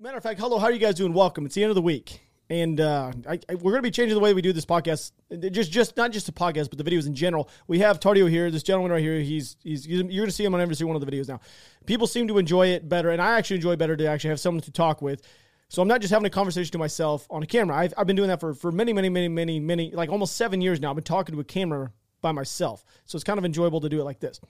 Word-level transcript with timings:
Matter 0.00 0.16
of 0.16 0.22
fact, 0.22 0.38
hello, 0.38 0.60
how 0.60 0.66
are 0.66 0.70
you 0.70 0.78
guys 0.78 0.94
doing? 0.94 1.12
Welcome. 1.12 1.44
It's 1.44 1.56
the 1.56 1.64
end 1.64 1.70
of 1.70 1.74
the 1.74 1.82
week. 1.82 2.20
And 2.48 2.80
uh, 2.80 3.10
I, 3.28 3.40
I, 3.48 3.56
we're 3.56 3.72
going 3.72 3.78
to 3.78 3.82
be 3.82 3.90
changing 3.90 4.14
the 4.14 4.20
way 4.20 4.32
we 4.32 4.40
do 4.40 4.52
this 4.52 4.64
podcast. 4.64 5.10
Just, 5.50 5.72
just 5.72 5.96
not 5.96 6.12
just 6.12 6.26
the 6.26 6.32
podcast, 6.32 6.70
but 6.70 6.78
the 6.78 6.84
videos 6.84 7.08
in 7.08 7.16
general. 7.16 7.50
We 7.66 7.80
have 7.80 7.98
Tardio 7.98 8.30
here, 8.30 8.48
this 8.48 8.62
gentleman 8.62 8.92
right 8.92 9.02
here. 9.02 9.18
He's, 9.18 9.56
he's 9.64 9.88
you're 9.88 10.04
going 10.04 10.26
to 10.26 10.30
see 10.30 10.44
him 10.44 10.54
on 10.54 10.60
every 10.60 10.76
single 10.76 10.94
one 10.94 11.02
of 11.02 11.04
the 11.04 11.12
videos 11.12 11.26
now. 11.26 11.40
People 11.84 12.06
seem 12.06 12.28
to 12.28 12.38
enjoy 12.38 12.68
it 12.68 12.88
better, 12.88 13.10
and 13.10 13.20
I 13.20 13.38
actually 13.38 13.56
enjoy 13.56 13.74
better 13.74 13.96
to 13.96 14.06
actually 14.06 14.30
have 14.30 14.38
someone 14.38 14.60
to 14.62 14.70
talk 14.70 15.02
with. 15.02 15.20
So 15.68 15.82
I'm 15.82 15.88
not 15.88 16.00
just 16.00 16.12
having 16.12 16.26
a 16.26 16.30
conversation 16.30 16.70
to 16.70 16.78
myself 16.78 17.26
on 17.28 17.42
a 17.42 17.46
camera. 17.46 17.76
I've, 17.76 17.92
I've 17.98 18.06
been 18.06 18.14
doing 18.14 18.28
that 18.28 18.38
for, 18.38 18.54
for 18.54 18.70
many, 18.70 18.92
many, 18.92 19.08
many, 19.08 19.26
many, 19.26 19.58
many, 19.58 19.90
like 19.90 20.10
almost 20.10 20.36
seven 20.36 20.60
years 20.60 20.80
now. 20.80 20.90
I've 20.90 20.96
been 20.96 21.02
talking 21.02 21.34
to 21.34 21.40
a 21.40 21.44
camera 21.44 21.90
by 22.20 22.30
myself. 22.30 22.84
So 23.04 23.16
it's 23.16 23.24
kind 23.24 23.40
of 23.40 23.44
enjoyable 23.44 23.80
to 23.80 23.88
do 23.88 24.00
it 24.00 24.04
like 24.04 24.20
this. 24.20 24.40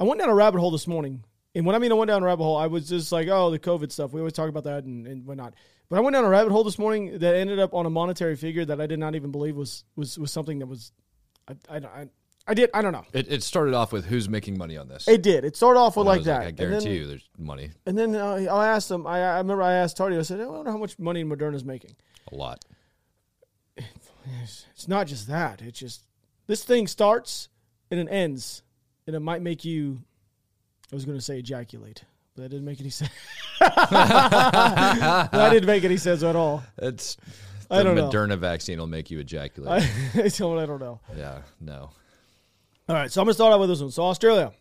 I 0.00 0.04
went 0.04 0.20
down 0.20 0.30
a 0.30 0.34
rabbit 0.34 0.58
hole 0.58 0.70
this 0.70 0.86
morning. 0.86 1.22
And 1.54 1.64
when 1.64 1.76
I 1.76 1.78
mean 1.78 1.92
I 1.92 1.94
went 1.94 2.08
down 2.08 2.22
a 2.22 2.26
rabbit 2.26 2.42
hole, 2.42 2.56
I 2.56 2.66
was 2.66 2.88
just 2.88 3.12
like, 3.12 3.28
oh, 3.28 3.50
the 3.50 3.58
COVID 3.58 3.92
stuff. 3.92 4.12
We 4.12 4.20
always 4.20 4.32
talk 4.32 4.48
about 4.48 4.64
that 4.64 4.84
and, 4.84 5.06
and 5.06 5.24
whatnot. 5.24 5.54
But 5.88 5.96
I 5.98 6.00
went 6.00 6.14
down 6.14 6.24
a 6.24 6.28
rabbit 6.28 6.50
hole 6.50 6.64
this 6.64 6.78
morning 6.78 7.18
that 7.18 7.34
ended 7.36 7.58
up 7.60 7.74
on 7.74 7.86
a 7.86 7.90
monetary 7.90 8.36
figure 8.36 8.64
that 8.64 8.80
I 8.80 8.86
did 8.86 8.98
not 8.98 9.14
even 9.14 9.30
believe 9.30 9.54
was 9.56 9.84
was, 9.94 10.18
was 10.18 10.32
something 10.32 10.58
that 10.58 10.66
was, 10.66 10.90
I, 11.46 11.54
I, 11.68 11.76
I, 11.76 12.06
I 12.46 12.54
did, 12.54 12.70
I 12.74 12.82
don't 12.82 12.92
know. 12.92 13.04
It, 13.12 13.30
it 13.30 13.42
started 13.42 13.72
off 13.74 13.92
with 13.92 14.04
who's 14.04 14.28
making 14.28 14.58
money 14.58 14.76
on 14.76 14.88
this. 14.88 15.06
It 15.06 15.22
did. 15.22 15.44
It 15.44 15.56
started 15.56 15.78
off 15.80 15.96
with 15.96 16.06
like 16.06 16.24
that. 16.24 16.40
I 16.40 16.44
And 16.46 16.56
guarantee 16.56 16.84
then- 16.86 16.94
you, 16.94 17.06
there's 17.06 17.28
money. 17.38 17.70
And 17.86 17.96
then 17.96 18.14
uh, 18.16 18.34
I 18.50 18.68
asked 18.68 18.90
him. 18.90 19.06
I, 19.06 19.20
I 19.20 19.38
remember 19.38 19.62
I 19.62 19.74
asked 19.74 19.96
Tardy. 19.96 20.18
I 20.18 20.22
said, 20.22 20.40
I 20.40 20.46
wonder 20.46 20.70
how 20.70 20.76
much 20.78 20.98
money 20.98 21.22
Moderna's 21.24 21.64
making. 21.64 21.94
A 22.32 22.34
lot. 22.34 22.64
It's, 23.76 24.66
it's 24.74 24.88
not 24.88 25.06
just 25.06 25.28
that. 25.28 25.60
It's 25.62 25.78
just 25.78 26.02
this 26.46 26.64
thing 26.64 26.86
starts 26.86 27.48
and 27.90 28.00
it 28.00 28.08
ends, 28.10 28.62
and 29.06 29.14
it 29.14 29.20
might 29.20 29.42
make 29.42 29.64
you. 29.64 30.00
I 30.92 30.94
was 30.94 31.04
going 31.04 31.18
to 31.18 31.24
say 31.24 31.38
ejaculate, 31.38 32.04
but 32.34 32.42
that 32.42 32.48
didn't 32.50 32.64
make 32.64 32.80
any 32.80 32.90
sense. 32.90 33.10
that 33.60 35.48
didn't 35.52 35.66
make 35.66 35.84
any 35.84 35.96
sense 35.96 36.22
at 36.22 36.36
all. 36.36 36.62
It's 36.78 37.16
the 37.68 37.76
I 37.76 37.82
don't 37.82 37.96
know. 37.96 38.10
Moderna 38.10 38.38
vaccine 38.38 38.78
will 38.78 38.86
make 38.86 39.10
you 39.10 39.18
ejaculate. 39.18 39.82
I, 39.82 40.22
I 40.24 40.28
don't. 40.28 40.58
I 40.58 40.66
don't 40.66 40.80
know. 40.80 41.00
yeah, 41.16 41.42
no. 41.60 41.90
All 42.88 42.94
right, 42.96 43.10
so 43.10 43.20
I'm 43.20 43.26
gonna 43.26 43.34
start 43.34 43.52
out 43.52 43.60
with 43.60 43.70
this 43.70 43.80
one. 43.80 43.90
So 43.90 44.04
Australia, 44.04 44.52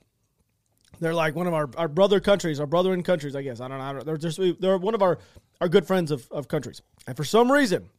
they're 0.99 1.13
like 1.13 1.35
one 1.35 1.47
of 1.47 1.53
our, 1.53 1.69
our 1.75 1.87
brother 1.87 2.19
countries, 2.19 2.59
our 2.59 2.65
brother 2.65 2.93
in 2.93 3.03
countries, 3.03 3.35
I 3.35 3.41
guess. 3.41 3.59
I 3.59 3.67
don't 3.67 3.77
know. 3.77 3.83
I 3.83 3.93
don't, 3.93 4.05
they're 4.05 4.17
just 4.17 4.39
they're 4.59 4.77
one 4.77 4.95
of 4.95 5.01
our, 5.01 5.19
our 5.59 5.67
good 5.67 5.85
friends 5.85 6.11
of, 6.11 6.27
of 6.31 6.47
countries, 6.47 6.81
and 7.05 7.17
for 7.17 7.25
some 7.25 7.51
reason, 7.51 7.89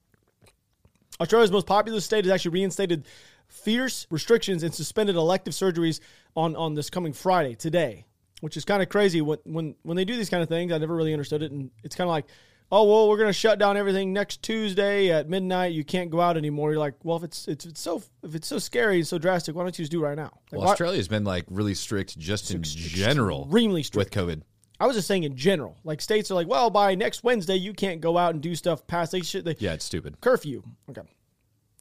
Australia's 1.20 1.52
most 1.52 1.66
populous 1.66 2.04
state 2.04 2.24
has 2.24 2.32
actually 2.32 2.52
reinstated 2.52 3.04
fierce 3.46 4.06
restrictions 4.10 4.62
and 4.62 4.74
suspended 4.74 5.16
elective 5.16 5.52
surgeries 5.52 6.00
on 6.34 6.56
on 6.56 6.74
this 6.74 6.88
coming 6.88 7.12
Friday 7.12 7.54
today, 7.54 8.06
which 8.44 8.56
is 8.56 8.64
kind 8.64 8.82
of 8.82 8.88
crazy. 8.88 9.20
When 9.20 9.38
when 9.44 9.74
when 9.82 9.96
they 9.96 10.04
do 10.04 10.16
these 10.16 10.30
kind 10.30 10.42
of 10.42 10.48
things, 10.48 10.70
I 10.72 10.78
never 10.78 10.94
really 10.94 11.12
understood 11.12 11.42
it, 11.42 11.50
and 11.50 11.70
it's 11.82 11.96
kind 11.96 12.06
of 12.08 12.12
like. 12.12 12.26
Oh 12.72 12.84
well, 12.84 13.08
we're 13.10 13.18
gonna 13.18 13.32
shut 13.32 13.58
down 13.58 13.76
everything 13.76 14.12
next 14.12 14.42
Tuesday 14.42 15.10
at 15.12 15.28
midnight. 15.28 15.74
You 15.74 15.84
can't 15.84 16.10
go 16.10 16.20
out 16.20 16.36
anymore. 16.38 16.70
You're 16.72 16.80
like, 16.80 16.94
well, 17.04 17.18
if 17.18 17.22
it's 17.22 17.46
it's, 17.46 17.66
it's 17.66 17.80
so 17.80 18.02
if 18.22 18.34
it's 18.34 18.48
so 18.48 18.58
scary 18.58 18.96
and 18.96 19.06
so 19.06 19.18
drastic, 19.18 19.54
why 19.54 19.62
don't 19.62 19.78
you 19.78 19.82
just 19.82 19.92
do 19.92 20.02
it 20.02 20.08
right 20.08 20.16
now? 20.16 20.30
Like, 20.50 20.52
Well, 20.52 20.60
why- 20.62 20.70
Australia's 20.72 21.06
been 21.06 21.24
like 21.24 21.44
really 21.50 21.74
strict 21.74 22.18
just 22.18 22.50
in 22.50 22.62
general 22.62 23.42
extremely 23.42 23.82
strict. 23.82 24.16
with 24.16 24.26
COVID. 24.28 24.42
I 24.80 24.86
was 24.86 24.96
just 24.96 25.06
saying 25.06 25.24
in 25.24 25.36
general. 25.36 25.76
Like 25.84 26.00
states 26.00 26.30
are 26.30 26.34
like, 26.34 26.48
well, 26.48 26.70
by 26.70 26.94
next 26.94 27.22
Wednesday 27.22 27.54
you 27.56 27.74
can't 27.74 28.00
go 28.00 28.16
out 28.16 28.32
and 28.32 28.42
do 28.42 28.54
stuff 28.56 28.84
past 28.86 29.12
they 29.12 29.20
should 29.20 29.44
they 29.44 29.56
Yeah, 29.58 29.74
it's 29.74 29.84
stupid. 29.84 30.20
curfew. 30.22 30.62
Okay. 30.88 31.02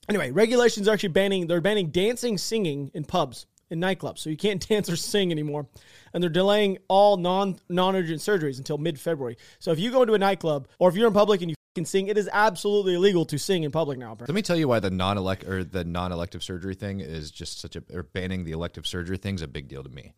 Anyway, 0.09 0.31
regulations 0.31 0.87
are 0.87 0.91
actually 0.93 1.09
banning 1.09 1.47
they're 1.47 1.61
banning 1.61 1.91
dancing, 1.91 2.37
singing 2.37 2.91
in 2.93 3.05
pubs 3.05 3.47
in 3.73 3.81
nightclubs. 3.81 4.19
So 4.19 4.29
you 4.29 4.37
can't 4.37 4.65
dance 4.69 4.89
or 4.89 4.95
sing 4.95 5.31
anymore. 5.31 5.67
And 6.13 6.23
they're 6.23 6.29
delaying 6.29 6.77
all 6.87 7.17
non 7.17 7.59
non 7.67 7.95
urgent 7.95 8.21
surgeries 8.21 8.59
until 8.59 8.77
mid 8.77 8.99
February. 8.99 9.37
So 9.59 9.71
if 9.71 9.79
you 9.79 9.91
go 9.91 10.03
into 10.03 10.13
a 10.13 10.19
nightclub 10.19 10.67
or 10.79 10.89
if 10.89 10.95
you're 10.95 11.07
in 11.07 11.13
public 11.13 11.41
and 11.41 11.49
you 11.49 11.55
can 11.75 11.85
sing, 11.85 12.07
it 12.07 12.17
is 12.17 12.29
absolutely 12.31 12.93
illegal 12.93 13.25
to 13.25 13.37
sing 13.37 13.63
in 13.63 13.71
public 13.71 13.97
now. 13.97 14.13
apparently. 14.13 14.31
Let 14.31 14.35
me 14.35 14.41
tell 14.43 14.55
you 14.55 14.67
why 14.67 14.79
the 14.79 14.91
non-elect 14.91 15.43
or 15.45 15.63
the 15.63 15.83
non-elective 15.83 16.43
surgery 16.43 16.75
thing 16.75 16.99
is 16.99 17.31
just 17.31 17.59
such 17.59 17.75
a 17.75 17.83
or 17.91 18.03
banning 18.03 18.45
the 18.45 18.51
elective 18.51 18.87
surgery 18.87 19.17
thing 19.17 19.35
is 19.35 19.41
a 19.41 19.47
big 19.47 19.67
deal 19.67 19.83
to 19.83 19.89
me. 19.89 20.13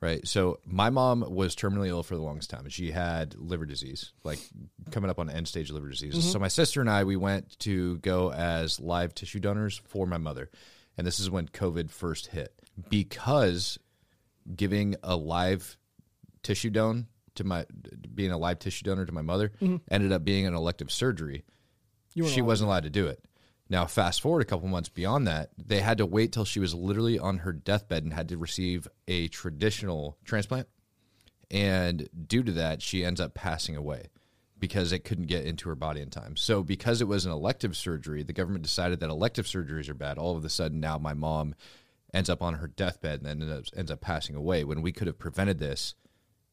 Right. 0.00 0.26
So 0.28 0.58
my 0.66 0.90
mom 0.90 1.24
was 1.26 1.56
terminally 1.56 1.88
ill 1.88 2.02
for 2.02 2.14
the 2.14 2.22
longest 2.22 2.50
time. 2.50 2.68
She 2.68 2.90
had 2.90 3.34
liver 3.36 3.64
disease, 3.64 4.12
like 4.22 4.38
coming 4.90 5.08
up 5.08 5.18
on 5.18 5.30
end 5.30 5.48
stage 5.48 5.70
liver 5.70 5.88
disease. 5.88 6.12
Mm-hmm. 6.14 6.28
So 6.28 6.38
my 6.38 6.48
sister 6.48 6.80
and 6.82 6.90
I 6.90 7.04
we 7.04 7.16
went 7.16 7.58
to 7.60 7.96
go 7.98 8.30
as 8.30 8.78
live 8.78 9.14
tissue 9.14 9.40
donors 9.40 9.80
for 9.86 10.06
my 10.06 10.18
mother. 10.18 10.50
And 10.96 11.06
this 11.06 11.18
is 11.18 11.30
when 11.30 11.48
COVID 11.48 11.90
first 11.90 12.28
hit. 12.28 12.52
Because 12.88 13.78
giving 14.56 14.96
a 15.02 15.16
live 15.16 15.76
tissue 16.42 16.70
don 16.70 17.06
to 17.34 17.44
my 17.44 17.64
being 18.14 18.30
a 18.30 18.38
live 18.38 18.58
tissue 18.58 18.84
donor 18.84 19.06
to 19.06 19.12
my 19.12 19.22
mother 19.22 19.52
ended 19.90 20.12
up 20.12 20.24
being 20.24 20.46
an 20.46 20.54
elective 20.54 20.90
surgery 20.92 21.44
she 22.14 22.42
wasn't 22.42 22.68
allowed 22.68 22.84
to 22.84 22.90
do 22.90 23.06
it. 23.06 23.24
Now, 23.68 23.86
fast 23.86 24.20
forward 24.20 24.42
a 24.42 24.44
couple 24.44 24.68
months 24.68 24.88
beyond 24.88 25.26
that, 25.26 25.50
they 25.56 25.80
had 25.80 25.98
to 25.98 26.06
wait 26.06 26.32
till 26.32 26.44
she 26.44 26.60
was 26.60 26.74
literally 26.74 27.18
on 27.18 27.38
her 27.38 27.52
deathbed 27.52 28.04
and 28.04 28.12
had 28.12 28.28
to 28.28 28.36
receive 28.36 28.86
a 29.08 29.28
traditional 29.28 30.18
transplant. 30.24 30.68
And 31.50 32.08
due 32.26 32.42
to 32.42 32.52
that, 32.52 32.82
she 32.82 33.04
ends 33.04 33.20
up 33.20 33.34
passing 33.34 33.74
away 33.74 34.10
because 34.58 34.92
it 34.92 35.00
couldn't 35.00 35.26
get 35.26 35.44
into 35.44 35.68
her 35.70 35.74
body 35.74 36.00
in 36.00 36.10
time. 36.10 36.36
So, 36.36 36.62
because 36.62 37.00
it 37.00 37.08
was 37.08 37.26
an 37.26 37.32
elective 37.32 37.76
surgery, 37.76 38.22
the 38.22 38.32
government 38.32 38.64
decided 38.64 39.00
that 39.00 39.10
elective 39.10 39.46
surgeries 39.46 39.88
are 39.88 39.94
bad. 39.94 40.18
All 40.18 40.36
of 40.36 40.44
a 40.44 40.50
sudden, 40.50 40.80
now 40.80 40.98
my 40.98 41.14
mom 41.14 41.54
ends 42.14 42.30
up 42.30 42.40
on 42.42 42.54
her 42.54 42.68
deathbed 42.68 43.20
and 43.20 43.26
then 43.26 43.42
ends 43.50 43.68
up, 43.72 43.78
ends 43.78 43.90
up 43.90 44.00
passing 44.00 44.36
away 44.36 44.64
when 44.64 44.80
we 44.80 44.92
could 44.92 45.06
have 45.06 45.18
prevented 45.18 45.58
this 45.58 45.94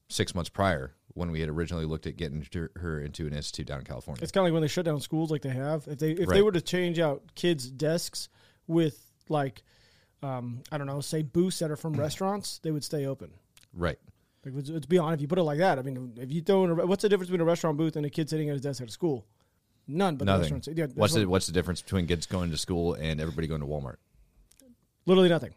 six 0.10 0.36
months 0.36 0.50
prior 0.50 0.96
when 1.14 1.32
we 1.32 1.40
had 1.40 1.50
originally 1.50 1.86
looked 1.86 2.08
at 2.08 2.18
getting 2.18 2.46
her 2.78 3.00
into 3.00 3.28
an 3.28 3.34
institute 3.34 3.68
down 3.68 3.80
in 3.80 3.86
California. 3.86 4.22
It's 4.24 4.32
kind 4.32 4.42
of 4.42 4.46
like 4.48 4.54
when 4.54 4.62
they 4.62 4.68
shut 4.68 4.86
down 4.86 5.00
schools, 5.00 5.30
like 5.30 5.42
they 5.42 5.50
have. 5.50 5.88
If 5.88 6.00
they 6.00 6.12
if 6.12 6.28
they 6.30 6.42
were 6.42 6.52
to 6.52 6.62
change 6.62 7.00
out 7.00 7.22
kids' 7.36 7.70
desks 7.70 8.30
with 8.68 9.06
like, 9.30 9.64
um, 10.24 10.62
I 10.72 10.78
don't 10.78 10.88
know, 10.88 11.02
say 11.02 11.22
booths 11.22 11.60
that 11.60 11.70
are 11.72 11.76
from 11.76 11.94
restaurants, 12.00 12.60
they 12.64 12.72
would 12.72 12.84
stay 12.84 13.06
open. 13.06 13.32
Right. 13.74 14.00
Like, 14.44 14.56
let's, 14.56 14.70
let's 14.70 14.86
be 14.88 14.98
honest. 14.98 15.20
If 15.20 15.22
you 15.22 15.28
put 15.28 15.38
it 15.38 15.44
like 15.44 15.60
that, 15.60 15.78
I 15.78 15.82
mean, 15.84 16.14
if 16.18 16.32
you 16.32 16.42
throw 16.42 16.64
in 16.64 16.72
a, 16.72 16.86
what's 16.86 17.04
the 17.04 17.10
difference 17.10 17.30
between 17.30 17.42
a 17.42 17.46
restaurant 17.46 17.78
booth 17.78 17.96
and 17.96 18.06
a 18.06 18.10
kid 18.10 18.30
sitting 18.30 18.50
at 18.50 18.54
his 18.54 18.62
desk 18.62 18.82
at 18.82 18.88
a 18.88 18.92
school? 18.92 19.26
None. 19.88 20.16
But 20.16 20.26
the 20.26 20.32
Nothing. 20.38 20.42
restaurants. 20.56 20.70
Yeah, 20.74 20.88
What's 20.96 21.14
the 21.14 21.26
what's 21.26 21.46
the 21.46 21.52
difference 21.52 21.82
between 21.82 22.08
kids 22.08 22.26
going 22.26 22.52
to 22.52 22.58
school 22.58 22.94
and 22.94 23.20
everybody 23.20 23.48
going 23.48 23.62
to 23.62 23.68
Walmart? 23.68 23.98
Literally 25.06 25.30
nothing. 25.30 25.54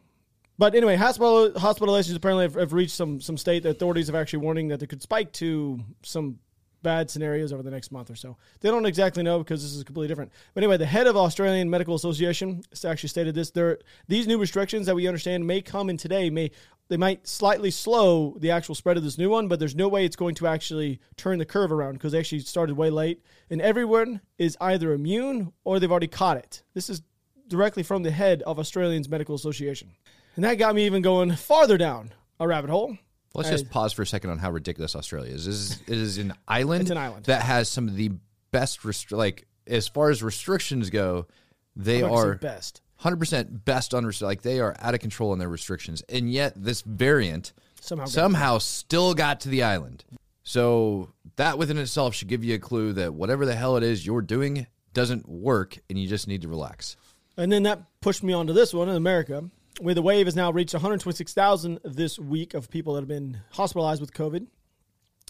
But 0.57 0.75
anyway, 0.75 0.97
hospital 0.97 1.51
hospitalizations 1.53 2.17
apparently 2.17 2.45
have, 2.45 2.55
have 2.55 2.73
reached 2.73 2.95
some 2.95 3.21
some 3.21 3.37
state. 3.37 3.65
The 3.65 3.71
authorities 3.71 4.07
have 4.07 4.15
actually 4.15 4.41
warning 4.41 4.69
that 4.69 4.81
they 4.81 4.87
could 4.87 5.03
spike 5.03 5.33
to 5.35 5.81
some 6.03 6.39
bad 6.85 7.11
scenarios 7.11 7.53
over 7.53 7.63
the 7.63 7.71
next 7.71 7.91
month 7.91 8.11
or 8.11 8.15
so. 8.15 8.37
They 8.61 8.69
don't 8.69 8.87
exactly 8.87 9.23
know 9.23 9.39
because 9.39 9.63
this 9.63 9.75
is 9.75 9.83
completely 9.83 10.07
different. 10.07 10.31
But 10.53 10.63
anyway, 10.63 10.77
the 10.77 10.87
head 10.87 11.09
of 11.09 11.17
Australian 11.17 11.69
Medical 11.71 11.97
Association 11.97 12.63
actually 12.85 13.09
stated 13.09 13.35
this: 13.35 13.51
there 13.51 13.79
these 14.07 14.29
new 14.29 14.39
restrictions 14.39 14.87
that 14.87 14.95
we 14.95 15.09
understand 15.09 15.45
may 15.45 15.61
come 15.61 15.91
in 15.91 15.97
today 15.97 16.31
may 16.31 16.53
they 16.89 16.97
might 16.97 17.27
slightly 17.27 17.71
slow 17.71 18.37
the 18.39 18.51
actual 18.51 18.75
spread 18.75 18.97
of 18.97 19.03
this 19.03 19.19
new 19.19 19.31
one, 19.31 19.49
but 19.49 19.59
there's 19.59 19.75
no 19.75 19.89
way 19.89 20.05
it's 20.05 20.17
going 20.17 20.35
to 20.37 20.47
actually 20.47 21.01
turn 21.17 21.39
the 21.39 21.47
curve 21.47 21.73
around 21.73 21.95
because 21.95 22.13
they 22.13 22.19
actually 22.19 22.41
started 22.41 22.77
way 22.77 22.91
late, 22.91 23.23
and 23.51 23.61
everyone 23.61 24.21
is 24.39 24.57
either 24.61 24.93
immune 24.93 25.53
or 25.65 25.81
they've 25.81 25.91
already 25.91 26.07
caught 26.07 26.37
it. 26.37 26.63
This 26.75 26.91
is 26.91 27.03
directly 27.49 27.83
from 27.83 28.03
the 28.03 28.11
head 28.11 28.43
of 28.43 28.59
Australians 28.59 29.09
Medical 29.09 29.35
Association. 29.35 29.91
And 30.37 30.45
that 30.45 30.55
got 30.55 30.75
me 30.75 30.87
even 30.87 31.03
going 31.03 31.35
farther 31.37 31.79
down 31.79 32.13
a 32.41 32.49
rabbit 32.49 32.71
hole. 32.71 32.97
Let's 33.35 33.51
just 33.51 33.71
pause 33.71 33.93
for 33.93 34.03
a 34.03 34.07
second 34.07 34.31
on 34.31 34.39
how 34.39 34.51
ridiculous 34.53 34.95
Australia 34.95 35.33
is. 35.33 35.47
It 35.47 35.51
is, 35.51 35.73
it 35.89 35.99
is 35.99 36.19
an 36.19 36.35
island, 36.49 36.83
It's 36.83 36.91
an 36.91 36.99
island. 36.99 37.25
that 37.27 37.43
has 37.43 37.69
some 37.69 37.89
of 37.89 37.97
the 37.97 38.11
best 38.53 38.81
restri- 38.83 39.17
like 39.17 39.47
as 39.67 39.89
far 39.89 40.11
as 40.11 40.23
restrictions 40.23 40.91
go, 40.91 41.27
they 41.75 41.97
I'm 41.97 42.03
not 42.03 42.09
gonna 42.11 42.23
say 42.23 42.29
are 42.29 42.35
best. 42.37 42.81
100% 43.03 43.65
best 43.65 43.93
on 43.95 44.05
restri- 44.05 44.23
like 44.23 44.43
they 44.43 44.61
are 44.61 44.75
out 44.79 44.95
of 44.95 45.01
control 45.01 45.33
in 45.33 45.39
their 45.41 45.49
restrictions. 45.49 46.03
And 46.09 46.31
yet 46.33 46.53
this 46.57 46.83
variant 46.83 47.53
Somehow 47.81 48.05
somehow 48.07 48.59
still 48.59 49.15
got 49.15 49.41
to 49.41 49.49
the 49.49 49.63
island. 49.65 50.05
So 50.45 51.13
that 51.37 51.59
within 51.59 51.77
itself 51.79 52.15
should 52.15 52.29
give 52.29 52.45
you 52.45 52.55
a 52.55 52.59
clue 52.59 52.93
that 52.95 53.15
whatever 53.15 53.45
the 53.47 53.55
hell 53.57 53.77
it 53.77 53.83
is 53.83 54.07
you're 54.07 54.23
doing 54.23 54.67
doesn't 54.93 55.29
work 55.29 55.79
and 55.91 55.99
you 55.99 56.07
just 56.07 56.29
need 56.29 56.43
to 56.43 56.49
relax. 56.49 56.97
And 57.37 57.51
then 57.51 57.65
that 57.65 57.83
pushed 58.01 58.23
me 58.23 58.33
on 58.33 58.47
to 58.47 58.53
this 58.53 58.73
one 58.73 58.89
in 58.89 58.97
America, 58.97 59.51
where 59.81 59.95
the 59.95 60.03
wave 60.03 60.27
has 60.27 60.37
now 60.37 60.53
reached 60.53 60.75
126,000 60.75 61.81
this 61.85 62.19
week 62.19 62.55
of 62.55 62.71
people 62.71 62.95
that 62.95 63.01
have 63.01 63.09
been 63.09 63.41
hospitalized 63.51 64.01
with 64.01 64.13
COVID. 64.13 64.47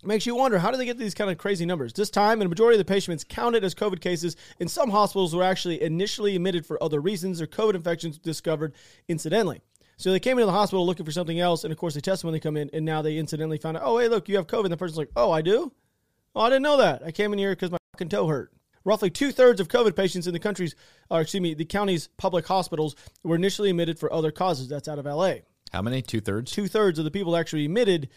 Makes 0.03 0.27
you 0.27 0.37
wonder 0.37 0.59
how 0.59 0.71
do 0.71 0.77
they 0.77 0.85
get 0.85 0.99
these 0.99 1.15
kind 1.15 1.31
of 1.31 1.39
crazy 1.39 1.65
numbers? 1.65 1.95
This 1.95 2.11
time, 2.11 2.43
a 2.43 2.49
majority 2.49 2.79
of 2.79 2.87
the 2.87 2.93
patients 2.93 3.25
counted 3.25 3.65
as 3.65 3.75
COVID 3.75 4.03
cases. 4.03 4.37
In 4.59 4.69
some 4.69 4.91
hospitals, 4.91 5.35
were 5.35 5.43
actually 5.43 5.81
initially 5.81 6.37
admitted 6.37 6.67
for 6.67 6.83
other 6.83 7.01
reasons 7.01 7.41
or 7.41 7.47
COVID 7.47 7.75
infections 7.75 8.19
discovered 8.19 8.75
incidentally. 9.09 9.62
So 9.97 10.11
they 10.11 10.21
came 10.21 10.37
into 10.37 10.47
the 10.47 10.53
hospital 10.53 10.85
looking 10.85 11.07
for 11.07 11.12
something 11.12 11.41
else, 11.41 11.65
and 11.65 11.73
of 11.73 11.79
course 11.79 11.95
they 11.95 12.00
test 12.00 12.23
when 12.23 12.35
they 12.35 12.41
come 12.41 12.59
in, 12.59 12.69
and 12.75 12.85
now 12.85 13.00
they 13.00 13.17
incidentally 13.17 13.57
found 13.57 13.79
out, 13.79 13.85
oh 13.87 13.97
hey, 13.97 14.09
look, 14.09 14.29
you 14.29 14.37
have 14.37 14.47
COVID. 14.47 14.65
And 14.65 14.73
the 14.73 14.77
person's 14.77 14.99
like, 14.99 15.11
oh, 15.17 15.31
I 15.31 15.41
do. 15.41 15.73
Oh, 16.35 16.43
I 16.43 16.50
didn't 16.50 16.65
know 16.65 16.77
that. 16.77 17.03
I 17.03 17.12
came 17.12 17.33
in 17.33 17.39
here 17.39 17.53
because 17.53 17.71
my 17.71 17.79
fucking 17.93 18.11
toe 18.11 18.27
hurt. 18.27 18.53
Roughly 18.85 19.11
two 19.11 19.33
thirds 19.33 19.61
of 19.61 19.69
COVID 19.69 19.97
patients 19.97 20.27
in 20.27 20.33
the 20.33 20.39
country's, 20.39 20.75
or 21.11 21.23
excuse 21.23 21.41
me, 21.41 21.55
the 21.55 21.65
county's 21.65 22.09
public 22.17 22.47
hospitals 22.47 22.97
were 23.23 23.37
initially 23.37 23.71
admitted 23.71 23.99
for 23.99 24.13
other 24.13 24.31
causes. 24.31 24.69
That's 24.69 24.89
out 24.89 24.99
of 24.99 25.07
LA. 25.07 25.37
How 25.73 25.83
many? 25.83 26.03
Two 26.03 26.21
thirds? 26.21 26.53
Two 26.53 26.69
thirds 26.69 26.99
of 26.99 27.05
the 27.05 27.11
people 27.11 27.37
actually 27.37 27.65
admitted 27.65 28.09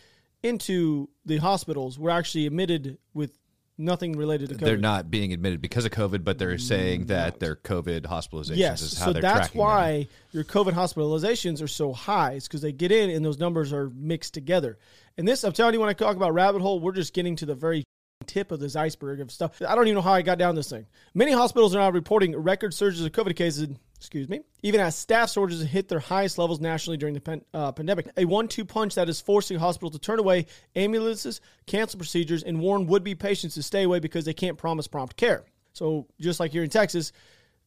into 0.44 1.10
the 1.26 1.38
hospitals 1.38 1.98
were 1.98 2.10
actually 2.12 2.46
admitted 2.46 2.98
with 3.14 3.38
Nothing 3.80 4.14
related 4.18 4.50
to 4.50 4.56
COVID. 4.56 4.60
They're 4.60 4.78
not 4.78 5.12
being 5.12 5.34
admitted 5.34 5.62
because 5.62 5.86
of 5.86 5.92
COVID, 5.92 6.24
but 6.24 6.40
they're 6.40 6.58
saying 6.58 7.06
that 7.08 7.40
their 7.40 7.56
COVID 7.56 8.02
hospitalizations 8.02 8.56
Yes, 8.56 8.82
is 8.82 8.98
how 8.98 9.06
so 9.06 9.14
they're 9.14 9.22
that's 9.22 9.38
tracking 9.38 9.60
them. 9.60 9.68
why 9.68 10.08
your 10.32 10.44
COVID 10.44 10.72
hospitalizations 10.72 11.62
are 11.62 11.68
so 11.68 11.94
high. 11.94 12.32
It's 12.32 12.48
because 12.48 12.62
they 12.62 12.72
get 12.72 12.92
in 12.92 13.12
and 13.12 13.24
those 13.24 13.38
numbers 13.38 13.72
are 13.72 13.92
mixed 13.92 14.34
together. 14.34 14.80
And 15.16 15.28
this, 15.28 15.44
I'm 15.44 15.54
telling 15.54 15.76
you, 15.76 15.80
when 15.80 15.90
I 15.90 15.94
talk 15.94 16.16
about 16.16 16.34
rabbit 16.34 16.64
hole, 16.64 16.80
we're 16.80 16.92
just 16.92 17.14
getting 17.14 17.36
to 17.36 17.46
the 17.46 17.54
very 17.54 17.84
tip 18.26 18.52
of 18.52 18.60
this 18.60 18.76
iceberg 18.76 19.20
of 19.22 19.32
stuff. 19.32 19.62
I 19.68 19.76
don't 19.76 19.88
even 19.88 19.96
know 19.96 20.02
how 20.02 20.14
I 20.14 20.22
got 20.22 20.38
down 20.38 20.56
this 20.56 20.70
thing. 20.70 20.86
Many 21.14 21.32
hospitals 21.32 21.76
are 21.76 21.80
now 21.80 21.90
reporting 21.90 22.36
record 22.36 22.74
surges 22.74 23.04
of 23.04 23.12
COVID 23.12 23.36
cases. 23.36 23.70
Excuse 23.96 24.30
me. 24.30 24.42
Even 24.62 24.80
as 24.80 24.96
staff 24.96 25.32
shortages 25.32 25.64
hit 25.64 25.88
their 25.88 26.00
highest 26.00 26.38
levels 26.38 26.60
nationally 26.60 26.98
during 26.98 27.16
the 27.16 27.42
uh, 27.54 27.72
pandemic, 27.72 28.08
a 28.16 28.26
one-two 28.26 28.64
punch 28.64 28.94
that 28.94 29.10
is 29.10 29.20
forcing 29.20 29.58
hospitals 29.58 29.94
to 29.94 30.00
turn 30.00 30.20
away 30.20 30.46
ambulances, 30.76 31.42
cancel 31.66 31.98
procedures, 31.98 32.44
and 32.44 32.60
warn 32.60 32.86
would-be 32.86 33.16
patients 33.16 33.56
to 33.56 33.64
stay 33.64 33.84
away 33.84 34.00
because 34.00 34.26
they 34.26 34.34
can't 34.34 34.58
promise 34.58 34.88
prompt 34.88 35.16
care. 35.16 35.46
So 35.74 36.06
just 36.20 36.40
like 36.40 36.52
here 36.52 36.64
in 36.64 36.70
Texas, 36.70 37.12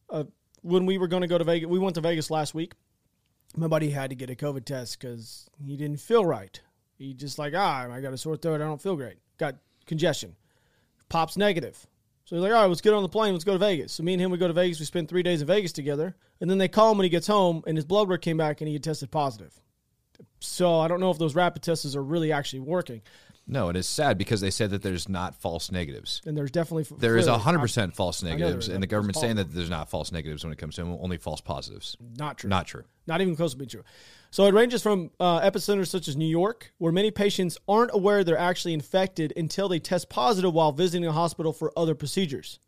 uh, 0.09 0.23
when 0.61 0.85
we 0.85 0.97
were 0.97 1.07
going 1.07 1.21
to 1.21 1.27
go 1.27 1.37
to 1.37 1.43
Vegas, 1.43 1.67
we 1.67 1.79
went 1.79 1.95
to 1.95 2.01
Vegas 2.01 2.31
last 2.31 2.53
week. 2.53 2.73
My 3.57 3.67
buddy 3.67 3.89
had 3.89 4.11
to 4.11 4.15
get 4.15 4.29
a 4.29 4.35
COVID 4.35 4.63
test 4.63 4.99
because 4.99 5.49
he 5.61 5.75
didn't 5.75 5.99
feel 5.99 6.25
right. 6.25 6.61
He 6.97 7.13
just 7.13 7.39
like, 7.39 7.53
ah, 7.55 7.91
I 7.91 7.99
got 7.99 8.13
a 8.13 8.17
sore 8.17 8.37
throat. 8.37 8.61
I 8.61 8.65
don't 8.65 8.81
feel 8.81 8.95
great. 8.95 9.17
Got 9.37 9.55
congestion. 9.85 10.35
Pops 11.11 11.35
negative. 11.35 11.75
So 12.23 12.37
he's 12.37 12.43
like, 12.43 12.53
all 12.53 12.61
right, 12.61 12.67
let's 12.67 12.79
get 12.79 12.93
on 12.93 13.03
the 13.03 13.09
plane. 13.09 13.33
Let's 13.33 13.43
go 13.43 13.51
to 13.51 13.59
Vegas. 13.59 13.91
So 13.91 14.01
me 14.01 14.13
and 14.13 14.21
him, 14.21 14.31
we 14.31 14.37
go 14.37 14.47
to 14.47 14.53
Vegas. 14.53 14.79
We 14.79 14.85
spend 14.85 15.09
three 15.09 15.23
days 15.23 15.41
in 15.41 15.47
Vegas 15.47 15.73
together. 15.73 16.15
And 16.39 16.49
then 16.49 16.57
they 16.57 16.69
call 16.69 16.91
him 16.91 16.97
when 16.97 17.03
he 17.03 17.09
gets 17.09 17.27
home, 17.27 17.63
and 17.67 17.77
his 17.77 17.83
blood 17.83 18.07
work 18.07 18.21
came 18.21 18.37
back, 18.37 18.61
and 18.61 18.69
he 18.69 18.73
had 18.73 18.83
tested 18.83 19.11
positive. 19.11 19.53
So 20.39 20.79
I 20.79 20.87
don't 20.87 21.01
know 21.01 21.11
if 21.11 21.17
those 21.17 21.35
rapid 21.35 21.63
tests 21.63 21.95
are 21.97 22.01
really 22.01 22.31
actually 22.31 22.61
working. 22.61 23.01
No, 23.47 23.69
it 23.69 23.75
is 23.75 23.87
sad 23.87 24.17
because 24.17 24.39
they 24.39 24.51
said 24.51 24.69
that 24.69 24.81
there's 24.81 25.09
not 25.09 25.35
false 25.35 25.71
negatives. 25.71 26.21
And 26.25 26.37
there's 26.37 26.51
definitely 26.51 26.83
There 26.99 27.17
is 27.17 27.25
clearly- 27.25 27.39
100% 27.41 27.93
false 27.95 28.23
negatives, 28.23 28.69
and 28.69 28.81
the 28.81 28.85
It's 28.85 28.91
government's 28.91 29.19
saying 29.19 29.35
that 29.37 29.53
there's 29.53 29.69
not 29.69 29.89
false 29.89 30.11
negatives 30.11 30.43
when 30.43 30.53
it 30.53 30.57
comes 30.57 30.75
to 30.75 30.83
only 30.83 31.17
false 31.17 31.41
positives. 31.41 31.97
not 32.17 32.37
true. 32.37 32.49
Not 32.49 32.67
true. 32.67 32.83
Not 33.07 33.19
even 33.19 33.35
close 33.35 33.51
to 33.51 33.57
being 33.57 33.69
true. 33.69 33.83
So 34.29 34.45
it 34.45 34.53
ranges 34.53 34.81
from 34.81 35.11
uh, 35.19 35.41
epicenters 35.41 35.87
such 35.87 36.07
as 36.07 36.15
New 36.15 36.27
York, 36.27 36.71
where 36.77 36.93
many 36.93 37.11
patients 37.11 37.57
aren't 37.67 37.91
aware 37.93 38.23
they're 38.23 38.37
actually 38.37 38.73
infected 38.73 39.33
until 39.35 39.67
they 39.67 39.79
test 39.79 40.07
positive 40.07 40.53
while 40.53 40.71
visiting 40.71 41.05
a 41.05 41.11
hospital 41.11 41.51
for 41.51 41.73
other 41.77 41.95
procedures. 41.95 42.59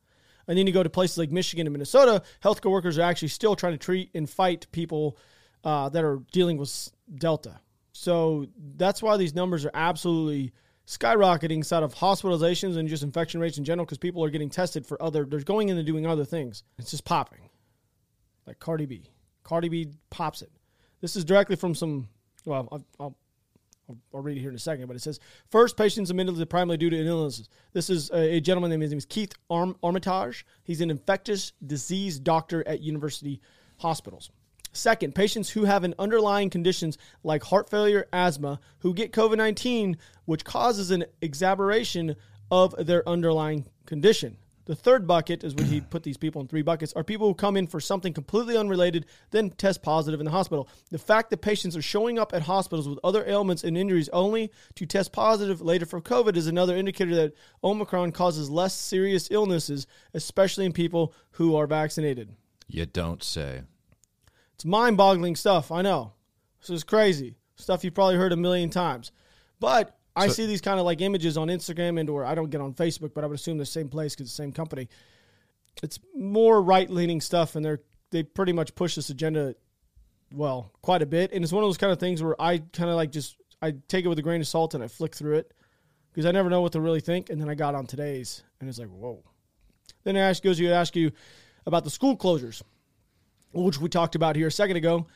And 0.47 0.57
then 0.57 0.67
you 0.67 0.73
go 0.73 0.83
to 0.83 0.89
places 0.89 1.17
like 1.17 1.31
Michigan 1.31 1.65
and 1.67 1.71
Minnesota, 1.71 2.21
healthcare 2.43 2.71
workers 2.71 2.97
are 2.97 3.03
actually 3.03 3.29
still 3.29 3.55
trying 3.55 3.73
to 3.73 3.77
treat 3.77 4.09
and 4.13 4.29
fight 4.29 4.67
people 4.73 5.17
uh, 5.63 5.87
that 5.89 6.03
are 6.03 6.19
dealing 6.33 6.57
with 6.57 6.89
Delta. 7.15 7.61
So 7.93 8.47
that's 8.75 9.01
why 9.01 9.17
these 9.17 9.35
numbers 9.35 9.65
are 9.65 9.71
absolutely 9.73 10.51
skyrocketing 10.85 11.57
inside 11.57 11.83
of 11.83 11.95
hospitalizations 11.95 12.75
and 12.75 12.89
just 12.89 13.03
infection 13.03 13.39
rates 13.39 13.57
in 13.57 13.63
general 13.63 13.85
because 13.85 13.97
people 13.97 14.23
are 14.23 14.29
getting 14.29 14.49
tested 14.49 14.85
for 14.85 15.01
other, 15.01 15.25
they're 15.25 15.39
going 15.39 15.69
in 15.69 15.77
and 15.77 15.87
doing 15.87 16.05
other 16.05 16.25
things. 16.25 16.63
It's 16.77 16.91
just 16.91 17.05
popping 17.05 17.49
like 18.45 18.59
Cardi 18.59 18.85
B. 18.85 19.09
Cardi 19.43 19.69
B 19.69 19.91
pops 20.09 20.41
it. 20.41 20.51
This 21.01 21.15
is 21.15 21.25
directly 21.25 21.55
from 21.55 21.75
some. 21.75 22.07
Well, 22.45 22.67
I'll, 22.71 22.85
I'll, 22.99 23.17
I'll, 24.13 24.21
read 24.21 24.37
it 24.37 24.41
here 24.41 24.49
in 24.49 24.55
a 24.55 24.59
second, 24.59 24.87
but 24.87 24.95
it 24.95 25.01
says 25.01 25.19
first 25.49 25.77
patients 25.77 26.09
admitted 26.09 26.35
to 26.35 26.45
primarily 26.45 26.77
due 26.77 26.89
to 26.89 27.05
illnesses. 27.05 27.49
This 27.73 27.89
is 27.89 28.09
a, 28.11 28.35
a 28.35 28.39
gentleman 28.41 28.69
named 28.69 28.83
his 28.83 28.91
name 28.91 28.97
is 28.97 29.05
Keith 29.05 29.33
Arm, 29.49 29.75
Armitage. 29.83 30.45
He's 30.63 30.81
an 30.81 30.89
infectious 30.89 31.53
disease 31.65 32.19
doctor 32.19 32.67
at 32.67 32.81
University 32.81 33.41
Hospitals. 33.77 34.31
Second, 34.73 35.13
patients 35.13 35.51
who 35.51 35.65
have 35.65 35.83
an 35.83 35.93
underlying 35.99 36.49
conditions 36.49 36.97
like 37.23 37.43
heart 37.43 37.69
failure, 37.69 38.07
asthma, 38.11 38.59
who 38.79 38.93
get 38.93 39.13
COVID 39.13 39.37
19, 39.37 39.97
which 40.25 40.43
causes 40.43 40.91
an 40.91 41.05
exacerbation 41.21 42.15
of 42.49 42.75
their 42.85 43.07
underlying 43.07 43.65
condition. 43.85 44.37
The 44.65 44.75
third 44.75 45.05
bucket 45.05 45.43
is 45.43 45.53
when 45.55 45.65
he 45.65 45.81
put 45.89 46.03
these 46.03 46.17
people 46.17 46.41
in 46.41 46.47
three 46.47 46.61
buckets 46.61 46.93
are 46.93 47.03
people 47.03 47.27
who 47.27 47.33
come 47.33 47.57
in 47.57 47.67
for 47.67 47.79
something 47.79 48.13
completely 48.13 48.57
unrelated, 48.57 49.05
then 49.31 49.49
test 49.51 49.83
positive 49.83 50.19
in 50.19 50.25
the 50.25 50.31
hospital. 50.31 50.67
The 50.89 50.97
fact 50.97 51.29
that 51.29 51.37
patients 51.41 51.75
are 51.75 51.81
showing 51.81 52.17
up 52.17 52.33
at 52.33 52.43
hospitals 52.43 52.87
with 52.87 52.99
other 53.03 53.25
ailments 53.27 53.63
and 53.63 53.77
injuries 53.77 54.09
only 54.09 54.51
to 54.75 54.85
test 54.85 55.11
positive 55.11 55.61
later 55.61 55.85
for 55.85 56.01
COVID 56.01 56.35
is 56.35 56.47
another 56.47 56.75
indicator 56.75 57.15
that 57.15 57.33
Omicron 57.63 58.11
causes 58.11 58.49
less 58.49 58.73
serious 58.73 59.27
illnesses, 59.29 59.85
especially 60.13 60.65
in 60.65 60.73
people 60.73 61.13
who 61.31 61.55
are 61.55 61.67
vaccinated. 61.67 62.35
You 62.67 62.85
don't 62.85 63.21
say. 63.21 63.63
It's 64.55 64.65
mind 64.65 64.97
boggling 64.97 65.35
stuff. 65.35 65.71
I 65.71 65.81
know. 65.81 66.13
This 66.61 66.69
is 66.69 66.83
crazy. 66.83 67.35
Stuff 67.55 67.83
you've 67.83 67.93
probably 67.93 68.15
heard 68.15 68.31
a 68.31 68.37
million 68.37 68.69
times. 68.69 69.11
But 69.59 69.97
I 70.15 70.27
So- 70.27 70.33
see 70.33 70.45
these 70.45 70.61
kind 70.61 70.79
of 70.79 70.85
like 70.85 71.01
images 71.01 71.37
on 71.37 71.47
Instagram 71.47 71.99
and 71.99 72.09
or 72.09 72.25
I 72.25 72.35
don't 72.35 72.49
get 72.49 72.61
on 72.61 72.73
Facebook, 72.73 73.13
but 73.13 73.23
I 73.23 73.27
would 73.27 73.35
assume 73.35 73.57
the 73.57 73.65
same 73.65 73.89
place 73.89 74.15
because 74.15 74.29
the 74.29 74.35
same 74.35 74.51
company. 74.51 74.87
It's 75.81 75.99
more 76.15 76.61
right 76.61 76.89
leaning 76.89 77.19
stuff 77.21 77.55
and 77.55 77.65
they're 77.65 77.81
they 78.11 78.21
pretty 78.21 78.53
much 78.53 78.75
push 78.75 78.93
this 78.95 79.09
agenda 79.09 79.55
well, 80.35 80.71
quite 80.81 81.01
a 81.01 81.05
bit. 81.05 81.31
And 81.31 81.43
it's 81.43 81.53
one 81.53 81.63
of 81.63 81.67
those 81.67 81.77
kind 81.77 81.91
of 81.91 81.99
things 81.99 82.21
where 82.23 82.39
I 82.41 82.59
kind 82.59 82.89
of 82.89 82.95
like 82.95 83.11
just 83.11 83.37
I 83.61 83.75
take 83.87 84.05
it 84.05 84.07
with 84.07 84.19
a 84.19 84.23
grain 84.23 84.41
of 84.41 84.47
salt 84.47 84.73
and 84.73 84.83
I 84.83 84.87
flick 84.87 85.15
through 85.15 85.35
it 85.37 85.51
because 86.11 86.25
I 86.25 86.31
never 86.31 86.49
know 86.49 86.61
what 86.61 86.73
to 86.73 86.81
really 86.81 87.01
think. 87.01 87.29
And 87.29 87.39
then 87.41 87.49
I 87.49 87.55
got 87.55 87.75
on 87.75 87.85
today's 87.87 88.43
and 88.59 88.69
it's 88.69 88.77
like, 88.79 88.89
whoa. 88.89 89.23
Then 90.03 90.15
it 90.15 90.19
ask, 90.19 90.43
goes 90.43 90.57
to 90.57 90.67
ask 90.71 90.95
you 90.95 91.11
about 91.65 91.83
the 91.85 91.89
school 91.89 92.17
closures 92.17 92.61
which 93.53 93.79
we 93.79 93.89
talked 93.89 94.15
about 94.15 94.35
here 94.35 94.47
a 94.47 94.51
second 94.51 94.77
ago, 94.77 95.07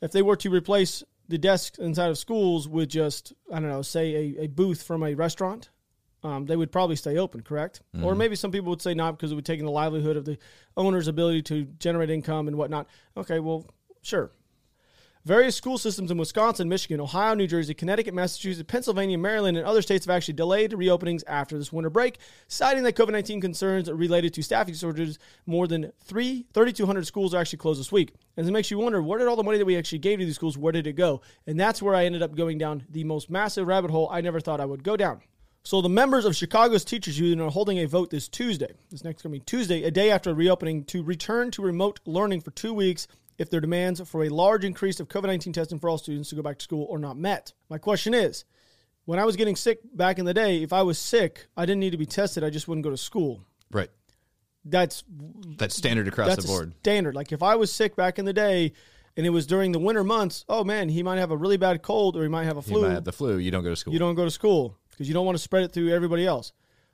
if 0.00 0.12
they 0.12 0.22
were 0.22 0.36
to 0.36 0.50
replace 0.50 1.02
the 1.28 1.38
desks 1.38 1.78
inside 1.78 2.10
of 2.10 2.18
schools 2.18 2.68
with 2.68 2.88
just, 2.90 3.32
I 3.52 3.60
don't 3.60 3.70
know, 3.70 3.82
say 3.82 4.14
a, 4.38 4.42
a 4.42 4.46
booth 4.48 4.82
from 4.82 5.02
a 5.02 5.14
restaurant, 5.14 5.70
um, 6.22 6.46
they 6.46 6.56
would 6.56 6.72
probably 6.72 6.96
stay 6.96 7.18
open, 7.18 7.42
correct? 7.42 7.82
Or 8.02 8.14
maybe 8.14 8.34
some 8.36 8.50
people 8.50 8.70
would 8.70 8.82
say 8.82 8.94
not 8.94 9.16
because 9.16 9.30
it 9.32 9.34
would 9.34 9.44
take 9.44 9.60
in 9.60 9.66
the 9.66 9.70
livelihood 9.70 10.16
of 10.16 10.24
the 10.24 10.38
owner's 10.76 11.06
ability 11.08 11.42
to 11.42 11.64
generate 11.78 12.10
income 12.10 12.48
and 12.48 12.56
whatnot. 12.56 12.88
Okay, 13.16 13.40
well, 13.40 13.66
sure. 14.02 14.30
Various 15.26 15.56
school 15.56 15.78
systems 15.78 16.10
in 16.10 16.18
Wisconsin, 16.18 16.68
Michigan, 16.68 17.00
Ohio, 17.00 17.32
New 17.32 17.46
Jersey, 17.46 17.72
Connecticut, 17.72 18.12
Massachusetts, 18.12 18.70
Pennsylvania, 18.70 19.16
Maryland, 19.16 19.56
and 19.56 19.66
other 19.66 19.80
states 19.80 20.04
have 20.04 20.14
actually 20.14 20.34
delayed 20.34 20.72
reopenings 20.72 21.22
after 21.26 21.56
this 21.56 21.72
winter 21.72 21.88
break, 21.88 22.18
citing 22.46 22.82
that 22.82 22.94
COVID 22.94 23.12
19 23.12 23.40
concerns 23.40 23.90
related 23.90 24.34
to 24.34 24.42
staffing 24.42 24.74
shortages. 24.74 25.18
More 25.46 25.66
than 25.66 25.92
three- 26.04 26.44
3,200 26.52 27.06
schools 27.06 27.32
are 27.32 27.40
actually 27.40 27.56
closed 27.56 27.80
this 27.80 27.90
week. 27.90 28.12
And 28.36 28.46
it 28.46 28.52
makes 28.52 28.70
you 28.70 28.76
wonder 28.76 29.00
where 29.00 29.18
did 29.18 29.26
all 29.26 29.36
the 29.36 29.42
money 29.42 29.56
that 29.56 29.64
we 29.64 29.78
actually 29.78 30.00
gave 30.00 30.18
to 30.18 30.26
these 30.26 30.34
schools, 30.34 30.58
where 30.58 30.72
did 30.72 30.86
it 30.86 30.92
go? 30.92 31.22
And 31.46 31.58
that's 31.58 31.80
where 31.80 31.94
I 31.94 32.04
ended 32.04 32.20
up 32.20 32.36
going 32.36 32.58
down 32.58 32.84
the 32.90 33.04
most 33.04 33.30
massive 33.30 33.66
rabbit 33.66 33.90
hole 33.90 34.10
I 34.12 34.20
never 34.20 34.40
thought 34.40 34.60
I 34.60 34.66
would 34.66 34.84
go 34.84 34.94
down. 34.94 35.22
So 35.62 35.80
the 35.80 35.88
members 35.88 36.26
of 36.26 36.36
Chicago's 36.36 36.84
teachers 36.84 37.18
union 37.18 37.40
are 37.40 37.50
holding 37.50 37.78
a 37.78 37.86
vote 37.86 38.10
this 38.10 38.28
Tuesday. 38.28 38.74
This 38.90 39.02
next 39.02 39.22
coming 39.22 39.40
Tuesday, 39.46 39.84
a 39.84 39.90
day 39.90 40.10
after 40.10 40.34
reopening, 40.34 40.84
to 40.84 41.02
return 41.02 41.50
to 41.52 41.62
remote 41.62 42.00
learning 42.04 42.42
for 42.42 42.50
two 42.50 42.74
weeks 42.74 43.08
if 43.38 43.50
their 43.50 43.60
demands 43.60 44.00
for 44.08 44.24
a 44.24 44.28
large 44.28 44.64
increase 44.64 45.00
of 45.00 45.08
COVID 45.08 45.26
19 45.26 45.52
testing 45.52 45.78
for 45.78 45.88
all 45.88 45.98
students 45.98 46.28
to 46.30 46.36
go 46.36 46.42
back 46.42 46.58
to 46.58 46.62
school 46.64 46.88
are 46.92 46.98
not 46.98 47.16
met. 47.16 47.52
My 47.68 47.78
question 47.78 48.14
is 48.14 48.44
when 49.04 49.18
I 49.18 49.24
was 49.24 49.36
getting 49.36 49.56
sick 49.56 49.80
back 49.94 50.18
in 50.18 50.24
the 50.24 50.34
day, 50.34 50.62
if 50.62 50.72
I 50.72 50.82
was 50.82 50.98
sick, 50.98 51.46
I 51.56 51.66
didn't 51.66 51.80
need 51.80 51.90
to 51.90 51.98
be 51.98 52.06
tested, 52.06 52.42
I 52.44 52.50
just 52.50 52.68
wouldn't 52.68 52.84
go 52.84 52.90
to 52.90 52.96
school. 52.96 53.40
Right. 53.70 53.90
That's 54.64 55.04
That's 55.58 55.74
standard 55.76 56.08
across 56.08 56.28
that's 56.28 56.42
the 56.46 56.48
board. 56.48 56.74
standard. 56.80 57.14
Like 57.14 57.32
if 57.32 57.42
I 57.42 57.56
was 57.56 57.70
sick 57.72 57.96
back 57.96 58.18
in 58.18 58.24
the 58.24 58.32
day 58.32 58.72
and 59.16 59.26
it 59.26 59.30
was 59.30 59.46
during 59.46 59.72
the 59.72 59.78
winter 59.78 60.02
months, 60.04 60.44
oh 60.48 60.64
man, 60.64 60.88
he 60.88 61.02
might 61.02 61.18
have 61.18 61.30
a 61.30 61.36
really 61.36 61.58
bad 61.58 61.82
cold 61.82 62.16
or 62.16 62.22
he 62.22 62.28
might 62.28 62.44
have 62.44 62.56
a 62.56 62.60
You 62.60 62.62
flu. 62.76 62.82
might 62.82 62.92
have 62.94 63.04
the 63.04 63.12
flu. 63.12 63.36
You 63.38 63.50
don't 63.50 63.62
go 63.64 63.70
to 63.70 63.76
school. 63.76 63.92
you 63.92 63.98
don't 63.98 64.14
go 64.14 64.24
to 64.24 64.30
school 64.30 64.78
because 64.90 65.06
you 65.06 65.12
don't 65.14 65.26
want 65.26 65.36
to 65.36 65.42
spread 65.42 65.64
it 65.64 65.72
through 65.72 65.90
everybody 65.92 66.24
else. 66.26 66.52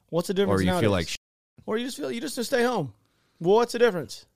What's 0.09 0.27
the 0.29 0.35
difference? 0.35 0.63
or 0.63 0.65
you 0.65 0.77
feel 0.81 0.91
like 0.91 1.07
sh- 1.09 1.17
or 1.67 1.79
you 1.79 1.85
just 1.85 1.97
feel 1.97 2.11
you 2.11 2.21
just 2.21 2.35
to 2.35 2.43
stay 2.45 2.65
home. 2.65 2.93
Well, 3.39 3.55
what's 3.57 3.73
the 3.73 3.79
difference? 3.79 4.27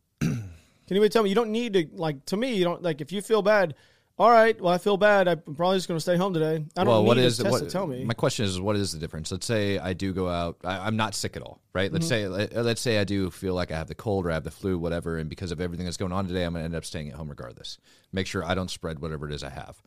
Can 0.86 0.96
anybody 0.96 1.10
tell 1.10 1.22
me? 1.22 1.28
You 1.28 1.34
don't 1.34 1.50
need 1.50 1.72
to 1.74 1.86
like 1.94 2.24
to 2.26 2.36
me. 2.36 2.54
You 2.54 2.64
don't 2.64 2.82
like 2.82 3.00
if 3.00 3.12
you 3.12 3.22
feel 3.22 3.42
bad. 3.42 3.74
All 4.16 4.30
right, 4.30 4.60
well, 4.60 4.72
I 4.72 4.78
feel 4.78 4.96
bad. 4.96 5.26
I'm 5.26 5.40
probably 5.40 5.76
just 5.76 5.88
going 5.88 5.96
to 5.96 6.00
stay 6.00 6.16
home 6.16 6.32
today. 6.32 6.64
I 6.76 6.84
don't 6.84 6.86
well, 6.86 7.02
need 7.02 7.08
what 7.08 7.18
is 7.18 7.38
test 7.38 7.50
what, 7.50 7.64
to 7.64 7.66
tell 7.66 7.84
me. 7.84 8.04
My 8.04 8.14
question 8.14 8.44
is, 8.44 8.60
what 8.60 8.76
is 8.76 8.92
the 8.92 9.00
difference? 9.00 9.32
Let's 9.32 9.44
say 9.44 9.76
I 9.76 9.92
do 9.92 10.12
go 10.12 10.28
out. 10.28 10.58
I, 10.62 10.86
I'm 10.86 10.96
not 10.96 11.16
sick 11.16 11.36
at 11.36 11.42
all, 11.42 11.60
right? 11.72 11.92
Let's 11.92 12.06
say 12.06 12.22
Mm-hmm. 12.22 12.54
let, 12.54 12.64
let's 12.64 12.80
say 12.80 12.98
I 12.98 13.04
do 13.04 13.28
feel 13.32 13.54
like 13.54 13.72
I 13.72 13.76
have 13.76 13.88
the 13.88 13.96
cold 13.96 14.24
or 14.24 14.30
I 14.30 14.34
have 14.34 14.44
the 14.44 14.52
flu, 14.52 14.78
whatever, 14.78 15.18
and 15.18 15.28
because 15.28 15.50
of 15.50 15.60
everything 15.60 15.84
that's 15.84 15.96
going 15.96 16.12
on 16.12 16.28
today, 16.28 16.44
I'm 16.44 16.52
going 16.52 16.60
to 16.60 16.64
end 16.64 16.76
up 16.76 16.84
staying 16.84 17.08
at 17.08 17.16
home 17.16 17.28
regardless. 17.28 17.78
Make 18.12 18.28
sure 18.28 18.44
I 18.44 18.54
don't 18.54 18.70
spread 18.70 19.00
whatever 19.00 19.28
it 19.28 19.34
is 19.34 19.42
I 19.42 19.50
have. 19.50 19.82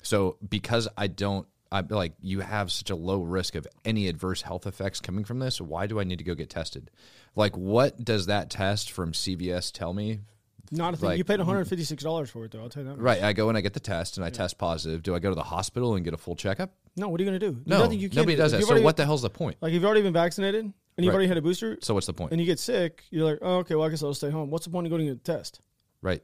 So 0.00 0.38
because 0.48 0.88
I 0.96 1.08
don't, 1.08 1.46
I 1.70 1.80
like 1.80 2.14
you 2.22 2.40
have 2.40 2.72
such 2.72 2.88
a 2.88 2.96
low 2.96 3.20
risk 3.20 3.56
of 3.56 3.66
any 3.84 4.08
adverse 4.08 4.40
health 4.40 4.66
effects 4.66 5.00
coming 5.00 5.24
from 5.24 5.40
this. 5.40 5.60
Why 5.60 5.86
do 5.86 6.00
I 6.00 6.04
need 6.04 6.18
to 6.18 6.24
go 6.24 6.34
get 6.34 6.48
tested? 6.48 6.90
Like, 7.34 7.54
what 7.58 8.02
does 8.02 8.24
that 8.24 8.48
test 8.48 8.90
from 8.90 9.12
CVS 9.12 9.70
tell 9.70 9.92
me? 9.92 10.20
Not 10.70 10.94
a 10.94 10.96
thing. 10.96 11.08
like- 11.10 11.18
you 11.18 11.24
paid 11.24 11.34
mm-hmm. 11.34 11.48
156 11.48 12.02
dollars 12.02 12.30
for 12.30 12.44
it, 12.44 12.50
though. 12.52 12.62
I'll 12.62 12.68
tell 12.68 12.82
you 12.82 12.88
that. 12.90 12.98
Right, 12.98 13.22
I 13.22 13.32
go 13.32 13.48
and 13.48 13.56
I 13.58 13.60
get 13.60 13.74
the 13.74 13.80
test 13.80 14.16
and 14.16 14.24
I 14.24 14.30
test 14.30 14.58
positive. 14.58 15.02
Do 15.02 15.14
I 15.14 15.18
go 15.18 15.28
to 15.28 15.34
the 15.34 15.42
hospital 15.42 15.94
and 15.94 16.04
get 16.04 16.14
a 16.14 16.16
full 16.18 16.36
checkup? 16.36 16.72
No, 16.96 17.08
what 17.08 17.20
are 17.20 17.24
you 17.24 17.30
going 17.30 17.40
to 17.40 17.50
do? 17.52 17.60
No, 17.66 17.78
nothing 17.78 17.98
you 17.98 18.08
can 18.08 18.16
nobody 18.16 18.36
do. 18.36 18.42
does 18.42 18.52
that. 18.52 18.62
So 18.62 18.68
already- 18.68 18.84
what 18.84 18.96
the 18.96 19.04
hell's 19.04 19.22
the 19.22 19.30
point? 19.30 19.56
Like 19.60 19.70
if 19.70 19.74
you've 19.74 19.84
already 19.84 20.02
been 20.02 20.12
vaccinated 20.12 20.64
and 20.64 20.72
you've 20.98 21.08
Right. 21.08 21.14
already 21.14 21.28
had 21.28 21.36
a 21.36 21.42
booster 21.42 21.78
So 21.82 21.94
what's 21.94 22.06
the 22.06 22.14
point? 22.14 22.32
and 22.32 22.40
you 22.40 22.46
get 22.46 22.58
sick, 22.58 23.04
you're 23.10 23.24
like, 23.24 23.38
oh, 23.42 23.58
okay, 23.58 23.74
well, 23.74 23.86
I 23.86 23.90
guess 23.90 24.02
I'll 24.02 24.14
stay 24.14 24.30
home. 24.30 24.50
What's 24.50 24.64
the 24.64 24.70
point 24.70 24.86
of 24.86 24.90
going 24.90 25.06
to 25.06 25.12
get 25.14 25.20
a 25.20 25.38
test? 25.38 25.60
Right. 26.02 26.22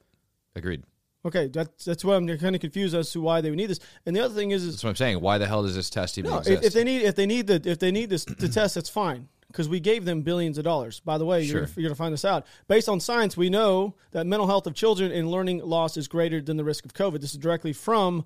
Agreed. 0.54 0.82
Okay, 1.24 1.46
that's 1.46 1.84
that's 1.84 2.04
why 2.04 2.16
I'm 2.16 2.26
kind 2.38 2.56
of 2.56 2.60
confused 2.60 2.96
as 2.96 3.10
to 3.12 3.20
why 3.20 3.40
they 3.40 3.48
would 3.48 3.56
need 3.56 3.66
this. 3.70 3.78
And 4.06 4.16
the 4.16 4.20
other 4.24 4.34
thing 4.34 4.50
is, 4.50 4.64
is 4.64 4.74
That's 4.74 4.82
what 4.84 4.90
I'm 4.90 4.96
saying. 4.96 5.20
Why 5.20 5.38
the 5.38 5.46
hell 5.46 5.62
does 5.62 5.76
this 5.76 5.88
test 5.88 6.18
even 6.18 6.32
no, 6.32 6.38
exist? 6.38 6.62
if, 6.62 6.66
if 6.66 6.72
they 6.74 6.82
need 6.82 7.02
if 7.02 7.14
they 7.14 7.26
need 7.26 7.46
the 7.46 7.62
if 7.64 7.78
they 7.78 7.92
need 7.92 8.10
this 8.10 8.24
the 8.24 8.48
test, 8.48 8.74
that's 8.74 8.88
fine 8.88 9.28
because 9.52 9.68
we 9.68 9.78
gave 9.80 10.04
them 10.04 10.22
billions 10.22 10.58
of 10.58 10.64
dollars. 10.64 11.00
By 11.00 11.18
the 11.18 11.26
way, 11.26 11.44
Sure. 11.46 11.60
you're, 11.60 11.68
you're 11.76 11.82
going 11.82 11.94
to 11.94 11.94
find 11.94 12.12
this 12.12 12.24
out. 12.24 12.46
Based 12.68 12.88
on 12.88 12.98
science, 12.98 13.36
we 13.36 13.50
know 13.50 13.94
that 14.12 14.26
mental 14.26 14.46
health 14.46 14.66
of 14.66 14.74
children 14.74 15.12
and 15.12 15.30
learning 15.30 15.60
loss 15.60 15.96
is 15.96 16.08
greater 16.08 16.40
than 16.40 16.56
the 16.56 16.64
risk 16.64 16.84
of 16.84 16.94
COVID. 16.94 17.20
This 17.20 17.32
is 17.32 17.38
directly 17.38 17.72
from 17.72 18.24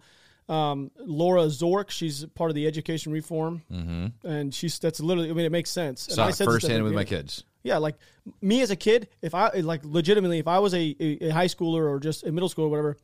um, 0.49 0.91
Laura 0.99 1.43
Zorc. 1.47 1.91
She's 1.91 2.25
part 2.35 2.51
of 2.51 2.55
the 2.55 2.67
education 2.67 3.13
reform, 3.13 3.63
mm-hmm. 3.71 4.27
and 4.27 4.55
she's 4.55 4.79
that's 4.79 5.01
literally. 5.01 5.31
I 5.31 5.33
mean, 5.33 5.45
it 5.45 5.53
makes 5.53 5.71
sense. 5.71 6.07
And 6.07 6.17
Saw 6.17 6.27
I 6.27 6.31
said 6.31 6.47
firsthand 6.47 6.85
with 6.85 6.93
my 6.93 7.05
kids. 7.05 7.45
Yeah, 7.63 7.79
like 7.79 7.97
me 8.41 8.63
as 8.63 8.71
a 8.71 8.77
kid, 8.77 9.09
if 9.23 9.35
I 9.35 9.49
like 9.49 9.81
legitimately, 9.85 10.39
if 10.39 10.47
I 10.47 10.61
was 10.61 10.73
a, 10.73 10.97
a, 11.01 11.29
a 11.29 11.31
high 11.31 11.47
schooler 11.47 11.91
or 11.91 11.99
just 11.99 12.25
a 12.25 12.31
middle 12.31 12.49
school 12.49 12.67
or 12.67 12.69
whatever, 12.69 12.97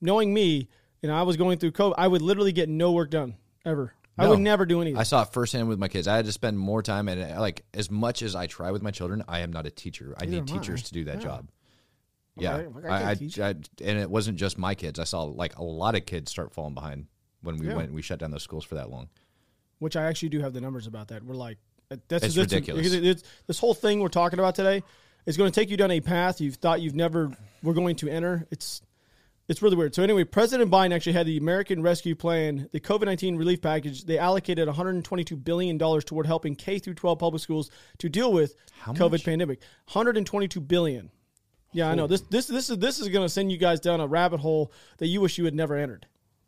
knowing 0.00 0.32
me, 0.32 0.68
and 1.02 1.12
I 1.12 1.22
was 1.22 1.36
going 1.36 1.58
through 1.58 1.72
COVID, 1.72 1.94
I 1.98 2.08
would 2.08 2.22
literally 2.22 2.52
get 2.52 2.70
no 2.70 2.92
work 2.92 3.10
done 3.10 3.34
ever. 3.66 3.92
I 4.18 4.28
would 4.28 4.40
never 4.40 4.64
do 4.66 4.80
anything. 4.80 4.98
I 4.98 5.02
saw 5.02 5.22
it 5.22 5.32
firsthand 5.32 5.68
with 5.68 5.78
my 5.78 5.88
kids. 5.88 6.08
I 6.08 6.16
had 6.16 6.24
to 6.24 6.32
spend 6.32 6.58
more 6.58 6.82
time, 6.82 7.08
and 7.08 7.20
uh, 7.36 7.40
like 7.40 7.64
as 7.74 7.90
much 7.90 8.22
as 8.22 8.34
I 8.34 8.46
try 8.46 8.70
with 8.70 8.82
my 8.82 8.90
children, 8.90 9.22
I 9.28 9.40
am 9.40 9.52
not 9.52 9.66
a 9.66 9.70
teacher. 9.70 10.14
I 10.18 10.24
need 10.26 10.38
am 10.38 10.44
I. 10.44 10.58
teachers 10.58 10.84
to 10.84 10.92
do 10.92 11.04
that 11.04 11.16
Yeah. 11.16 11.20
job. 11.22 11.48
Yeah, 12.38 12.56
Okay, 12.56 12.88
I 12.88 12.94
I, 12.94 12.98
can't 12.98 13.08
I, 13.08 13.14
teach. 13.14 13.40
I- 13.40 13.48
and 13.50 13.98
it 13.98 14.10
wasn't 14.10 14.38
just 14.38 14.58
my 14.58 14.74
kids. 14.74 14.98
I 14.98 15.04
saw 15.04 15.22
like 15.22 15.56
a 15.58 15.62
lot 15.62 15.94
of 15.94 16.04
kids 16.06 16.30
start 16.30 16.52
falling 16.52 16.74
behind 16.74 17.06
when 17.42 17.56
we 17.56 17.66
Yeah. 17.68 17.76
went. 17.76 17.92
We 17.92 18.02
shut 18.02 18.18
down 18.18 18.30
those 18.30 18.42
schools 18.42 18.64
for 18.64 18.74
that 18.76 18.90
long. 18.90 19.08
which 19.78 19.94
I 19.94 20.04
actually 20.04 20.30
do 20.30 20.40
have 20.40 20.54
the 20.54 20.60
numbers 20.62 20.86
about 20.86 21.08
that. 21.08 21.22
We're 21.22 21.34
like, 21.34 21.58
uh, 21.90 21.96
that's 22.08 22.24
It's 22.24 22.34
that's- 22.34 22.50
ridiculous. 22.52 22.94
it's- 22.94 23.22
this 23.46 23.58
whole 23.58 23.74
thing 23.74 24.00
we're 24.00 24.08
talking 24.08 24.38
about 24.38 24.54
today 24.54 24.82
is 25.26 25.36
going 25.36 25.52
to 25.52 25.54
take 25.60 25.68
you 25.68 25.76
down 25.76 25.90
a 25.90 26.00
path 26.00 26.40
you've 26.40 26.54
thought 26.54 26.80
you've 26.80 26.94
never 26.94 27.30
were 27.62 27.74
going 27.74 27.96
to 27.96 28.08
enter. 28.08 28.46
It's 28.50 28.80
it's 29.48 29.62
really 29.62 29.76
weird. 29.76 29.94
So 29.94 30.02
anyway, 30.02 30.24
President 30.24 30.70
Biden 30.70 30.94
actually 30.94 31.12
had 31.12 31.26
the 31.26 31.36
American 31.36 31.82
Rescue 31.82 32.14
Plan, 32.14 32.68
the 32.72 32.80
COVID 32.80 33.04
nineteen 33.04 33.36
relief 33.36 33.62
package. 33.62 34.04
They 34.04 34.18
allocated 34.18 34.66
122 34.66 35.36
billion 35.36 35.78
dollars 35.78 36.04
toward 36.04 36.26
helping 36.26 36.56
K 36.56 36.78
through 36.78 36.94
12 36.94 37.18
public 37.18 37.42
schools 37.42 37.70
to 37.98 38.08
deal 38.08 38.32
with 38.32 38.54
How 38.80 38.92
COVID 38.92 39.12
much? 39.12 39.24
pandemic. 39.24 39.60
122 39.92 40.60
billion. 40.60 41.10
Yeah, 41.72 41.90
I 41.90 41.94
know. 41.94 42.06
This 42.06 42.22
this 42.22 42.46
this 42.46 42.70
is 42.70 42.78
this 42.78 42.98
is 42.98 43.08
going 43.08 43.24
to 43.24 43.28
send 43.28 43.52
you 43.52 43.58
guys 43.58 43.80
down 43.80 44.00
a 44.00 44.06
rabbit 44.06 44.40
hole 44.40 44.72
that 44.98 45.06
you 45.06 45.20
wish 45.20 45.38
you 45.38 45.44
had 45.44 45.54
never 45.54 45.76
entered. 45.76 46.06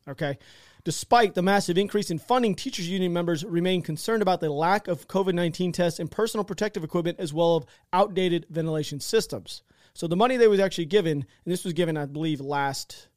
Okay. 0.09 0.39
Despite 0.85 1.35
the 1.35 1.43
massive 1.43 1.77
increase 1.77 2.11
in 2.11 2.19
funding, 2.19 2.55
teachers 2.55 2.89
union 2.89 3.13
members 3.13 3.45
remain 3.45 3.83
concerned 3.83 4.23
about 4.23 4.41
the 4.41 4.49
lack 4.49 4.89
of 4.89 5.07
COVID 5.07 5.35
19 5.35 5.73
tests 5.73 6.01
and 6.01 6.11
personal 6.11 6.45
protective 6.45 6.83
equipment, 6.83 7.21
as 7.21 7.35
well 7.35 7.57
as 7.59 7.65
outdated 7.93 8.47
ventilation 8.49 9.01
systems. 9.01 9.63
So 9.99 10.07
the 10.07 10.15
money 10.15 10.37
they 10.37 10.47
was 10.47 10.61
actually 10.61 10.85
given, 10.85 11.17
and 11.17 11.53
this 11.53 11.65
was 11.65 11.73
given, 11.73 11.97
I 11.97 12.07
believe, 12.07 12.41
last, 12.41 13.09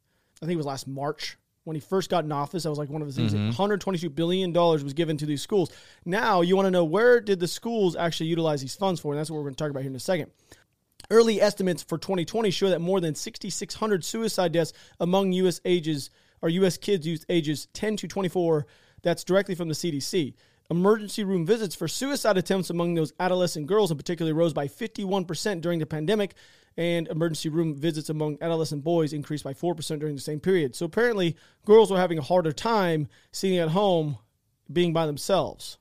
I 0.42 0.48
think 0.48 0.56
it 0.56 0.58
was 0.58 0.66
last 0.66 0.88
March 0.88 1.38
when 1.64 1.76
he 1.76 1.80
first 1.80 2.10
got 2.10 2.24
in 2.24 2.32
office. 2.32 2.64
That 2.64 2.72
was 2.72 2.80
like 2.80 2.90
one 2.90 3.04
of 3.04 3.08
the 3.08 3.14
things. 3.14 3.36
Mm-hmm. 3.36 3.50
122 3.50 4.10
billion 4.10 4.52
dollars 4.52 4.84
was 4.84 4.94
given 4.94 5.16
to 5.18 5.28
these 5.28 5.44
schools. 5.44 5.70
Now 6.06 6.42
you 6.42 6.56
want 6.56 6.66
to 6.66 6.72
know 6.72 6.84
where 6.84 7.22
did 7.22 7.40
the 7.40 7.48
schools 7.48 7.96
actually 7.96 8.30
utilize 8.30 8.62
these 8.62 8.74
funds 8.74 9.00
for, 9.00 9.14
and 9.14 9.20
that's 9.20 9.30
what 9.30 9.38
we're 9.38 9.44
going 9.44 9.54
to 9.54 9.64
talk 9.64 9.70
about 9.70 9.84
here 9.84 9.92
in 9.92 9.96
a 9.96 10.00
second. 10.00 10.32
Early 11.12 11.40
estimates 11.40 11.84
for 11.84 12.00
2020 12.00 12.50
show 12.50 12.70
that 12.70 12.82
more 12.82 13.00
than 13.00 13.14
6,600 13.14 14.04
suicide 14.04 14.52
deaths 14.52 14.74
among 15.00 15.34
U.S. 15.34 15.62
ages 15.64 16.10
or 16.42 16.50
U.S. 16.50 16.78
kids 16.78 17.06
youth 17.06 17.26
ages 17.30 17.68
10 17.74 17.98
to 17.98 18.08
24. 18.08 18.66
That's 19.04 19.24
directly 19.24 19.54
from 19.54 19.68
the 19.68 19.76
CDC. 19.76 20.34
Emergency 20.72 21.26
room 21.26 21.46
visits 21.46 21.76
for 21.76 21.90
suicide 21.90 22.38
attempts 22.38 22.70
among 22.70 22.94
those 22.94 23.12
adolescent 23.20 23.68
girls 23.68 23.92
in 23.92 23.98
particular 23.98 24.34
rose 24.34 24.54
by 24.54 24.70
51% 24.70 25.60
during 25.60 25.80
the 25.80 25.86
pandemic, 25.86 26.34
and 26.78 27.10
emergency 27.10 27.50
room 27.50 27.76
visits 27.76 28.08
among 28.08 28.38
adolescent 28.40 28.82
boys 28.82 29.12
increased 29.12 29.44
by 29.44 29.54
4% 29.54 30.00
during 30.00 30.16
the 30.16 30.22
same 30.22 30.40
period. 30.40 30.74
So 30.74 30.86
apparently, 30.86 31.36
girls 31.66 31.92
were 31.92 31.98
having 31.98 32.18
a 32.20 32.24
harder 32.24 32.54
time 32.54 33.10
sitting 33.34 33.58
at 33.58 33.68
home 33.68 34.18
being 34.72 34.94
by 34.94 35.06
themselves. 35.08 35.78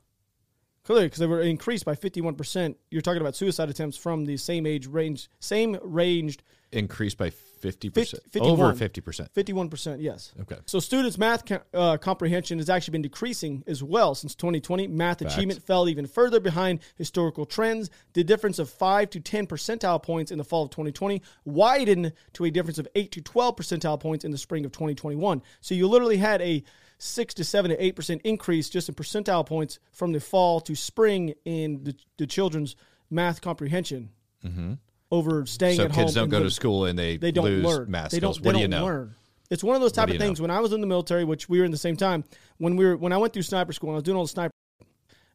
Clearly, 0.91 1.07
because 1.07 1.21
they 1.21 1.27
were 1.27 1.41
increased 1.41 1.85
by 1.85 1.95
51%. 1.95 2.75
You're 2.91 3.01
talking 3.01 3.21
about 3.21 3.37
suicide 3.37 3.71
attempts 3.71 3.97
from 3.97 4.25
the 4.25 4.37
same 4.37 4.67
age 4.67 4.89
range, 4.89 5.31
same 5.39 5.79
ranged 5.85 6.43
Increased 6.73 7.19
by 7.19 7.31
fifty 7.31 7.91
percent, 7.91 8.23
51. 8.31 8.53
over 8.53 8.73
fifty 8.75 9.01
percent. 9.01 9.33
51%, 9.35 10.01
yes. 10.01 10.33
Okay. 10.41 10.57
So 10.67 10.79
students' 10.79 11.19
math 11.19 11.43
uh, 11.75 11.97
comprehension 11.99 12.59
has 12.59 12.71
actually 12.71 12.93
been 12.93 13.03
decreasing 13.03 13.65
as 13.67 13.83
well 13.83 14.15
since 14.15 14.37
2020. 14.37 14.87
Math 14.87 15.21
achievement 15.21 15.61
fell 15.63 15.89
even 15.89 16.07
further 16.07 16.39
behind 16.39 16.79
historical 16.95 17.45
trends. 17.45 17.91
The 18.13 18.23
difference 18.23 18.61
of 18.61 18.71
5 18.71 19.11
to 19.11 19.21
10 19.21 19.49
percentile 19.49 20.01
points 20.01 20.31
in 20.31 20.39
the 20.39 20.45
fall 20.45 20.63
of 20.63 20.71
2020 20.71 21.23
widened 21.45 22.13
to 22.35 22.45
a 22.45 22.51
difference 22.53 22.79
of 22.79 22.87
8 22.95 23.11
to 23.13 23.21
12 23.21 23.57
percentile 23.57 23.99
points 23.99 24.25
in 24.25 24.31
the 24.31 24.39
spring 24.39 24.65
of 24.65 24.71
2021. 24.71 25.43
So 25.61 25.75
you 25.75 25.89
literally 25.89 26.19
had 26.19 26.41
a 26.41 26.63
6 27.03 27.35
to 27.35 27.45
7 27.45 27.71
to 27.71 27.93
8% 27.93 28.21
increase 28.25 28.69
just 28.69 28.89
in 28.89 28.95
percentile 28.95 29.45
points 29.47 29.79
from 29.93 30.13
the 30.13 30.21
fall 30.21 30.61
to 30.61 30.75
spring 30.75 31.35
in 31.45 31.83
the, 31.85 31.95
the 32.19 32.27
children's 32.27 32.77
math 33.11 33.41
comprehension 33.41 34.11
mm-hmm. 34.45 34.75
over 35.11 35.47
staying 35.47 35.77
So 35.79 35.85
at 35.85 35.93
home. 35.93 35.95
So 35.95 36.03
kids 36.03 36.15
don't 36.15 36.29
go 36.29 36.43
to 36.43 36.51
school 36.51 36.85
and 36.85 36.99
they, 36.99 37.17
they 37.17 37.33
don't 37.33 37.47
lose 37.47 37.65
learn 37.65 37.91
math 37.91 38.11
They 38.11 38.19
skills. 38.19 38.37
don't. 38.37 38.47
what 38.47 38.53
they 38.53 38.59
do 38.59 38.63
you 38.63 38.69
know? 38.69 38.85
learn. 38.85 39.15
It's 39.51 39.65
one 39.65 39.75
of 39.75 39.83
those 39.83 39.93
type 39.93 40.11
of 40.11 40.19
things. 40.19 40.39
know? 40.39 40.45
When 40.45 40.51
I 40.51 40.61
was 40.61 40.73
in 40.73 40.81
the 40.81 40.87
military, 40.87 41.25
which 41.25 41.49
we 41.49 41.59
were 41.59 41.65
in 41.65 41.73
the 41.73 41.77
same 41.77 41.97
time, 41.97 42.23
when 42.59 42.77
we 42.77 42.85
were 42.85 42.97
when 42.97 43.13
I 43.13 43.17
went 43.17 43.33
through 43.33 43.43
sniper 43.43 43.73
school 43.73 43.91
and 43.91 43.95
I 43.95 43.99
was 43.99 44.05
doing 44.05 44.17
all 44.17 44.25
the 44.25 44.29
sniper, 44.29 44.53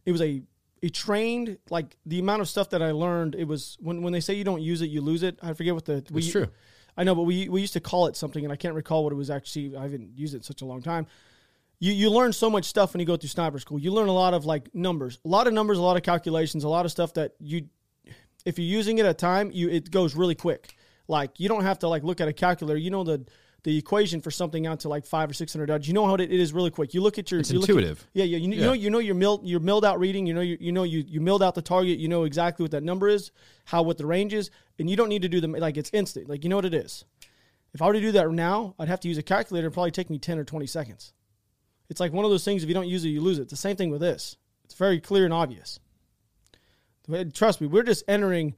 it 0.06 0.12
was 0.12 0.22
a 0.22 0.42
a 0.84 0.90
trained 0.90 1.58
like 1.70 1.98
the 2.06 2.20
amount 2.20 2.42
of 2.42 2.48
stuff 2.48 2.70
that 2.70 2.82
I 2.82 2.92
learned. 2.92 3.36
It 3.36 3.46
was 3.46 3.76
when 3.82 4.04
when 4.04 4.14
they 4.14 4.22
say 4.22 4.36
you 4.36 4.44
don't 4.46 4.62
use 4.62 4.82
it, 4.82 4.86
you 4.86 5.02
lose 5.02 5.24
it. 5.24 5.38
I 5.42 5.54
forget 5.54 5.74
what 5.74 5.86
the 5.86 6.06
we, 6.12 6.22
It's 6.22 6.32
true. 6.32 6.48
I 6.96 7.04
know, 7.04 7.16
but 7.16 7.24
we 7.24 7.50
we 7.50 7.60
used 7.60 7.74
to 7.74 7.82
call 7.82 8.08
it 8.08 8.16
something, 8.16 8.44
and 8.44 8.54
I 8.54 8.56
can't 8.56 8.76
recall 8.76 9.04
what 9.04 9.12
it 9.12 9.18
was 9.18 9.30
actually. 9.30 9.76
I 9.76 9.82
haven't 9.82 10.18
used 10.18 10.34
it 10.34 10.38
in 10.38 10.44
such 10.44 10.62
a 10.62 10.66
long 10.66 10.82
time. 10.82 11.08
You 11.80 11.92
you 11.94 12.10
learn 12.10 12.32
so 12.34 12.50
much 12.50 12.66
stuff 12.66 12.94
when 12.94 13.00
you 13.02 13.06
go 13.06 13.18
through 13.18 13.30
sniper 13.30 13.60
school. 13.60 13.78
You 13.80 13.92
learn 13.92 14.08
a 14.08 14.14
lot 14.14 14.34
of 14.34 14.46
like 14.46 14.74
numbers, 14.74 15.20
a 15.26 15.28
lot 15.28 15.48
of 15.48 15.54
numbers, 15.54 15.78
a 15.78 15.82
lot 15.82 15.98
of 15.98 16.04
calculations, 16.04 16.64
a 16.64 16.70
lot 16.70 16.86
of 16.86 16.92
stuff 16.92 17.14
that 17.16 17.34
you 17.40 17.68
if 18.46 18.58
you're 18.60 18.68
using 18.68 18.98
it 19.00 19.06
at 19.06 19.12
a 19.12 19.14
time, 19.14 19.52
you 19.52 19.70
it 19.70 19.92
goes 19.92 20.16
really 20.16 20.36
quick. 20.36 20.76
Like 21.08 21.40
you 21.40 21.50
don't 21.50 21.64
have 21.64 21.80
to 21.80 21.88
like 21.88 22.04
look 22.04 22.22
at 22.22 22.28
a 22.28 22.34
calculator. 22.34 22.78
You 22.80 22.92
know 22.92 23.04
the 23.04 23.26
the 23.64 23.78
equation 23.78 24.22
for 24.22 24.30
something 24.32 24.68
out 24.68 24.82
to 24.82 24.90
like 24.90 25.06
five 25.06 25.30
or 25.30 25.34
six 25.34 25.52
hundred 25.52 25.66
dollars. 25.66 25.88
You 25.88 25.94
know 25.96 26.06
how 26.06 26.14
it, 26.16 26.22
it 26.22 26.32
is 26.40 26.54
really 26.54 26.70
quick. 26.72 26.94
You 26.94 27.02
look 27.02 27.18
at 27.20 27.30
your 27.32 27.40
It's 27.42 27.52
you 27.52 27.60
look 27.60 27.70
at- 27.70 27.76
intuitive. 27.76 28.08
yeah, 28.14 28.24
yeah. 28.24 28.38
You, 28.38 28.50
you 28.52 28.60
Yeah. 28.60 28.66
know 28.68 28.74
you 28.74 28.90
know 28.90 29.00
your 29.00 29.16
milled 29.16 29.46
your 29.46 29.60
milled 29.60 29.84
out 29.84 30.00
reading. 30.00 30.26
You 30.26 30.34
know 30.34 30.42
you 30.42 30.58
you 30.62 30.72
know 30.72 30.84
you 30.84 31.04
you 31.08 31.20
milled 31.20 31.44
out 31.44 31.56
the 31.56 31.62
target. 31.62 32.00
You 32.00 32.08
know 32.08 32.24
exactly 32.24 32.64
what 32.64 32.72
that 32.72 32.84
number 32.84 33.10
is, 33.10 33.32
how 33.66 33.82
what 33.82 33.98
the 33.98 34.06
range 34.06 34.34
is, 34.34 34.50
and 34.80 34.90
you 34.90 34.96
don't 34.96 35.10
need 35.10 35.24
to 35.24 35.30
do 35.30 35.42
them 35.42 35.52
like 35.54 35.76
it's 35.78 35.90
instant. 35.94 36.30
Like 36.30 36.44
you 36.44 36.50
know 36.50 36.56
what 36.56 36.66
it 36.66 36.74
is. 36.74 37.04
If 37.74 37.82
I 37.82 37.88
were 37.88 37.94
to 37.94 38.00
do 38.02 38.14
that 38.14 38.32
now, 38.32 38.76
I'd 38.80 38.88
have 38.88 39.02
to 39.02 39.10
use 39.10 39.18
a 39.18 39.24
calculator. 39.24 39.66
It'd 39.68 39.74
probably 39.74 39.92
take 39.92 40.10
me 40.10 40.20
ten 40.20 40.38
or 40.40 40.46
twenty 40.46 40.68
seconds. 40.68 41.12
It's 41.90 42.00
like 42.00 42.14
one 42.14 42.26
of 42.26 42.32
those 42.32 42.44
things. 42.46 42.64
If 42.64 42.70
you 42.70 42.76
don't 42.76 42.88
use 42.88 43.06
it, 43.06 43.10
you 43.10 43.22
lose 43.22 43.40
it. 43.40 43.44
It's 43.44 43.52
the 43.52 43.58
same 43.58 43.76
thing 43.76 43.92
with 43.92 44.02
this. 44.02 44.38
It's 44.64 44.74
very 44.76 45.00
clear 45.00 45.26
and 45.26 45.34
obvious. 45.34 45.80
Trust 47.34 47.62
me, 47.62 47.68
we're 47.68 47.84
just 47.84 48.04
entering 48.08 48.56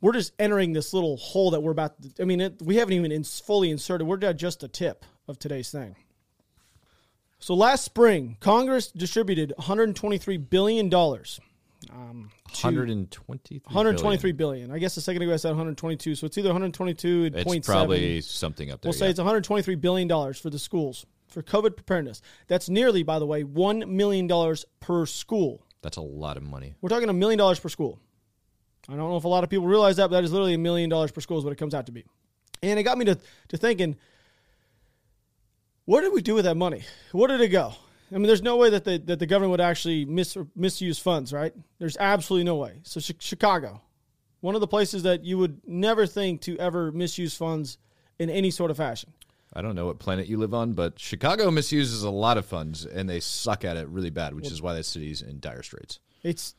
we're 0.00 0.12
just 0.12 0.32
entering 0.38 0.74
this 0.74 0.92
little 0.92 1.16
hole 1.16 1.50
that 1.52 1.62
we're 1.62 1.70
about. 1.70 2.00
To, 2.02 2.22
I 2.22 2.26
mean, 2.26 2.40
it, 2.42 2.60
we 2.62 2.76
haven't 2.76 2.92
even 2.92 3.10
ins 3.10 3.40
fully 3.40 3.70
inserted. 3.70 4.06
We're 4.06 4.22
at 4.22 4.36
just 4.36 4.60
the 4.60 4.68
tip 4.68 5.04
of 5.26 5.38
today's 5.38 5.70
thing. 5.70 5.96
So 7.38 7.54
last 7.54 7.84
spring, 7.84 8.36
Congress 8.40 8.88
distributed 8.88 9.54
123 9.56 10.36
billion 10.36 10.88
dollars. 10.90 11.40
Um, 11.90 12.30
to- 12.52 12.66
123 12.66 13.62
123 13.64 14.32
billion. 14.32 14.70
I 14.70 14.78
guess 14.78 14.96
a 14.96 15.00
second 15.00 15.22
ago 15.22 15.32
I 15.32 15.36
said 15.36 15.48
122, 15.50 16.14
so 16.14 16.26
it's 16.26 16.36
either 16.38 16.48
122 16.50 17.24
and 17.24 17.36
It's 17.36 17.50
0.7. 17.50 17.64
probably 17.64 18.20
something 18.20 18.70
up 18.70 18.80
there. 18.82 18.90
We'll 18.90 18.98
say 18.98 19.08
it's 19.10 19.18
123 19.18 19.74
billion 19.76 20.06
dollars 20.06 20.38
for 20.38 20.50
the 20.50 20.58
schools 20.58 21.06
for 21.34 21.42
COVID 21.42 21.76
preparedness. 21.76 22.22
That's 22.48 22.68
nearly, 22.68 23.02
by 23.02 23.18
the 23.18 23.26
way, 23.26 23.44
one 23.44 23.96
million 23.96 24.26
dollars 24.26 24.64
per 24.80 25.04
school. 25.04 25.66
That's 25.82 25.98
a 25.98 26.02
lot 26.02 26.38
of 26.38 26.42
money. 26.42 26.74
We're 26.80 26.88
talking 26.88 27.10
a 27.10 27.12
million 27.12 27.38
dollars 27.38 27.60
per 27.60 27.68
school. 27.68 28.00
I 28.88 28.92
don't 28.96 29.10
know 29.10 29.16
if 29.16 29.24
a 29.24 29.28
lot 29.28 29.44
of 29.44 29.50
people 29.50 29.66
realize 29.66 29.96
that, 29.96 30.08
but 30.08 30.16
that 30.16 30.24
is 30.24 30.32
literally 30.32 30.54
a 30.54 30.58
million 30.58 30.88
dollars 30.88 31.10
per 31.10 31.20
school 31.20 31.38
is 31.38 31.44
what 31.44 31.52
it 31.52 31.56
comes 31.56 31.74
out 31.74 31.86
to 31.86 31.92
be. 31.92 32.04
And 32.62 32.78
it 32.78 32.82
got 32.84 32.96
me 32.96 33.04
to, 33.06 33.18
to 33.48 33.56
thinking, 33.56 33.96
what 35.84 36.00
did 36.00 36.12
we 36.12 36.22
do 36.22 36.34
with 36.34 36.44
that 36.44 36.56
money? 36.56 36.82
Where 37.12 37.28
did 37.28 37.40
it 37.40 37.48
go? 37.48 37.74
I 38.10 38.14
mean, 38.14 38.26
there's 38.26 38.42
no 38.42 38.56
way 38.56 38.70
that 38.70 38.84
the, 38.84 38.98
that 39.06 39.18
the 39.18 39.26
government 39.26 39.50
would 39.50 39.60
actually 39.60 40.04
mis, 40.04 40.36
misuse 40.54 40.98
funds, 40.98 41.32
right? 41.32 41.52
There's 41.78 41.96
absolutely 41.96 42.44
no 42.44 42.56
way. 42.56 42.80
So, 42.82 43.00
Chi- 43.00 43.18
Chicago, 43.18 43.82
one 44.40 44.54
of 44.54 44.60
the 44.60 44.66
places 44.66 45.02
that 45.02 45.24
you 45.24 45.38
would 45.38 45.60
never 45.66 46.06
think 46.06 46.42
to 46.42 46.56
ever 46.58 46.92
misuse 46.92 47.34
funds 47.34 47.78
in 48.18 48.30
any 48.30 48.50
sort 48.50 48.70
of 48.70 48.76
fashion. 48.76 49.12
I 49.54 49.62
don't 49.62 49.74
know 49.74 49.86
what 49.86 49.98
planet 49.98 50.26
you 50.26 50.36
live 50.36 50.52
on, 50.52 50.72
but 50.72 50.98
Chicago 50.98 51.50
misuses 51.50 52.02
a 52.02 52.10
lot 52.10 52.38
of 52.38 52.44
funds 52.44 52.84
and 52.84 53.08
they 53.08 53.20
suck 53.20 53.64
at 53.64 53.76
it 53.76 53.88
really 53.88 54.10
bad, 54.10 54.34
which 54.34 54.50
is 54.50 54.60
why 54.60 54.74
that 54.74 54.84
city's 54.84 55.22
in 55.22 55.38
dire 55.40 55.62
straits. 55.62 56.00
It's 56.22 56.54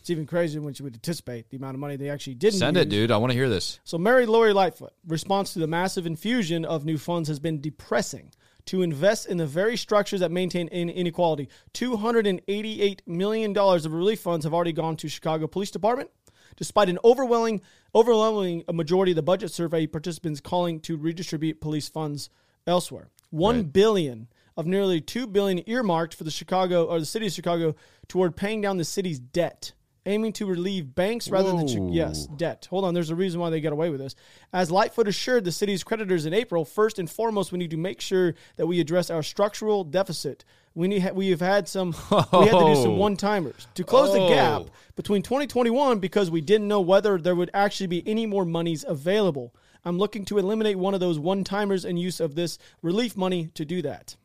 it's 0.00 0.10
even 0.10 0.26
crazier 0.26 0.60
when 0.60 0.74
you 0.78 0.84
would 0.84 0.94
anticipate 0.94 1.48
the 1.50 1.56
amount 1.56 1.74
of 1.74 1.80
money 1.80 1.96
they 1.96 2.10
actually 2.10 2.34
didn't 2.34 2.58
Send 2.58 2.76
use. 2.76 2.84
it, 2.84 2.88
dude. 2.90 3.10
I 3.10 3.16
want 3.16 3.32
to 3.32 3.38
hear 3.38 3.48
this. 3.48 3.80
So 3.84 3.98
Mayor 3.98 4.26
Lori 4.26 4.52
Lightfoot 4.52 4.92
response 5.06 5.54
to 5.54 5.58
the 5.58 5.66
massive 5.66 6.06
infusion 6.06 6.64
of 6.64 6.84
new 6.84 6.98
funds 6.98 7.28
has 7.28 7.38
been 7.38 7.60
depressing. 7.60 8.30
To 8.68 8.80
invest 8.80 9.26
in 9.26 9.36
the 9.36 9.46
very 9.46 9.76
structures 9.76 10.20
that 10.20 10.30
maintain 10.30 10.68
inequality, 10.68 11.50
two 11.74 11.98
hundred 11.98 12.26
and 12.26 12.40
eighty-eight 12.48 13.02
million 13.06 13.52
dollars 13.52 13.84
of 13.84 13.92
relief 13.92 14.20
funds 14.20 14.44
have 14.44 14.54
already 14.54 14.72
gone 14.72 14.96
to 14.96 15.08
Chicago 15.08 15.46
Police 15.46 15.70
Department, 15.70 16.08
despite 16.56 16.88
an 16.88 16.98
overwhelming, 17.04 17.60
overwhelming 17.94 18.64
majority 18.72 19.12
of 19.12 19.16
the 19.16 19.22
budget 19.22 19.50
survey 19.50 19.86
participants 19.86 20.40
calling 20.40 20.80
to 20.80 20.96
redistribute 20.96 21.60
police 21.60 21.88
funds 21.88 22.30
elsewhere. 22.66 23.08
One 23.30 23.56
Right. 23.56 23.72
billion 23.72 24.28
of 24.56 24.66
nearly 24.66 25.00
two 25.00 25.26
billion 25.26 25.68
earmarked 25.68 26.14
for 26.14 26.24
the 26.24 26.30
Chicago 26.30 26.84
or 26.84 27.00
the 27.00 27.06
city 27.06 27.26
of 27.26 27.32
Chicago 27.32 27.74
toward 28.08 28.36
paying 28.36 28.60
down 28.60 28.76
the 28.76 28.84
city's 28.84 29.18
debt, 29.18 29.72
aiming 30.06 30.32
to 30.34 30.46
relieve 30.46 30.94
banks 30.94 31.28
rather 31.28 31.50
than 31.56 31.88
yes 31.92 32.26
debt. 32.26 32.68
Hold 32.70 32.84
on, 32.84 32.94
there's 32.94 33.10
a 33.10 33.16
reason 33.16 33.40
why 33.40 33.50
they 33.50 33.60
got 33.60 33.72
away 33.72 33.90
with 33.90 34.00
this. 34.00 34.14
As 34.52 34.70
Lightfoot 34.70 35.08
assured 35.08 35.44
the 35.44 35.50
city's 35.52 35.82
creditors 35.82 36.26
in 36.26 36.32
April, 36.34 36.64
first 36.64 36.98
and 36.98 37.10
foremost, 37.10 37.50
we 37.52 37.58
need 37.58 37.70
to 37.70 37.76
make 37.76 38.00
sure 38.00 38.34
that 38.56 38.66
we 38.66 38.80
address 38.80 39.10
our 39.10 39.22
structural 39.22 39.82
deficit. 39.82 40.44
We 40.76 40.88
need 40.88 41.08
we 41.12 41.30
have 41.30 41.40
had 41.40 41.68
some 41.68 41.94
we 42.10 42.16
had 42.16 42.30
to 42.30 42.74
do 42.74 42.74
some 42.74 42.90
Oh. 42.92 42.94
one 42.96 43.16
timers 43.16 43.66
to 43.74 43.84
close 43.84 44.12
the 44.12 44.26
gap 44.28 44.62
Oh. 44.62 44.68
between 44.96 45.22
2021 45.22 46.00
because 46.00 46.30
we 46.30 46.40
didn't 46.40 46.66
know 46.68 46.80
whether 46.80 47.16
there 47.18 47.34
would 47.36 47.50
actually 47.54 47.86
be 47.86 48.02
any 48.08 48.26
more 48.26 48.44
monies 48.44 48.84
available. 48.86 49.54
I'm 49.84 49.98
looking 49.98 50.24
to 50.26 50.38
eliminate 50.38 50.76
one 50.78 50.94
of 50.94 51.00
those 51.00 51.18
one 51.18 51.44
timers 51.44 51.84
and 51.84 51.98
use 51.98 52.18
of 52.18 52.34
this 52.34 52.58
relief 52.82 53.16
money 53.16 53.50
to 53.54 53.64
do 53.64 53.82
that. 53.82 54.16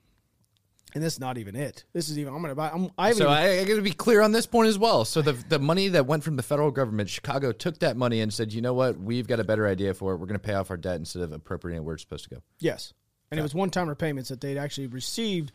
And 0.96 1.04
this 1.04 1.14
is 1.14 1.20
not 1.20 1.38
even 1.38 1.56
it. 1.56 1.84
This 1.94 2.10
is 2.10 2.18
even 2.18 2.34
I'm 2.34 2.42
gonna 2.42 2.56
buy. 2.56 2.72
I'm, 2.72 2.90
I 2.98 3.12
So 3.12 3.26
even, 3.26 3.34
I, 3.34 3.60
I 3.60 3.64
got 3.66 3.76
to 3.76 3.82
be 3.84 3.92
clear 3.92 4.22
on 4.22 4.32
this 4.32 4.48
point 4.48 4.70
as 4.70 4.80
well. 4.80 5.06
So 5.06 5.22
the 5.22 5.34
the 5.34 5.60
money 5.60 5.88
that 5.90 6.08
went 6.08 6.24
from 6.24 6.36
the 6.36 6.42
federal 6.42 6.72
government, 6.72 7.10
Chicago 7.10 7.52
took 7.52 7.78
that 7.80 7.96
money 7.96 8.22
and 8.22 8.34
said, 8.34 8.52
you 8.54 8.62
know 8.62 8.74
what, 8.74 8.98
we've 9.00 9.28
got 9.28 9.40
a 9.40 9.44
better 9.44 9.68
idea 9.68 9.94
for 9.94 10.14
it. 10.14 10.18
We're 10.18 10.26
going 10.26 10.40
to 10.40 10.46
pay 10.48 10.56
off 10.56 10.72
our 10.72 10.78
debt 10.78 10.96
instead 10.96 11.22
of 11.22 11.32
appropriating 11.32 11.84
it 11.84 11.86
where 11.86 11.94
it's 11.94 12.02
supposed 12.04 12.24
to 12.24 12.30
go. 12.32 12.42
Yes. 12.58 12.94
And 13.30 13.40
it 13.40 13.44
was 13.44 13.54
one 13.54 13.70
timer 13.70 13.94
payments 13.94 14.30
that 14.30 14.42
they'd 14.42 14.58
actually 14.58 14.88
received 14.88 15.52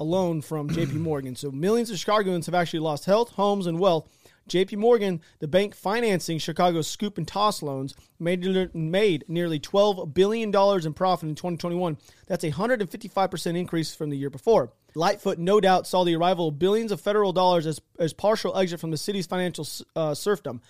a 0.00 0.04
loan 0.04 0.40
from 0.40 0.68
JP 0.68 0.94
Morgan. 1.00 1.34
So 1.34 1.50
millions 1.50 1.90
of 1.90 1.98
Chicagoans 1.98 2.46
have 2.46 2.54
actually 2.54 2.80
lost 2.80 3.04
health, 3.04 3.30
homes, 3.32 3.66
and 3.66 3.78
wealth. 3.78 4.08
JP 4.48 4.78
Morgan, 4.78 5.20
the 5.40 5.48
bank 5.48 5.74
financing 5.74 6.38
Chicago's 6.38 6.86
scoop 6.86 7.18
and 7.18 7.28
toss 7.28 7.62
loans, 7.62 7.94
made, 8.18 8.74
made 8.74 9.24
nearly 9.28 9.60
$12 9.60 10.14
billion 10.14 10.48
in 10.48 10.94
profit 10.94 11.28
in 11.28 11.34
2021. 11.34 11.98
That's 12.26 12.44
a 12.44 12.52
155% 12.52 13.58
increase 13.58 13.94
from 13.94 14.08
the 14.08 14.16
year 14.16 14.30
before. 14.30 14.72
Lightfoot 14.94 15.38
no 15.38 15.60
doubt 15.60 15.86
saw 15.86 16.02
the 16.02 16.16
arrival 16.16 16.48
of 16.48 16.58
billions 16.58 16.92
of 16.92 17.00
federal 17.00 17.32
dollars 17.32 17.66
as, 17.66 17.80
as 17.98 18.12
partial 18.12 18.56
exit 18.56 18.80
from 18.80 18.90
the 18.90 18.96
city's 18.96 19.26
financial 19.26 19.66
uh, 19.94 20.14
serfdom. 20.14 20.62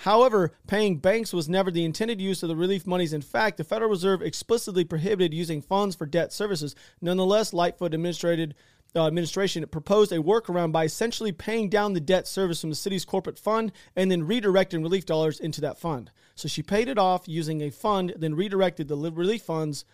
However, 0.00 0.52
paying 0.66 0.98
banks 0.98 1.32
was 1.32 1.48
never 1.48 1.70
the 1.70 1.84
intended 1.84 2.20
use 2.20 2.42
of 2.42 2.48
the 2.48 2.56
relief 2.56 2.86
monies. 2.86 3.12
In 3.12 3.22
fact, 3.22 3.56
the 3.58 3.64
Federal 3.64 3.90
Reserve 3.90 4.22
explicitly 4.22 4.84
prohibited 4.84 5.34
using 5.34 5.62
funds 5.62 5.94
for 5.94 6.06
debt 6.06 6.32
services. 6.32 6.74
Nonetheless, 7.00 7.52
Lightfoot 7.52 7.94
administrated, 7.94 8.54
uh, 8.96 9.06
administration 9.06 9.66
proposed 9.68 10.10
a 10.12 10.16
workaround 10.18 10.72
by 10.72 10.84
essentially 10.84 11.32
paying 11.32 11.68
down 11.68 11.92
the 11.92 12.00
debt 12.00 12.26
service 12.26 12.60
from 12.60 12.70
the 12.70 12.76
city's 12.76 13.04
corporate 13.04 13.38
fund 13.38 13.70
and 13.94 14.10
then 14.10 14.26
redirecting 14.26 14.82
relief 14.82 15.06
dollars 15.06 15.38
into 15.38 15.60
that 15.60 15.78
fund. 15.78 16.10
So 16.34 16.48
she 16.48 16.62
paid 16.62 16.88
it 16.88 16.98
off 16.98 17.28
using 17.28 17.60
a 17.60 17.70
fund, 17.70 18.14
then 18.16 18.34
redirected 18.34 18.88
the 18.88 18.96
relief 18.96 19.42
funds 19.42 19.84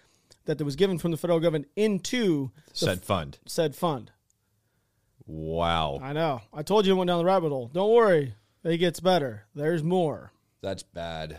that 0.45 0.63
was 0.63 0.77
given 0.77 0.99
from 0.99 1.11
the 1.11 1.17
federal 1.17 1.41
government 1.41 1.69
into 1.77 2.51
Said 2.73 3.03
fund. 3.03 3.39
said 3.47 3.75
fund. 3.77 4.13
Wow. 5.27 5.99
I 6.03 6.13
know. 6.13 6.41
I 6.55 6.63
told 6.63 6.87
you 6.87 6.95
it 6.95 6.97
went 6.97 7.09
down 7.09 7.19
the 7.19 7.25
rabbit 7.25 7.51
hole. 7.51 7.69
Don't 7.73 7.93
worry. 7.93 8.35
It 8.65 8.79
gets 8.79 9.01
better. 9.01 9.45
There's 9.55 9.83
more. 9.83 10.33
That's 10.63 10.83
bad. 10.83 11.39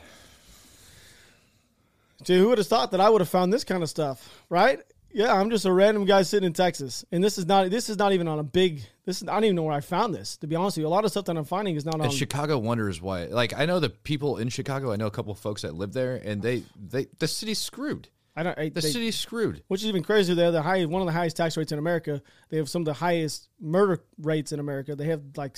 Dude, 2.23 2.39
who 2.39 2.49
would 2.49 2.57
have 2.57 2.67
thought 2.67 2.91
that 2.91 3.01
I 3.01 3.09
would 3.09 3.21
have 3.21 3.29
found 3.29 3.51
this 3.53 3.63
kind 3.63 3.83
of 3.83 3.89
stuff, 3.89 4.43
right? 4.49 4.79
Yeah, 5.11 5.33
I'm 5.33 5.49
just 5.49 5.65
a 5.65 5.71
random 5.71 6.05
guy 6.05 6.21
sitting 6.21 6.45
in 6.45 6.53
Texas, 6.53 7.03
and 7.11 7.23
this 7.23 7.38
is 7.38 7.45
not 7.47 7.69
this 7.71 7.89
is 7.89 7.97
not 7.97 8.13
even 8.13 8.27
on 8.27 8.38
a 8.38 8.43
big. 8.43 8.83
This 9.05 9.21
is 9.21 9.27
I 9.27 9.33
don't 9.33 9.45
even 9.45 9.55
know 9.55 9.63
where 9.63 9.73
I 9.73 9.79
found 9.81 10.13
this. 10.13 10.38
To 10.38 10.47
be 10.47 10.55
honest 10.55 10.77
with 10.77 10.83
you, 10.83 10.88
a 10.88 10.89
lot 10.89 11.03
of 11.03 11.11
stuff 11.11 11.25
that 11.25 11.38
I'm 11.38 11.45
finding 11.45 11.75
is 11.75 11.85
not 11.85 11.99
on. 11.99 12.11
Chicago 12.11 12.59
wonders 12.59 13.01
why. 13.01 13.25
Like 13.25 13.57
I 13.57 13.65
know 13.65 13.79
the 13.79 13.89
people 13.89 14.38
in 14.38 14.49
Chicago. 14.49 14.91
I 14.91 14.97
know 14.97 15.07
a 15.07 15.11
couple 15.11 15.31
of 15.31 15.39
folks 15.39 15.63
that 15.63 15.73
live 15.73 15.93
there, 15.93 16.15
and 16.17 16.41
they 16.41 16.63
they 16.75 17.07
the 17.17 17.27
city's 17.27 17.59
screwed. 17.59 18.09
I 18.39 18.43
don't. 18.43 18.58
I, 18.58 18.69
The 18.69 18.81
they- 18.81 18.89
city's 18.89 19.17
screwed. 19.17 19.63
which 19.67 19.81
is 19.81 19.88
even 19.88 20.03
crazier. 20.03 20.36
They 20.36 20.43
have 20.43 20.53
the 20.53 20.62
high 20.62 20.86
one 20.86 21.01
of 21.01 21.05
the 21.08 21.12
highest 21.12 21.36
tax 21.38 21.58
rates 21.58 21.72
in 21.72 21.79
America. 21.79 22.22
They 22.50 22.58
have 22.58 22.69
some 22.69 22.81
of 22.84 22.86
the 22.86 22.93
highest 22.93 23.50
murder 23.60 24.01
rates 24.22 24.51
in 24.51 24.60
America. 24.60 24.96
They 24.96 25.05
have 25.08 25.22
like, 25.36 25.58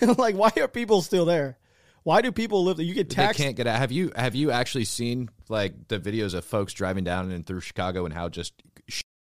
like 0.18 0.34
why 0.34 0.52
are 0.60 0.68
people 0.68 1.00
still 1.02 1.24
there? 1.24 1.58
Why 2.02 2.20
do 2.22 2.30
people 2.30 2.62
live 2.64 2.76
there? 2.76 2.86
You 2.86 2.94
get 2.94 3.10
taxed. 3.10 3.38
They 3.38 3.44
can't 3.44 3.56
get 3.56 3.66
out. 3.66 3.78
Have 3.78 3.90
you 3.92 4.12
have 4.14 4.34
you 4.34 4.50
actually 4.50 4.84
seen 4.84 5.28
like 5.48 5.88
the 5.88 5.98
videos 5.98 6.34
of 6.34 6.44
folks 6.44 6.72
driving 6.72 7.02
down 7.04 7.32
and 7.32 7.44
through 7.46 7.60
Chicago 7.60 8.04
and 8.04 8.14
how 8.14 8.28
just 8.28 8.52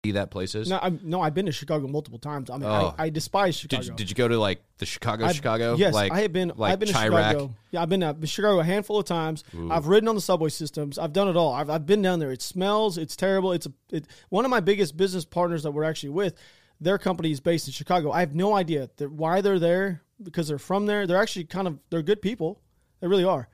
that 0.03 0.31
place 0.31 0.55
is? 0.55 0.69
No, 0.71 0.79
I'm, 0.81 0.99
no, 1.03 1.21
I've 1.21 1.35
been 1.35 1.47
to 1.47 1.53
Chicago 1.53 1.87
multiple 1.87 2.19
times. 2.19 2.49
I 2.49 2.55
mean, 2.55 2.65
Oh. 2.65 2.95
I, 2.99 3.05
I 3.05 3.11
despise 3.11 3.55
Chicago. 3.57 3.83
Did 3.83 3.89
you, 3.91 3.95
did 3.97 4.11
you 4.11 4.15
go 4.15 4.29
to 4.29 4.39
like 4.39 4.63
the 4.79 4.87
Chicago, 4.87 5.27
I've- 5.27 5.35
Chicago? 5.35 5.77
Yes, 5.77 5.93
like, 5.93 6.11
I 6.11 6.21
have 6.23 6.33
been. 6.33 6.53
Like 6.57 6.73
I've 6.73 6.79
been 6.79 6.89
to 6.89 6.95
Chiraq? 6.95 7.03
Chicago. 7.05 7.55
Yeah, 7.71 7.83
I've 7.83 7.89
been 7.91 8.01
to 8.01 8.27
Chicago 8.27 8.61
a 8.61 8.65
handful 8.65 8.99
of 8.99 9.05
times. 9.05 9.45
I've 9.71 9.87
ridden 9.87 10.09
on 10.09 10.15
the 10.15 10.21
subway 10.21 10.49
systems. 10.49 10.99
I've 10.99 11.13
done 11.13 11.29
it 11.29 11.37
all. 11.37 11.53
I've, 11.53 11.69
I've 11.69 11.85
been 11.87 12.01
down 12.01 12.19
there. 12.19 12.33
It 12.33 12.41
smells. 12.41 12.97
It's 12.97 13.15
terrible. 13.15 13.53
It's 13.53 13.67
a. 13.67 13.73
It, 13.91 14.07
one 14.31 14.45
of 14.47 14.51
my 14.51 14.61
biggest 14.61 14.97
business 14.97 15.25
partners 15.27 15.63
that 15.65 15.73
we're 15.73 15.85
actually 15.85 16.11
with. 16.11 16.35
Their 16.83 16.97
company 16.97 17.31
is 17.31 17.41
based 17.41 17.69
in 17.69 17.75
Chicago. 17.75 18.11
I 18.11 18.21
have 18.21 18.35
no 18.35 18.55
idea 18.55 18.89
that 18.97 19.13
why 19.13 19.43
they're 19.43 19.59
there 19.59 20.01
because 20.23 20.49
they're 20.49 20.59
from 20.59 20.87
there. 20.87 21.07
They're 21.07 21.21
actually 21.21 21.45
kind 21.45 21.69
of 21.69 21.79
they're 21.91 22.01
good 22.01 22.23
people. 22.23 22.63
They 23.01 23.07
really 23.07 23.25
are, 23.25 23.49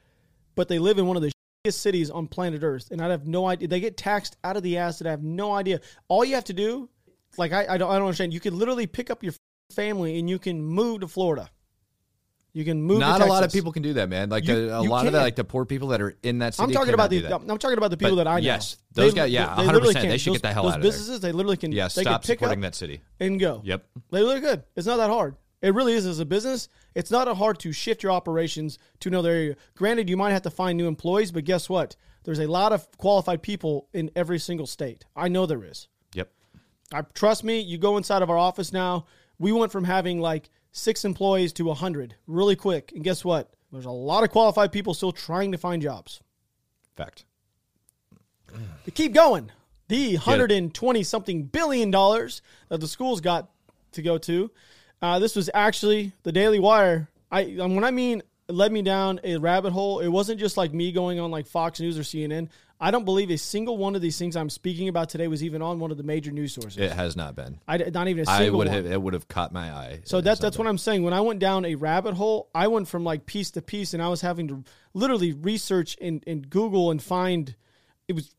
but 0.55 0.69
they 0.69 0.79
live 0.79 0.99
in 0.99 1.07
one 1.09 1.17
of 1.17 1.25
the 1.25 1.33
cities 1.73 2.11
on 2.11 2.27
planet 2.29 2.63
Earth, 2.63 2.89
and 2.91 3.01
I 3.01 3.09
have 3.09 3.27
no 3.27 3.47
idea. 3.47 3.69
They 3.69 3.81
get 3.81 3.97
taxed 3.97 4.37
out 4.45 4.57
of 4.57 4.63
the 4.63 4.79
ass, 4.79 5.01
and 5.01 5.09
I 5.09 5.11
have 5.11 5.23
no 5.23 5.53
idea. 5.53 5.81
All 6.09 6.25
you 6.25 6.35
have 6.35 6.45
to 6.45 6.53
do, 6.55 6.89
like 7.39 7.53
I, 7.53 7.67
I 7.75 7.79
don't, 7.79 7.91
I 7.91 7.95
don't 7.99 8.07
understand. 8.07 8.33
You 8.35 8.41
can 8.41 8.59
literally 8.59 8.87
pick 8.87 9.11
up 9.11 9.23
your 9.23 9.33
family 9.73 10.19
and 10.19 10.29
you 10.31 10.39
can 10.39 10.63
move 10.63 11.01
to 11.01 11.09
Florida. 11.09 11.51
You 12.53 12.65
can 12.65 12.81
move. 12.83 13.01
Not 13.01 13.21
a 13.21 13.27
lot 13.27 13.45
of 13.45 13.53
people 13.53 13.71
can 13.71 13.83
do 13.83 13.93
that, 13.95 14.09
man. 14.09 14.31
Like 14.31 14.47
You- 14.47 14.69
the, 14.69 14.79
a 14.79 14.83
you 14.83 14.89
lot 14.89 15.07
of 15.07 15.13
the, 15.13 15.19
like 15.19 15.37
the 15.37 15.45
poor 15.45 15.67
people 15.67 15.89
that 15.89 16.01
are 16.01 16.17
in 16.23 16.39
that 16.39 16.55
city. 16.55 16.65
I'm 16.65 16.73
talking 16.73 16.95
about 16.95 17.11
the. 17.11 17.27
I'm 17.35 17.59
talking 17.59 17.77
about 17.77 17.91
the 17.91 17.99
people 17.99 18.17
But 18.17 18.25
that 18.25 18.31
I 18.31 18.41
know. 18.41 18.47
yes, 18.47 18.79
those 18.93 19.13
They- 19.13 19.17
guys- 19.21 19.31
yeah, 19.31 19.55
they 19.57 19.65
100%, 19.65 19.93
they 20.09 20.17
should 20.17 20.31
Those- 20.31 20.37
get 20.39 20.43
the 20.49 20.53
hell 20.55 20.63
those 20.63 20.73
out 20.73 20.77
of 20.79 20.83
there. 20.83 20.91
businesses, 20.93 21.21
they 21.21 21.33
literally 21.33 21.59
can. 21.59 21.73
Yes, 21.73 21.95
they 21.95 22.03
stop 22.03 22.23
can 22.23 22.27
pick 22.29 22.39
supporting 22.39 22.65
up 22.65 22.71
that 22.73 22.75
city. 22.77 23.03
and 23.21 23.39
go. 23.39 23.61
Yep. 23.63 23.87
They 24.11 24.21
really 24.23 24.41
good. 24.41 24.63
It's 24.75 24.87
not 24.87 24.97
that 24.97 25.11
hard. 25.11 25.37
It 25.63 25.75
really 25.75 25.95
is 25.95 26.07
as 26.07 26.21
a 26.21 26.27
business. 26.27 26.69
It's 26.95 27.11
not 27.11 27.35
hard 27.37 27.59
to 27.61 27.73
shift 27.73 28.03
your 28.03 28.13
operations 28.13 28.79
to 29.01 29.09
another 29.09 29.31
area. 29.31 29.57
Granted, 29.75 30.09
you 30.09 30.17
might 30.17 30.33
have 30.33 30.43
to 30.43 30.51
find 30.51 30.77
new 30.77 30.87
employees, 30.87 31.33
but 31.33 31.45
guess 31.45 31.69
what? 31.69 31.97
There's 32.25 32.39
a 32.39 32.47
lot 32.47 32.73
of 32.73 32.87
qualified 32.99 33.43
people 33.43 33.89
in 33.93 34.11
every 34.17 34.39
single 34.39 34.67
state. 34.67 35.05
I 35.15 35.29
know 35.29 35.47
there 35.47 35.65
is. 35.65 35.89
Yep. 36.15 36.31
I 36.93 37.03
trust 37.15 37.45
me. 37.45 37.61
You 37.61 37.79
go 37.79 37.97
inside 37.97 38.23
of 38.23 38.31
our 38.31 38.39
office 38.39 38.73
now. 38.73 39.07
We 39.39 39.53
went 39.53 39.73
from 39.73 39.85
having 39.85 40.21
like 40.21 40.51
six 40.73 41.05
employees 41.05 41.53
to 41.55 41.71
a 41.71 41.75
hundred 41.75 42.17
really 42.27 42.57
quick. 42.57 42.93
And 42.95 43.05
guess 43.05 43.25
what? 43.25 43.53
There's 43.73 43.85
a 43.87 43.91
lot 43.91 44.25
of 44.25 44.31
qualified 44.31 44.73
people 44.73 44.95
still 44.95 45.13
trying 45.13 45.53
to 45.53 45.59
find 45.59 45.83
jobs. 45.83 46.21
Fact. 46.97 47.25
To 48.85 48.91
keep 48.91 49.13
going, 49.13 49.51
the 49.89 50.17
hundred 50.17 50.53
and 50.53 50.73
twenty 50.73 51.03
something 51.03 51.45
billion 51.45 51.91
dollars 51.91 52.43
that 52.69 52.81
the 52.81 52.89
schools 52.89 53.21
got 53.21 53.51
to 53.93 54.03
go 54.03 54.19
to. 54.19 54.51
Uh, 55.03 55.19
this 55.19 55.37
was 55.37 55.51
actually 55.53 56.13
the 56.23 56.33
Daily 56.33 56.59
Wire. 56.59 57.09
I 57.31 57.57
um, 57.61 57.75
when 57.75 57.85
I 57.85 57.91
mean 57.91 58.23
it 58.49 58.55
led 58.55 58.73
me 58.73 58.83
down 58.83 59.21
a 59.25 59.37
rabbit 59.39 59.73
hole. 59.73 60.01
It 60.01 60.09
wasn't 60.09 60.39
just 60.39 60.57
like 60.57 60.73
me 60.73 60.93
going 60.93 61.19
on 61.19 61.31
like 61.31 61.47
Fox 61.47 61.81
News 61.81 61.99
or 61.99 62.03
CNN. 62.03 62.49
I 62.79 62.91
don't 62.91 63.07
believe 63.07 63.31
a 63.31 63.39
single 63.39 63.79
one 63.79 63.97
of 63.97 64.03
these 64.03 64.19
things 64.19 64.37
I'm 64.37 64.51
speaking 64.51 64.89
about 64.89 65.09
today 65.09 65.29
was 65.29 65.43
even 65.43 65.63
on 65.63 65.79
one 65.79 65.91
of 65.91 65.97
the 65.97 66.03
major 66.03 66.31
news 66.31 66.53
sources. 66.53 66.77
It 66.77 66.93
has 66.93 67.17
not 67.17 67.35
been. 67.35 67.59
I 67.67 67.79
not 67.79 68.09
even 68.09 68.27
a 68.27 68.31
I 68.31 68.39
single 68.41 68.59
would 68.59 68.69
one. 68.69 68.77
have. 68.77 68.87
It 68.87 69.01
would 69.01 69.15
have 69.15 69.29
caught 69.29 69.51
my 69.51 69.73
eye. 69.73 70.01
So 70.05 70.21
that, 70.21 70.41
that's 70.41 70.59
what 70.59 70.67
I'm 70.67 70.77
saying. 70.77 71.03
When 71.03 71.15
I 71.15 71.23
went 71.23 71.41
down 71.41 71.65
a 71.65 71.75
rabbit 71.75 72.15
hole, 72.15 72.51
I 72.55 72.69
went 72.69 72.87
from 72.87 73.03
like 73.03 73.25
piece 73.25 73.51
to 73.53 73.63
piece, 73.63 73.95
and 73.95 74.03
I 74.03 74.09
was 74.09 74.21
having 74.21 74.49
to 74.49 74.65
literally 74.93 75.33
research 75.33 75.97
and, 76.01 76.23
and 76.27 76.49
Google 76.49 76.91
and 76.91 77.03
find. 77.03 77.55
It 78.09 78.15
was 78.15 78.35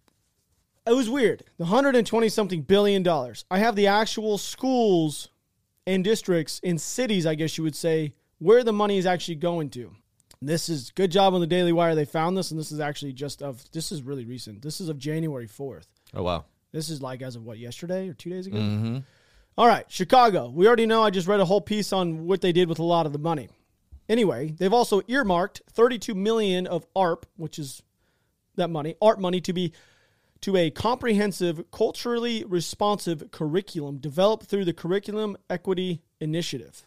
it 0.85 0.93
was 0.93 1.09
weird. 1.09 1.43
The 1.57 1.65
hundred 1.65 1.95
and 1.95 2.05
twenty 2.05 2.29
something 2.29 2.61
billion 2.61 3.01
dollars. 3.01 3.43
I 3.49 3.57
have 3.57 3.75
the 3.75 3.87
actual 3.87 4.37
schools 4.37 5.29
and 5.87 6.03
districts 6.03 6.59
in 6.59 6.77
cities, 6.77 7.25
I 7.25 7.33
guess 7.33 7.57
you 7.57 7.63
would 7.63 7.75
say, 7.75 8.13
where 8.39 8.63
the 8.63 8.73
money 8.73 8.99
is 8.99 9.07
actually 9.07 9.35
going 9.35 9.69
to. 9.71 9.91
This 10.39 10.69
is 10.69 10.91
good 10.91 11.11
job 11.11 11.33
on 11.33 11.41
the 11.41 11.47
Daily 11.47 11.71
Wire. 11.73 11.95
They 11.95 12.05
found 12.05 12.37
this, 12.37 12.51
and 12.51 12.59
this 12.59 12.71
is 12.71 12.79
actually 12.79 13.13
just 13.13 13.41
of 13.41 13.63
this 13.71 13.91
is 13.91 14.03
really 14.03 14.25
recent. 14.25 14.61
This 14.61 14.79
is 14.79 14.89
of 14.89 14.99
January 14.99 15.47
fourth. 15.47 15.87
Oh 16.13 16.21
wow. 16.21 16.45
This 16.71 16.89
is 16.89 17.01
like 17.01 17.23
as 17.23 17.35
of 17.35 17.43
what 17.43 17.57
yesterday 17.57 18.07
or 18.07 18.13
two 18.13 18.29
days 18.29 18.45
ago. 18.45 18.57
Mm-hmm. 18.57 18.97
All 19.57 19.65
right, 19.65 19.85
Chicago. 19.87 20.49
We 20.53 20.67
already 20.67 20.85
know. 20.85 21.01
I 21.01 21.09
just 21.09 21.27
read 21.27 21.39
a 21.39 21.45
whole 21.45 21.61
piece 21.61 21.91
on 21.91 22.27
what 22.27 22.41
they 22.41 22.51
did 22.51 22.69
with 22.69 22.77
a 22.77 22.83
lot 22.83 23.07
of 23.07 23.13
the 23.13 23.17
money. 23.17 23.49
Anyway, 24.07 24.53
they've 24.57 24.73
also 24.73 25.01
earmarked 25.07 25.63
32 25.71 26.13
million 26.13 26.67
of 26.67 26.85
ARP, 26.95 27.25
which 27.37 27.57
is 27.57 27.81
that 28.55 28.69
money, 28.69 28.95
ARP 29.01 29.19
money 29.19 29.41
to 29.41 29.53
be 29.53 29.73
to 30.41 30.55
a 30.55 30.69
comprehensive, 30.69 31.69
culturally 31.71 32.43
responsive 32.45 33.31
curriculum 33.31 33.97
developed 33.97 34.45
through 34.45 34.65
the 34.65 34.73
Curriculum 34.73 35.37
Equity 35.49 36.01
Initiative. 36.19 36.86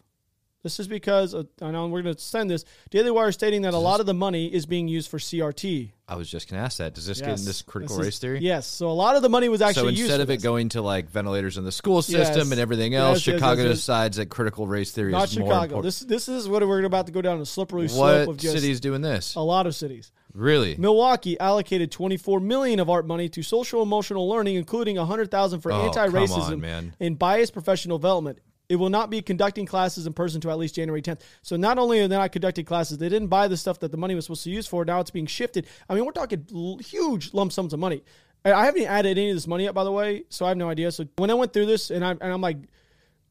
This 0.63 0.79
is 0.79 0.87
because 0.87 1.33
uh, 1.33 1.43
I 1.61 1.71
know 1.71 1.87
we're 1.87 2.03
going 2.03 2.13
to 2.13 2.21
send 2.21 2.49
this. 2.49 2.65
Daily 2.91 3.09
Wire 3.09 3.31
stating 3.31 3.63
that 3.63 3.73
a 3.73 3.79
lot 3.79 3.99
of 3.99 4.05
the 4.05 4.13
money 4.13 4.45
is 4.45 4.67
being 4.67 4.87
used 4.87 5.09
for 5.09 5.17
CRT. 5.17 5.89
I 6.07 6.15
was 6.15 6.29
just 6.29 6.47
going 6.49 6.59
to 6.59 6.63
ask 6.65 6.77
that. 6.77 6.93
Does 6.93 7.07
this 7.07 7.19
get 7.19 7.29
Yes. 7.29 7.39
in 7.39 7.45
this 7.47 7.61
critical 7.63 7.99
is- 7.99 8.05
race 8.05 8.19
theory? 8.19 8.39
Yes. 8.41 8.67
So 8.67 8.89
a 8.89 8.93
lot 8.93 9.15
of 9.15 9.23
the 9.23 9.29
money 9.29 9.49
was 9.49 9.61
So 9.61 9.65
actually 9.67 9.91
used 9.93 10.01
instead 10.01 10.17
for 10.17 10.23
of 10.23 10.29
it 10.29 10.33
this. 10.35 10.43
going 10.43 10.69
to 10.69 10.81
like 10.83 11.09
ventilators 11.09 11.57
in 11.57 11.63
the 11.63 11.71
school 11.71 12.01
system 12.03 12.37
Yes. 12.37 12.51
and 12.51 12.59
everything 12.59 12.91
Yes, 12.91 13.01
else, 13.01 13.17
yes, 13.19 13.27
yes, 13.27 13.35
Chicago 13.39 13.63
yes. 13.63 13.75
decides 13.77 14.17
that 14.17 14.27
critical 14.27 14.67
race 14.67 14.91
theory 14.91 15.11
not 15.11 15.29
is 15.31 15.39
more 15.39 15.47
Chicago. 15.47 15.63
important. 15.63 15.83
This 15.85 15.99
this 16.01 16.29
is 16.29 16.47
what 16.47 16.67
we're 16.67 16.83
about 16.83 17.07
to 17.07 17.11
go 17.11 17.21
down 17.23 17.39
a 17.41 17.45
slippery 17.45 17.87
slope 17.87 18.27
what 18.27 18.33
of 18.35 18.37
just 18.37 18.53
city 18.59 18.75
doing 18.79 19.01
this? 19.01 19.33
a 19.35 19.41
lot 19.41 19.65
of 19.65 19.73
cities. 19.75 20.11
Really? 20.33 20.75
Milwaukee 20.77 21.39
allocated 21.39 21.91
24 21.91 22.39
million 22.39 22.79
of 22.79 22.89
ARP 22.89 23.05
money 23.07 23.27
to 23.29 23.41
social 23.43 23.81
emotional 23.81 24.29
learning, 24.29 24.55
including 24.55 24.97
100,000 24.97 25.59
for 25.61 25.71
Oh, 25.71 25.77
come 25.77 25.85
anti-racism 25.87 26.51
on, 26.53 26.61
man. 26.61 26.93
and 26.99 27.17
bias 27.17 27.49
professional 27.51 27.97
development. 27.97 28.39
It 28.71 28.77
will 28.77 28.89
not 28.89 29.09
be 29.09 29.21
conducting 29.21 29.65
classes 29.65 30.07
in 30.07 30.13
person 30.13 30.39
to 30.39 30.49
at 30.49 30.57
least 30.57 30.75
January 30.75 31.01
10th. 31.01 31.19
So 31.41 31.57
not 31.57 31.77
only 31.77 31.99
are 31.99 32.07
they 32.07 32.15
not 32.15 32.31
conducting 32.31 32.63
classes, 32.63 32.97
they 32.97 33.09
didn't 33.09 33.27
buy 33.27 33.49
the 33.49 33.57
stuff 33.57 33.79
that 33.79 33.91
the 33.91 33.97
money 33.97 34.15
was 34.15 34.23
supposed 34.23 34.45
to 34.45 34.49
use 34.49 34.65
for. 34.65 34.85
Now 34.85 35.01
it's 35.01 35.11
being 35.11 35.25
shifted. 35.25 35.67
I 35.89 35.93
mean, 35.93 36.05
we're 36.05 36.13
talking 36.13 36.45
huge 36.79 37.33
lump 37.33 37.51
sums 37.51 37.73
of 37.73 37.81
money. 37.81 38.01
I 38.45 38.63
haven't 38.63 38.85
added 38.85 39.17
any 39.17 39.29
of 39.29 39.35
this 39.35 39.45
money 39.45 39.67
up, 39.67 39.75
by 39.75 39.83
the 39.83 39.91
way, 39.91 40.23
so 40.29 40.45
I 40.45 40.47
have 40.47 40.57
no 40.57 40.69
idea. 40.69 40.89
So 40.93 41.05
when 41.17 41.29
I 41.29 41.33
went 41.33 41.51
through 41.51 41.65
this 41.65 41.91
and, 41.91 42.03
I, 42.03 42.11
and 42.11 42.23
I'm 42.23 42.39
like, 42.39 42.59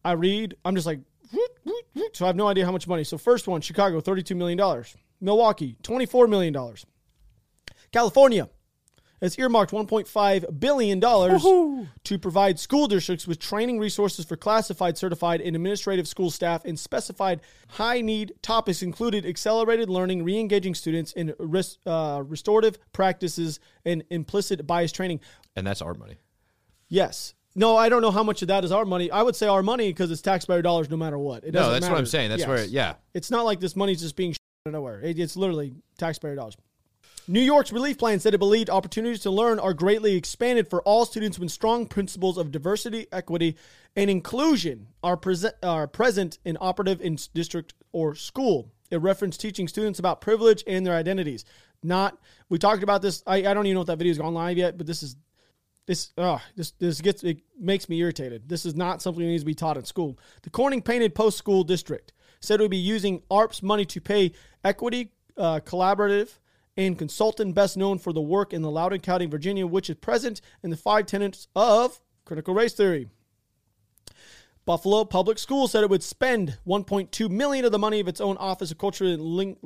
I 0.04 0.12
read, 0.12 0.56
I'm 0.62 0.74
just 0.74 0.86
like, 0.86 1.00
whoop, 1.32 1.50
whoop, 1.64 1.84
whoop. 1.94 2.14
so 2.14 2.26
I 2.26 2.28
have 2.28 2.36
no 2.36 2.46
idea 2.46 2.66
how 2.66 2.72
much 2.72 2.86
money. 2.86 3.04
So 3.04 3.16
first 3.16 3.48
one, 3.48 3.62
Chicago, 3.62 4.02
$32 4.02 4.36
million. 4.36 4.84
Milwaukee, 5.22 5.78
$24 5.82 6.28
million. 6.28 6.54
California 7.92 8.46
has 9.20 9.38
earmarked 9.38 9.70
$1.5 9.72 10.60
billion 10.60 11.00
to 11.00 12.18
provide 12.18 12.58
school 12.58 12.86
districts 12.86 13.26
with 13.26 13.38
training 13.38 13.78
resources 13.78 14.24
for 14.24 14.36
classified, 14.36 14.96
certified, 14.96 15.40
and 15.40 15.54
administrative 15.54 16.08
school 16.08 16.30
staff 16.30 16.64
in 16.64 16.76
specified 16.76 17.40
high 17.68 18.00
need 18.00 18.32
topics, 18.42 18.82
included 18.82 19.26
accelerated 19.26 19.88
learning, 19.90 20.24
re 20.24 20.38
engaging 20.38 20.74
students 20.74 21.12
in 21.12 21.34
res- 21.38 21.78
uh, 21.86 22.22
restorative 22.26 22.78
practices, 22.92 23.60
and 23.84 24.02
implicit 24.10 24.66
bias 24.66 24.92
training. 24.92 25.20
and 25.56 25.66
that's 25.66 25.82
our 25.82 25.94
money. 25.94 26.16
Yes. 26.88 27.34
No, 27.54 27.76
I 27.76 27.88
don't 27.88 28.00
know 28.02 28.10
how 28.12 28.22
much 28.22 28.42
of 28.42 28.48
that 28.48 28.64
is 28.64 28.72
our 28.72 28.84
money. 28.84 29.10
I 29.10 29.22
would 29.22 29.34
say 29.36 29.48
our 29.48 29.62
money 29.62 29.88
because 29.90 30.10
it's 30.10 30.22
taxpayer 30.22 30.62
dollars 30.62 30.88
no 30.88 30.96
matter 30.96 31.18
what. 31.18 31.42
It 31.44 31.52
No, 31.52 31.60
doesn't 31.60 31.72
that's 31.80 31.90
what 31.90 31.98
I'm 31.98 32.06
saying. 32.06 32.30
That's 32.30 32.40
Yes. 32.40 32.48
where, 32.48 32.64
yeah. 32.64 32.94
It's 33.12 33.30
not 33.30 33.44
like 33.44 33.58
this 33.60 33.74
money's 33.74 34.00
just 34.00 34.14
being 34.16 34.30
out 34.66 34.66
of 34.66 34.72
nowhere. 34.74 35.00
It- 35.00 35.18
it's 35.18 35.36
literally 35.36 35.74
taxpayer 35.98 36.36
dollars. 36.36 36.56
New 37.30 37.38
York's 37.38 37.70
relief 37.70 37.96
plan 37.96 38.18
said 38.18 38.34
it 38.34 38.38
believed 38.38 38.68
opportunities 38.68 39.20
to 39.20 39.30
learn 39.30 39.60
are 39.60 39.72
greatly 39.72 40.16
expanded 40.16 40.68
for 40.68 40.82
all 40.82 41.06
students 41.06 41.38
when 41.38 41.48
strong 41.48 41.86
principles 41.86 42.36
of 42.36 42.50
diversity, 42.50 43.06
equity, 43.12 43.56
and 43.94 44.10
inclusion 44.10 44.88
are, 45.04 45.16
present 45.16 45.54
are 45.62 45.86
present 45.86 46.40
and 46.44 46.58
operative 46.60 47.00
in 47.00 47.16
district 47.32 47.72
or 47.92 48.16
school. 48.16 48.72
It 48.90 49.00
referenced 49.00 49.40
teaching 49.40 49.68
students 49.68 50.00
about 50.00 50.20
privilege 50.20 50.64
and 50.66 50.84
their 50.84 50.96
identities. 50.96 51.44
Not, 51.84 52.18
we 52.48 52.58
talked 52.58 52.82
about 52.82 53.00
this. 53.00 53.22
I, 53.28 53.36
I 53.46 53.54
don't 53.54 53.64
even 53.64 53.76
know 53.76 53.82
if 53.82 53.86
that 53.86 53.98
video's 53.98 54.18
gone 54.18 54.34
live 54.34 54.58
yet, 54.58 54.76
but 54.76 54.88
this 54.88 55.04
is 55.04 55.14
this 55.86 56.10
uh 56.18 56.38
this 56.56 56.72
this 56.72 57.00
gets 57.00 57.22
it 57.22 57.38
makes 57.56 57.88
me 57.88 58.00
irritated. 58.00 58.48
This 58.48 58.66
is 58.66 58.74
not 58.74 59.02
something 59.02 59.22
that 59.22 59.30
needs 59.30 59.44
to 59.44 59.46
be 59.46 59.54
taught 59.54 59.76
in 59.76 59.84
school. 59.84 60.18
The 60.42 60.50
Corning 60.50 60.82
Painted 60.82 61.14
Post 61.14 61.38
School 61.38 61.62
District 61.62 62.12
said 62.40 62.58
it 62.58 62.64
would 62.64 62.72
be 62.72 62.76
using 62.76 63.22
ARP's 63.30 63.62
money 63.62 63.84
to 63.84 64.00
pay 64.00 64.32
equity 64.64 65.12
uh, 65.36 65.60
collaborative 65.60 66.39
and 66.86 66.98
consultant 66.98 67.54
best 67.54 67.76
known 67.76 67.98
for 67.98 68.12
the 68.12 68.20
work 68.20 68.52
in 68.52 68.62
the 68.62 68.70
Loudoun 68.70 69.00
County, 69.00 69.26
Virginia, 69.26 69.66
which 69.66 69.90
is 69.90 69.96
present 69.96 70.40
in 70.62 70.70
the 70.70 70.76
five 70.76 71.06
tenets 71.06 71.46
of 71.54 72.00
critical 72.24 72.54
race 72.54 72.72
theory. 72.72 73.08
Buffalo 74.64 75.04
Public 75.04 75.38
Schools 75.38 75.72
said 75.72 75.82
it 75.84 75.90
would 75.90 76.02
spend 76.02 76.58
1.2 76.66 77.28
million 77.30 77.64
of 77.64 77.72
the 77.72 77.78
money 77.78 78.00
of 78.00 78.08
its 78.08 78.20
own 78.20 78.36
Office 78.36 78.70
of 78.70 78.78
Culture 78.78 79.04
and 79.04 79.20
Ling- 79.20 79.56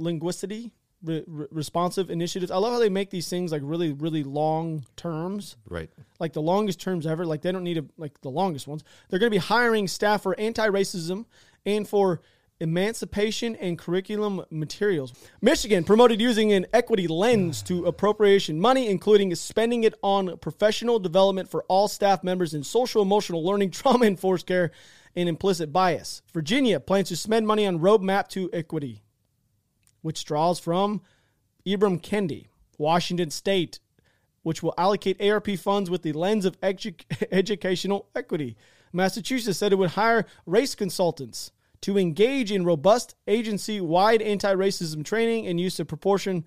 re- 1.27 1.46
responsive 1.50 2.11
initiatives. 2.11 2.50
I 2.50 2.57
love 2.57 2.72
how 2.72 2.79
they 2.79 2.88
make 2.88 3.11
these 3.11 3.29
things 3.29 3.53
like 3.53 3.62
really 3.64 3.92
really 3.92 4.22
long 4.24 4.85
terms 4.96 5.57
Right. 5.68 5.90
like 6.18 6.33
the 6.33 6.40
longest 6.42 6.81
terms 6.81 7.07
ever. 7.07 7.27
Like 7.27 7.42
they 7.42 7.53
don't 7.53 7.64
need 7.64 7.79
a, 7.79 7.85
like 7.98 8.20
the 8.22 8.31
longest 8.31 8.66
ones. 8.66 8.83
They're 9.09 9.18
going 9.18 9.31
to 9.31 9.35
be 9.35 9.38
hiring 9.38 9.87
staff 9.88 10.22
for 10.22 10.38
anti-racism 10.40 11.27
and 11.66 11.87
for 11.88 12.20
emancipation 12.61 13.57
and 13.57 13.79
curriculum 13.79 14.45
materials. 14.51 15.12
Michigan 15.40 15.85
promoted 15.85 16.21
using 16.21 16.53
an 16.53 16.67
equity 16.73 17.07
lens 17.07 17.62
to 17.62 17.85
appropriation 17.87 18.61
money, 18.61 18.88
including 18.88 19.35
spending 19.35 19.85
it 19.85 19.95
on 20.03 20.38
professional 20.38 20.99
development 20.99 21.49
for 21.49 21.64
all 21.64 21.88
staff 21.88 22.23
members 22.23 22.55
in 22.55 22.62
social 22.62 23.03
emotional 23.03 23.45
learning, 23.45 23.71
trauma 23.73 24.07
informed 24.07 24.47
care, 24.47 24.71
and 25.17 25.29
implicit 25.29 25.73
bias. 25.73 26.23
Virginia 26.33 26.81
plans 26.81 27.09
to 27.09 27.17
spend 27.17 27.47
money 27.47 27.67
on 27.67 27.79
roadmap 27.79 28.29
to 28.29 28.51
equity, 28.53 29.03
which 30.03 30.25
draws 30.25 30.59
from 30.59 31.01
Ibram 31.67 32.01
Kendi. 32.03 32.47
Washington 32.77 33.31
State 33.31 33.79
which 34.45 34.62
will 34.62 34.75
allocate 34.79 35.21
ARP 35.21 35.59
funds 35.59 35.90
with 35.90 36.03
the 36.03 36.12
lens 36.12 36.45
of 36.45 36.61
edu- 36.61 37.03
educational 37.33 38.07
equity. 38.14 38.57
Massachusetts 38.93 39.59
said 39.59 39.73
it 39.73 39.77
would 39.77 39.90
hire 39.90 40.27
race 40.47 40.77
consultants 40.77 41.51
to 41.85 41.99
engage 41.99 42.51
in 42.51 42.64
robust 42.64 43.14
agency 43.27 43.79
wide 43.79 44.23
anti 44.23 44.55
racism 44.55 45.05
training 45.05 45.47
and 45.47 45.61
use 45.61 45.79
a 45.79 45.85
proportion 45.85 46.47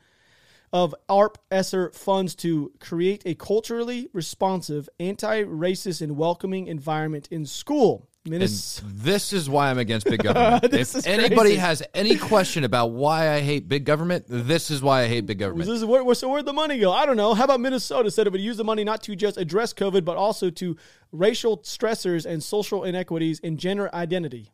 of 0.73 0.95
ARP 1.07 1.37
ESSER 1.51 1.91
funds 1.91 2.33
to 2.33 2.71
create 2.79 3.21
a 3.23 3.35
culturally 3.35 4.09
responsive, 4.13 4.89
anti 4.99 5.43
racist, 5.43 6.01
and 6.01 6.17
welcoming 6.17 6.65
environment 6.65 7.27
in 7.29 7.45
school. 7.45 8.09
And 8.25 8.41
this 8.41 9.31
is 9.31 9.47
why 9.47 9.69
I'm 9.69 9.77
against 9.77 10.07
big 10.07 10.23
government. 10.23 10.73
If 10.73 11.05
anybody 11.05 11.51
crazy. 11.51 11.55
has 11.57 11.83
any 11.93 12.17
question 12.17 12.63
about 12.63 12.87
why 12.87 13.29
I 13.29 13.41
hate 13.41 13.69
big 13.69 13.85
government, 13.85 14.25
this 14.27 14.71
is 14.71 14.81
why 14.81 15.03
I 15.03 15.07
hate 15.07 15.27
big 15.27 15.37
government. 15.37 15.69
This 15.69 15.77
is 15.77 15.85
where- 15.85 16.15
so 16.15 16.29
where'd 16.29 16.45
the 16.45 16.51
money 16.51 16.79
go? 16.79 16.91
I 16.91 17.05
don't 17.05 17.15
know. 17.15 17.35
How 17.35 17.43
about 17.43 17.61
Minnesota 17.61 18.09
said 18.09 18.25
it 18.25 18.33
would 18.33 18.41
use 18.41 18.57
the 18.57 18.63
money 18.65 18.83
not 18.83 19.03
to 19.03 19.15
just 19.15 19.37
address 19.37 19.71
COVID, 19.71 20.03
but 20.03 20.17
also 20.17 20.49
to 20.49 20.75
racial 21.11 21.59
stressors 21.59 22.25
and 22.25 22.43
social 22.43 22.83
inequities 22.83 23.39
and 23.43 23.59
gender 23.59 23.93
identity. 23.93 24.51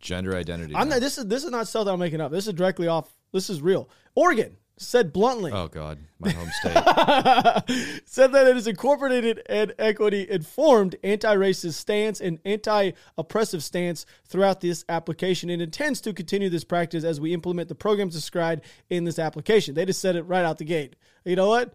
Gender 0.00 0.36
identity. 0.36 0.74
I'm 0.74 0.88
not, 0.88 1.00
this 1.00 1.18
is 1.18 1.26
this 1.26 1.44
is 1.44 1.50
not 1.50 1.68
stuff 1.68 1.84
that 1.84 1.92
I'm 1.92 1.98
making 1.98 2.20
up. 2.20 2.32
This 2.32 2.46
is 2.46 2.54
directly 2.54 2.88
off. 2.88 3.08
This 3.32 3.50
is 3.50 3.60
real. 3.60 3.88
Oregon 4.14 4.56
said 4.82 5.12
bluntly 5.12 5.52
oh 5.52 5.68
God, 5.68 5.98
my 6.18 6.30
home 6.30 6.48
state. 6.60 6.72
said 8.06 8.32
that 8.32 8.46
it 8.46 8.54
has 8.54 8.66
incorporated 8.66 9.42
an 9.50 9.72
equity 9.78 10.26
informed 10.28 10.96
anti-racist 11.04 11.74
stance 11.74 12.18
and 12.18 12.38
anti-oppressive 12.46 13.62
stance 13.62 14.06
throughout 14.26 14.62
this 14.62 14.84
application 14.88 15.50
and 15.50 15.60
intends 15.60 16.00
to 16.00 16.14
continue 16.14 16.48
this 16.48 16.64
practice 16.64 17.04
as 17.04 17.20
we 17.20 17.34
implement 17.34 17.68
the 17.68 17.74
programs 17.74 18.14
described 18.14 18.64
in 18.88 19.04
this 19.04 19.18
application. 19.18 19.74
They 19.74 19.84
just 19.84 20.00
said 20.00 20.16
it 20.16 20.22
right 20.22 20.46
out 20.46 20.56
the 20.56 20.64
gate. 20.64 20.96
You 21.26 21.36
know 21.36 21.48
what? 21.48 21.74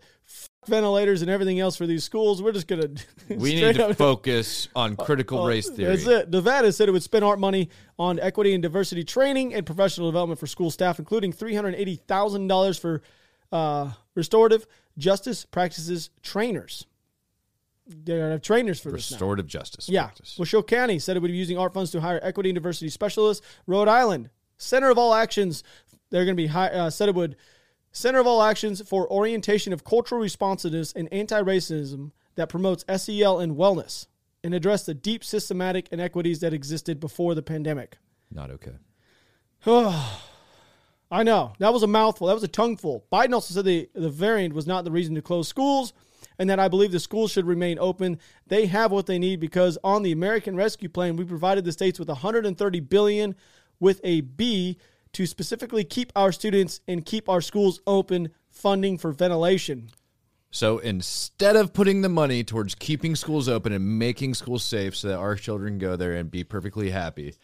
Ventilators 0.67 1.21
and 1.21 1.29
everything 1.29 1.59
else 1.59 1.75
for 1.75 1.85
these 1.85 2.03
schools. 2.03 2.41
We're 2.41 2.51
just 2.51 2.67
gonna 2.67 2.89
We 3.29 3.53
need 3.55 3.75
to 3.75 3.93
focus 3.93 4.67
on 4.75 4.95
critical 4.97 5.45
race 5.45 5.69
theory. 5.69 5.95
That's 5.95 6.07
it. 6.07 6.29
Nevada 6.31 6.71
said 6.71 6.89
it 6.89 6.91
would 6.91 7.03
spend 7.03 7.23
ARP 7.23 7.37
money 7.39 7.69
on 7.99 8.19
equity 8.19 8.53
and 8.53 8.63
diversity 8.63 9.03
training 9.03 9.53
and 9.53 9.63
professional 9.65 10.07
development 10.07 10.39
for 10.39 10.47
school 10.47 10.71
staff, 10.71 10.97
including 10.97 11.31
three 11.31 11.53
hundred 11.53 11.75
eighty 11.75 11.95
thousand 11.95 12.47
dollars 12.47 12.79
for 12.79 13.03
uh, 13.51 13.91
restorative 14.15 14.65
justice 14.97 15.45
practices 15.45 16.09
trainers. 16.23 16.87
They're 17.87 18.17
gonna 18.19 18.31
have 18.31 18.41
trainers 18.41 18.79
for 18.79 18.91
this 18.91 19.11
now. 19.11 19.15
Restorative 19.17 19.45
justice. 19.45 19.87
Yeah. 19.87 20.05
practice. 20.05 20.35
Washoe 20.39 20.63
County 20.63 20.97
said 20.97 21.15
it 21.15 21.21
would 21.21 21.29
be 21.31 21.37
using 21.37 21.59
ARP 21.59 21.75
funds 21.75 21.91
to 21.91 22.01
hire 22.01 22.19
equity 22.23 22.49
and 22.49 22.55
diversity 22.55 22.89
specialists. 22.89 23.45
Rhode 23.67 23.87
Island 23.87 24.31
Center 24.57 24.89
of 24.89 24.97
All 24.97 25.13
Actions. 25.13 25.63
They're 26.09 26.25
going 26.25 26.35
to 26.37 26.41
be 26.41 26.47
hi- 26.47 26.69
uh, 26.69 26.89
said 26.89 27.09
it 27.09 27.15
would 27.15 27.35
Center 27.95 28.19
of 28.19 28.27
All 28.27 28.43
Actions 28.43 28.81
for 28.81 29.09
orientation 29.09 29.71
of 29.71 29.85
cultural 29.85 30.19
responsiveness 30.19 30.91
and 30.91 31.07
anti-racism 31.13 32.11
that 32.35 32.49
promotes 32.49 32.83
SEL 32.93 33.39
and 33.39 33.55
wellness 33.55 34.07
and 34.43 34.53
address 34.53 34.85
the 34.85 34.93
deep 34.93 35.23
systematic 35.23 35.87
inequities 35.93 36.41
that 36.41 36.53
existed 36.53 36.99
before 36.99 37.33
the 37.35 37.41
pandemic. 37.41 37.97
Not 38.29 38.51
okay. 38.51 38.73
I 39.65 41.23
know. 41.23 41.53
That 41.59 41.71
was 41.71 41.83
a 41.83 41.87
mouthful. 41.87 42.27
That 42.27 42.33
was 42.33 42.43
a 42.43 42.49
tongueful. 42.49 43.05
Biden 43.13 43.31
also 43.31 43.53
said 43.53 43.63
the, 43.63 43.89
the 43.93 44.09
variant 44.09 44.53
was 44.53 44.67
not 44.67 44.83
the 44.83 44.91
reason 44.91 45.15
to 45.15 45.21
close 45.21 45.47
schools 45.47 45.93
and 46.37 46.49
that 46.49 46.59
I 46.59 46.67
believe 46.67 46.91
the 46.91 46.99
schools 46.99 47.31
should 47.31 47.47
remain 47.47 47.79
open. 47.79 48.19
They 48.45 48.65
have 48.65 48.91
what 48.91 49.05
they 49.05 49.19
need 49.19 49.39
because 49.39 49.77
on 49.85 50.03
the 50.03 50.11
American 50.11 50.57
Rescue 50.57 50.89
Plan, 50.89 51.15
we 51.15 51.23
provided 51.23 51.63
the 51.63 51.71
states 51.71 51.97
with 51.97 52.09
130 52.09 52.79
billion 52.81 53.35
with 53.79 54.01
a 54.03 54.19
B 54.19 54.79
to 55.15 55.25
specifically 55.25 55.85
keep 55.85 56.11
our 56.13 56.33
students 56.33 56.81
and 56.89 57.05
keep 57.05 57.29
our 57.29 57.39
schools 57.39 57.79
open, 57.87 58.31
funding 58.49 58.97
for 58.97 59.13
ventilation. 59.13 59.89
So 60.51 60.79
instead 60.79 61.55
of 61.55 61.71
putting 61.71 62.01
the 62.01 62.09
money 62.09 62.43
towards 62.43 62.75
keeping 62.75 63.15
schools 63.15 63.47
open 63.47 63.71
and 63.71 63.97
making 63.97 64.33
schools 64.33 64.65
safe 64.65 64.93
so 64.93 65.07
that 65.07 65.17
our 65.17 65.35
children 65.35 65.77
go 65.77 65.95
there 65.95 66.15
and 66.15 66.29
be 66.29 66.43
perfectly 66.43 66.89
happy, 66.89 67.35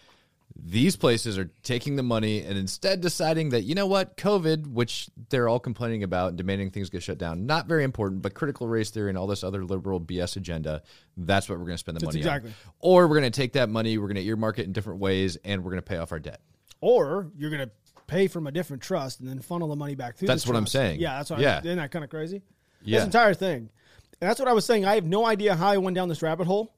these 0.54 0.98
places 0.98 1.38
are 1.38 1.50
taking 1.64 1.96
the 1.96 2.04
money 2.04 2.44
and 2.44 2.58
instead 2.58 3.00
deciding 3.00 3.52
that, 3.52 3.62
you 3.62 3.74
know 3.74 3.88
what, 3.88 4.18
COVID, 4.18 4.68
which 4.68 5.10
they're 5.30 5.48
all 5.48 5.60
complaining 5.60 6.04
about 6.04 6.30
and 6.30 6.38
demanding 6.38 6.72
things 6.72 6.90
get 6.90 7.04
shut 7.04 7.18
down, 7.18 7.46
not 7.46 7.68
very 7.68 7.86
important, 7.86 8.22
but 8.22 8.34
critical 8.34 8.68
race 8.68 8.90
theory 8.90 9.08
and 9.08 9.18
all 9.18 9.28
this 9.28 9.46
other 9.46 9.64
liberal 9.64 10.02
BS 10.02 10.36
agenda, 10.36 10.82
that's 11.16 11.48
what 11.48 11.58
we're 11.58 11.66
going 11.66 11.76
to 11.76 11.78
spend 11.78 11.96
the 11.96 12.00
That's 12.02 12.16
money 12.16 12.20
exactly. 12.20 12.50
on. 12.50 12.74
Or 12.82 13.08
we're 13.08 13.20
going 13.20 13.32
to 13.32 13.40
take 13.40 13.54
that 13.54 13.70
money, 13.70 13.98
we're 13.98 14.08
going 14.08 14.16
to 14.16 14.26
earmark 14.26 14.60
it 14.60 14.66
in 14.66 14.74
different 14.74 15.00
ways, 15.00 15.38
and 15.46 15.64
we're 15.64 15.72
going 15.72 15.82
to 15.82 15.90
pay 15.90 15.98
off 15.98 16.12
our 16.12 16.20
debt. 16.20 16.42
Or 16.82 17.32
you're 17.38 17.50
going 17.50 17.66
to 17.68 17.72
pay 18.08 18.28
from 18.28 18.46
a 18.48 18.52
different 18.52 18.84
trust 18.84 19.22
and 19.22 19.30
then 19.30 19.40
funnel 19.40 19.70
the 19.70 19.76
money 19.76 19.96
back 19.96 20.18
through. 20.18 20.28
That's 20.28 20.46
what 20.46 20.58
I'm 20.58 20.68
saying. 20.68 21.00
Yeah, 21.00 21.18
that's 21.18 21.30
what. 21.30 21.40
Yeah. 21.40 21.56
I, 21.56 21.60
isn't 21.60 21.78
that 21.78 21.92
kind 21.92 22.04
of 22.04 22.10
crazy? 22.10 22.42
Yeah. 22.84 23.00
This 23.00 23.06
entire 23.06 23.34
thing. 23.34 23.70
And 24.20 24.30
that's 24.30 24.40
what 24.40 24.50
I 24.50 24.54
was 24.54 24.66
saying. 24.66 24.86
I 24.86 24.96
have 24.96 25.06
no 25.06 25.26
idea 25.26 25.56
how 25.56 25.70
I 25.70 25.78
went 25.78 25.96
down 25.96 26.10
this 26.10 26.22
rabbit 26.22 26.46
hole. 26.46 26.76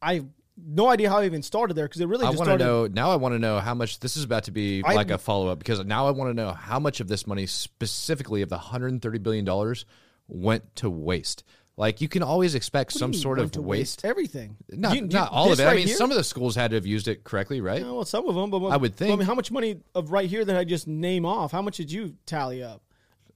I 0.00 0.14
have 0.14 0.26
no 0.56 0.88
idea 0.88 1.10
how 1.10 1.18
I 1.18 1.24
even 1.26 1.42
started 1.42 1.74
there 1.74 1.86
because 1.86 2.00
it 2.00 2.06
really 2.06 2.26
I 2.26 2.30
want 2.30 2.48
to 2.48 2.56
know 2.56 2.86
now. 2.86 3.10
I 3.10 3.16
want 3.16 3.34
to 3.34 3.38
know 3.38 3.58
how 3.58 3.74
much 3.74 4.00
this 4.00 4.16
is 4.16 4.24
about 4.24 4.44
to 4.44 4.52
be 4.52 4.82
I- 4.84 4.94
like 4.94 5.10
a 5.10 5.18
follow 5.18 5.48
up 5.48 5.58
because 5.58 5.84
now 5.84 6.06
I 6.06 6.12
want 6.12 6.30
to 6.30 6.34
know 6.34 6.52
how 6.52 6.78
much 6.78 7.00
of 7.00 7.08
this 7.08 7.26
money, 7.26 7.46
specifically 7.46 8.42
of 8.42 8.48
the 8.48 8.56
130 8.56 9.18
billion 9.18 9.44
dollars, 9.44 9.84
went 10.28 10.76
to 10.76 10.88
waste. 10.88 11.42
Like 11.76 12.00
you 12.00 12.08
can 12.08 12.22
always 12.22 12.54
expect 12.54 12.92
What 12.94 12.98
some 13.00 13.12
sort 13.12 13.38
of 13.40 13.50
to 13.52 13.62
waste. 13.62 14.04
Everything. 14.04 14.56
Not, 14.70 14.94
you- 14.94 15.02
you- 15.02 15.08
not 15.08 15.32
all 15.32 15.52
of 15.52 15.58
it. 15.58 15.66
I 15.66 15.74
mean, 15.74 15.86
here? 15.88 15.96
some 15.96 16.10
of 16.12 16.16
the 16.16 16.22
schools 16.22 16.54
had 16.54 16.70
to 16.70 16.76
have 16.76 16.86
used 16.86 17.08
it 17.08 17.24
correctly, 17.24 17.60
right? 17.60 17.80
Yeah, 17.82 17.90
well, 17.90 18.04
some 18.04 18.28
of 18.28 18.34
them, 18.36 18.50
but 18.50 18.64
I 18.66 18.76
would 18.76 18.94
think. 18.94 19.12
I 19.12 19.16
mean, 19.16 19.26
how 19.26 19.34
much 19.34 19.50
money 19.50 19.80
of 19.94 20.12
right 20.12 20.28
here 20.28 20.44
that 20.44 20.56
I 20.56 20.62
just 20.64 20.86
name 20.86 21.26
off? 21.26 21.50
How 21.50 21.62
much 21.62 21.76
did 21.78 21.90
you 21.90 22.14
tally 22.26 22.62
up? 22.62 22.80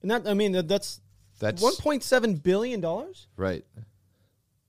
And 0.03 0.11
that 0.13 0.29
I 0.29 0.35
mean, 0.35 0.53
that, 0.53 0.69
that's 0.69 1.01
That's 1.41 1.61
one 1.61 1.75
point 1.77 2.05
seven 2.05 2.35
billion 2.37 2.81
dollars. 2.81 3.27
right. 3.37 3.65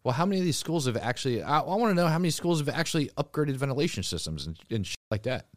Well, 0.04 0.14
how 0.14 0.26
many 0.26 0.40
of 0.40 0.46
these 0.46 0.58
schools 0.58 0.86
have 0.86 0.96
actually? 0.98 1.44
I, 1.44 1.60
I 1.60 1.76
want 1.76 1.92
to 1.92 1.94
know 1.94 2.08
how 2.08 2.18
many 2.18 2.30
schools 2.32 2.60
have 2.60 2.70
actually 2.70 3.10
upgraded 3.18 3.58
ventilation 3.58 4.02
systems 4.02 4.48
and, 4.48 4.58
and 4.72 4.88
shit 4.88 4.96
like 5.12 5.24
that. 5.24 5.48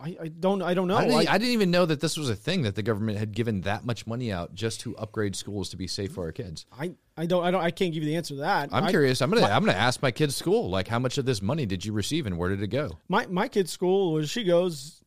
I, 0.00 0.16
I 0.22 0.28
don't 0.28 0.62
I 0.62 0.74
don't 0.74 0.88
know. 0.88 0.96
I, 0.96 1.04
didn't, 1.06 1.28
I- 1.28 1.32
I 1.34 1.38
didn't 1.38 1.52
even 1.54 1.70
know 1.70 1.84
that 1.86 2.00
this 2.00 2.16
was 2.16 2.30
a 2.30 2.36
thing 2.36 2.62
that 2.62 2.74
the 2.74 2.82
government 2.82 3.18
had 3.18 3.32
given 3.32 3.62
that 3.62 3.84
much 3.84 4.06
money 4.06 4.32
out 4.32 4.54
just 4.54 4.80
to 4.82 4.96
upgrade 4.96 5.34
schools 5.34 5.68
to 5.70 5.76
be 5.76 5.86
safe 5.86 6.12
for 6.12 6.24
our 6.24 6.32
kids. 6.32 6.66
I, 6.78 6.92
I 7.16 7.26
don't 7.26 7.44
I 7.44 7.50
don't 7.50 7.62
I 7.62 7.70
can't 7.70 7.92
give 7.92 8.02
you 8.02 8.08
the 8.08 8.16
answer 8.16 8.34
to 8.34 8.40
that. 8.40 8.68
I'm 8.72 8.88
curious. 8.88 9.20
I'm 9.20 9.30
gonna 9.30 9.46
I'm 9.46 9.64
gonna 9.64 9.76
ask 9.76 10.00
my 10.02 10.10
kid's 10.10 10.36
school 10.36 10.70
like 10.70 10.88
how 10.88 10.98
much 10.98 11.18
of 11.18 11.24
this 11.24 11.42
money 11.42 11.66
did 11.66 11.84
you 11.84 11.92
receive 11.92 12.26
and 12.26 12.38
where 12.38 12.48
did 12.50 12.62
it 12.62 12.68
go? 12.68 12.98
My 13.08 13.26
my 13.26 13.48
kid's 13.48 13.72
school, 13.72 14.12
where 14.12 14.24
she 14.26 14.44
goes, 14.44 15.02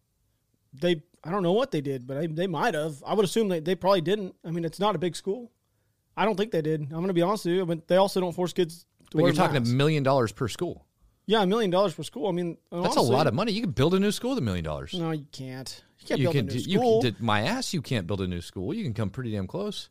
they 0.74 1.02
I 1.24 1.30
don't 1.32 1.44
know 1.44 1.54
what 1.54 1.72
they 1.72 1.82
did, 1.82 2.08
but 2.08 2.18
I, 2.18 2.28
they 2.28 2.48
might 2.48 2.74
have. 2.74 2.96
I 3.06 3.14
would 3.14 3.26
assume 3.26 3.48
they, 3.50 3.60
they 3.60 3.76
probably 3.76 4.02
didn't. 4.02 4.36
I 4.44 4.52
mean, 4.52 4.66
it's 4.66 4.80
not 4.80 4.96
a 4.96 4.98
big 5.00 5.16
school. 5.16 5.52
I 6.18 6.26
don't 6.26 6.36
think 6.36 6.52
they 6.52 6.62
did. 6.62 6.82
I'm 6.82 6.90
going 6.90 7.08
to 7.08 7.14
be 7.14 7.22
honest 7.22 7.46
with 7.46 7.56
you, 7.56 7.66
but 7.66 7.88
they 7.88 7.96
also 7.96 8.20
don't 8.20 8.34
force 8.34 8.54
kids 8.54 8.86
to 9.12 9.18
But 9.18 9.26
you're 9.26 9.34
talking 9.34 9.56
a 9.58 9.62
million 9.62 10.04
dollars 10.04 10.32
per 10.32 10.48
school. 10.48 10.86
Yeah, 11.32 11.44
a 11.44 11.48
million 11.48 11.72
dollars 11.72 11.94
per 11.94 12.04
school. 12.04 12.28
I 12.28 12.34
mean, 12.34 12.58
That's 12.74 12.98
a 12.98 13.02
lot 13.02 13.26
of 13.26 13.34
money. 13.34 13.54
You 13.54 13.62
can 13.62 13.72
build 13.72 13.94
a 13.94 14.00
new 14.02 14.12
school 14.12 14.32
with 14.32 14.40
a 14.40 14.42
million 14.42 14.66
dollars. 14.66 14.94
No, 14.94 15.12
you 15.12 15.26
can't. 15.32 15.82
You 16.00 16.08
can't 16.08 16.20
You 16.20 16.26
build 16.26 16.36
can, 16.36 16.50
a 16.50 16.52
new 16.52 16.60
you 16.60 16.78
school. 16.78 17.02
can, 17.02 17.16
my 17.20 17.44
ass. 17.44 17.74
You 17.74 17.82
can't 17.82 18.06
build 18.06 18.20
a 18.20 18.28
new 18.28 18.42
school. 18.42 18.74
You 18.74 18.84
can 18.84 18.94
come 18.94 19.10
pretty 19.10 19.32
damn 19.32 19.48
close. 19.48 19.90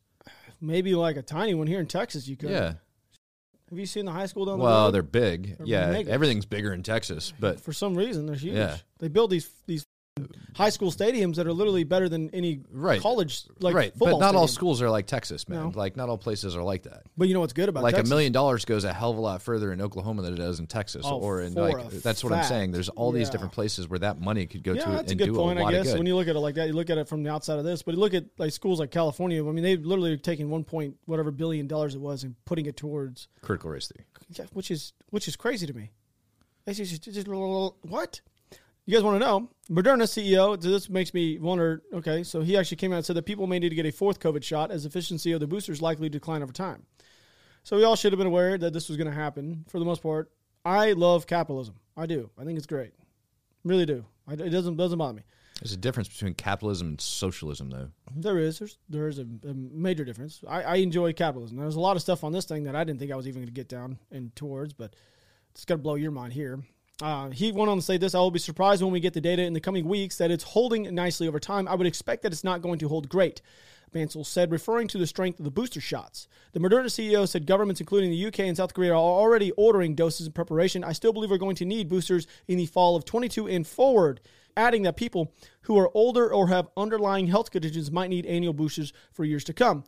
Maybe 0.60 0.94
like 0.94 1.16
a 1.16 1.22
tiny 1.22 1.54
one 1.54 1.66
here 1.66 1.80
in 1.80 1.86
Texas. 1.86 2.28
You 2.28 2.36
could. 2.36 2.50
Yeah. 2.50 2.74
Have 3.70 3.78
you 3.78 3.86
seen 3.86 4.04
the 4.04 4.12
high 4.12 4.26
school 4.26 4.44
down 4.44 4.58
the 4.58 4.64
Well, 4.64 4.92
they're 4.92 5.02
big. 5.02 5.56
They're 5.56 5.66
yeah, 5.66 6.02
everything's 6.08 6.44
bigger 6.44 6.74
in 6.74 6.82
Texas, 6.82 7.32
but 7.40 7.58
for 7.58 7.72
some 7.72 7.94
reason 7.94 8.26
they're 8.26 8.36
huge. 8.36 8.56
Yeah. 8.56 8.76
They 8.98 9.08
build 9.08 9.30
these 9.30 9.48
these 9.66 9.86
high 10.54 10.68
school 10.70 10.90
stadiums 10.90 11.36
that 11.36 11.46
are 11.46 11.52
literally 11.52 11.84
better 11.84 12.08
than 12.08 12.30
any 12.30 12.60
Right. 12.70 13.00
college 13.00 13.44
like 13.60 13.74
right. 13.74 13.92
But 13.98 14.18
not 14.18 14.34
all 14.34 14.48
schools 14.48 14.80
are 14.82 14.90
like 14.90 15.06
Texas, 15.06 15.48
man. 15.48 15.70
No. 15.70 15.72
Like 15.74 15.96
not 15.96 16.08
all 16.08 16.18
places 16.18 16.54
are 16.56 16.62
like 16.62 16.82
that. 16.84 17.02
But 17.16 17.28
you 17.28 17.34
know 17.34 17.40
what's 17.40 17.52
good 17.52 17.68
about 17.68 17.82
like 17.82 17.94
Texas? 17.94 18.10
a 18.10 18.12
million 18.14 18.32
dollars 18.32 18.64
goes 18.64 18.84
a 18.84 18.92
hell 18.92 19.10
of 19.10 19.16
a 19.18 19.20
lot 19.20 19.42
further 19.42 19.72
in 19.72 19.80
Oklahoma 19.80 20.22
than 20.22 20.34
it 20.34 20.38
does 20.38 20.58
in 20.60 20.66
Texas, 20.66 21.02
Oh, 21.06 21.18
or 21.18 21.40
in 21.42 21.54
like 21.54 21.76
a 21.76 21.88
that's 21.98 22.22
what 22.24 22.32
I'm 22.32 22.44
saying. 22.44 22.72
There's 22.72 22.88
all 22.90 23.12
these 23.12 23.28
Yeah. 23.28 23.32
different 23.32 23.52
places 23.52 23.88
where 23.88 23.98
that 24.00 24.20
money 24.20 24.46
could 24.46 24.62
go 24.62 24.72
Yeah, 24.72 24.84
to 24.84 24.90
that's 24.90 25.08
a 25.08 25.10
and 25.12 25.18
good 25.18 25.26
do 25.26 25.34
point. 25.34 25.58
a 25.58 25.62
lot 25.62 25.74
I 25.74 25.78
of 25.78 25.84
good. 25.86 25.98
when 25.98 26.06
you 26.06 26.16
look 26.16 26.28
at 26.28 26.36
it 26.36 26.40
like 26.40 26.54
that, 26.56 26.66
you 26.68 26.72
look 26.74 26.90
at 26.90 26.98
it 26.98 27.08
from 27.08 27.22
the 27.22 27.30
outside 27.30 27.58
of 27.58 27.64
this. 27.64 27.82
But 27.82 27.94
you 27.94 28.00
look 28.00 28.14
at 28.14 28.24
like 28.38 28.52
schools 28.52 28.80
like 28.80 28.90
California. 28.90 29.46
I 29.46 29.52
mean, 29.52 29.62
they've 29.64 29.84
literally 29.84 30.16
taken 30.18 30.50
one 30.50 30.64
point 30.64 30.96
whatever 31.06 31.30
billion 31.30 31.66
dollars 31.66 31.94
it 31.94 32.00
was 32.00 32.24
and 32.24 32.34
putting 32.44 32.66
it 32.66 32.76
towards 32.76 33.28
Critical 33.42 33.70
race 33.70 33.88
theory. 33.88 34.06
Which 34.52 34.70
is 34.70 34.92
which 35.10 35.26
is 35.28 35.36
crazy 35.36 35.66
to 35.66 35.72
me. 35.74 35.90
It's 36.66 36.78
just- 36.78 37.02
just- 37.02 37.16
just- 37.16 37.26
what? 37.28 38.20
You 38.90 38.96
guys 38.96 39.04
want 39.04 39.20
to 39.20 39.24
know? 39.24 39.48
Moderna 39.70 40.02
CEO. 40.02 40.60
This 40.60 40.90
makes 40.90 41.14
me 41.14 41.38
wonder. 41.38 41.84
Okay, 41.94 42.24
so 42.24 42.40
he 42.40 42.56
actually 42.56 42.78
came 42.78 42.92
out 42.92 42.96
and 42.96 43.06
said 43.06 43.14
that 43.14 43.24
people 43.24 43.46
may 43.46 43.60
need 43.60 43.68
to 43.68 43.76
get 43.76 43.86
a 43.86 43.92
fourth 43.92 44.18
COVID 44.18 44.42
shot 44.42 44.72
as 44.72 44.84
efficiency 44.84 45.30
of 45.30 45.38
the 45.38 45.46
boosters 45.46 45.80
likely 45.80 46.08
to 46.08 46.18
decline 46.18 46.42
over 46.42 46.52
time. 46.52 46.82
So 47.62 47.76
we 47.76 47.84
all 47.84 47.94
should 47.94 48.10
have 48.10 48.18
been 48.18 48.26
aware 48.26 48.58
that 48.58 48.72
this 48.72 48.88
was 48.88 48.96
going 48.96 49.06
to 49.06 49.14
happen. 49.14 49.64
For 49.68 49.78
the 49.78 49.84
most 49.84 50.02
part, 50.02 50.32
I 50.64 50.90
love 50.90 51.28
capitalism. 51.28 51.76
I 51.96 52.06
do. 52.06 52.30
I 52.36 52.42
think 52.42 52.58
it's 52.58 52.66
great. 52.66 52.90
Really 53.62 53.86
do. 53.86 54.04
I, 54.26 54.32
it 54.32 54.50
doesn't 54.50 54.76
doesn't 54.76 54.98
bother 54.98 55.14
me. 55.14 55.22
There's 55.60 55.72
a 55.72 55.76
difference 55.76 56.08
between 56.08 56.34
capitalism 56.34 56.88
and 56.88 57.00
socialism, 57.00 57.70
though. 57.70 57.90
There 58.16 58.38
is. 58.38 58.58
There's 58.58 58.78
there 58.88 59.06
is 59.06 59.20
a, 59.20 59.26
a 59.48 59.54
major 59.54 60.04
difference. 60.04 60.42
I, 60.48 60.62
I 60.62 60.74
enjoy 60.76 61.12
capitalism. 61.12 61.58
There's 61.58 61.76
a 61.76 61.80
lot 61.80 61.94
of 61.94 62.02
stuff 62.02 62.24
on 62.24 62.32
this 62.32 62.44
thing 62.44 62.64
that 62.64 62.74
I 62.74 62.82
didn't 62.82 62.98
think 62.98 63.12
I 63.12 63.16
was 63.16 63.28
even 63.28 63.42
going 63.42 63.46
to 63.46 63.52
get 63.52 63.68
down 63.68 64.00
and 64.10 64.34
towards, 64.34 64.72
but 64.72 64.96
it's 65.52 65.64
going 65.64 65.78
to 65.78 65.82
blow 65.84 65.94
your 65.94 66.10
mind 66.10 66.32
here. 66.32 66.58
Uh, 67.02 67.30
he 67.30 67.50
went 67.50 67.70
on 67.70 67.78
to 67.78 67.82
say 67.82 67.96
this 67.96 68.14
I 68.14 68.18
will 68.18 68.30
be 68.30 68.38
surprised 68.38 68.82
when 68.82 68.92
we 68.92 69.00
get 69.00 69.14
the 69.14 69.20
data 69.20 69.42
in 69.42 69.54
the 69.54 69.60
coming 69.60 69.86
weeks 69.86 70.18
that 70.18 70.30
it's 70.30 70.44
holding 70.44 70.94
nicely 70.94 71.26
over 71.26 71.40
time. 71.40 71.66
I 71.66 71.74
would 71.74 71.86
expect 71.86 72.22
that 72.22 72.32
it's 72.32 72.44
not 72.44 72.62
going 72.62 72.78
to 72.80 72.88
hold 72.88 73.08
great. 73.08 73.40
Bancel 73.92 74.24
said, 74.24 74.52
referring 74.52 74.86
to 74.88 74.98
the 74.98 75.06
strength 75.06 75.40
of 75.40 75.44
the 75.44 75.50
booster 75.50 75.80
shots. 75.80 76.28
The 76.52 76.60
Moderna 76.60 76.86
CEO 76.86 77.26
said 77.28 77.46
governments, 77.46 77.80
including 77.80 78.10
the 78.10 78.26
UK 78.26 78.40
and 78.40 78.56
South 78.56 78.72
Korea, 78.72 78.92
are 78.92 78.96
already 78.96 79.50
ordering 79.52 79.94
doses 79.94 80.26
in 80.26 80.32
preparation. 80.32 80.84
I 80.84 80.92
still 80.92 81.12
believe 81.12 81.30
we're 81.30 81.38
going 81.38 81.56
to 81.56 81.64
need 81.64 81.88
boosters 81.88 82.26
in 82.46 82.58
the 82.58 82.66
fall 82.66 82.94
of 82.94 83.04
22 83.04 83.48
and 83.48 83.66
forward, 83.66 84.20
adding 84.56 84.82
that 84.82 84.96
people 84.96 85.32
who 85.62 85.78
are 85.78 85.90
older 85.94 86.32
or 86.32 86.48
have 86.48 86.68
underlying 86.76 87.26
health 87.26 87.50
conditions 87.50 87.90
might 87.90 88.10
need 88.10 88.26
annual 88.26 88.52
boosters 88.52 88.92
for 89.12 89.24
years 89.24 89.44
to 89.44 89.52
come. 89.52 89.84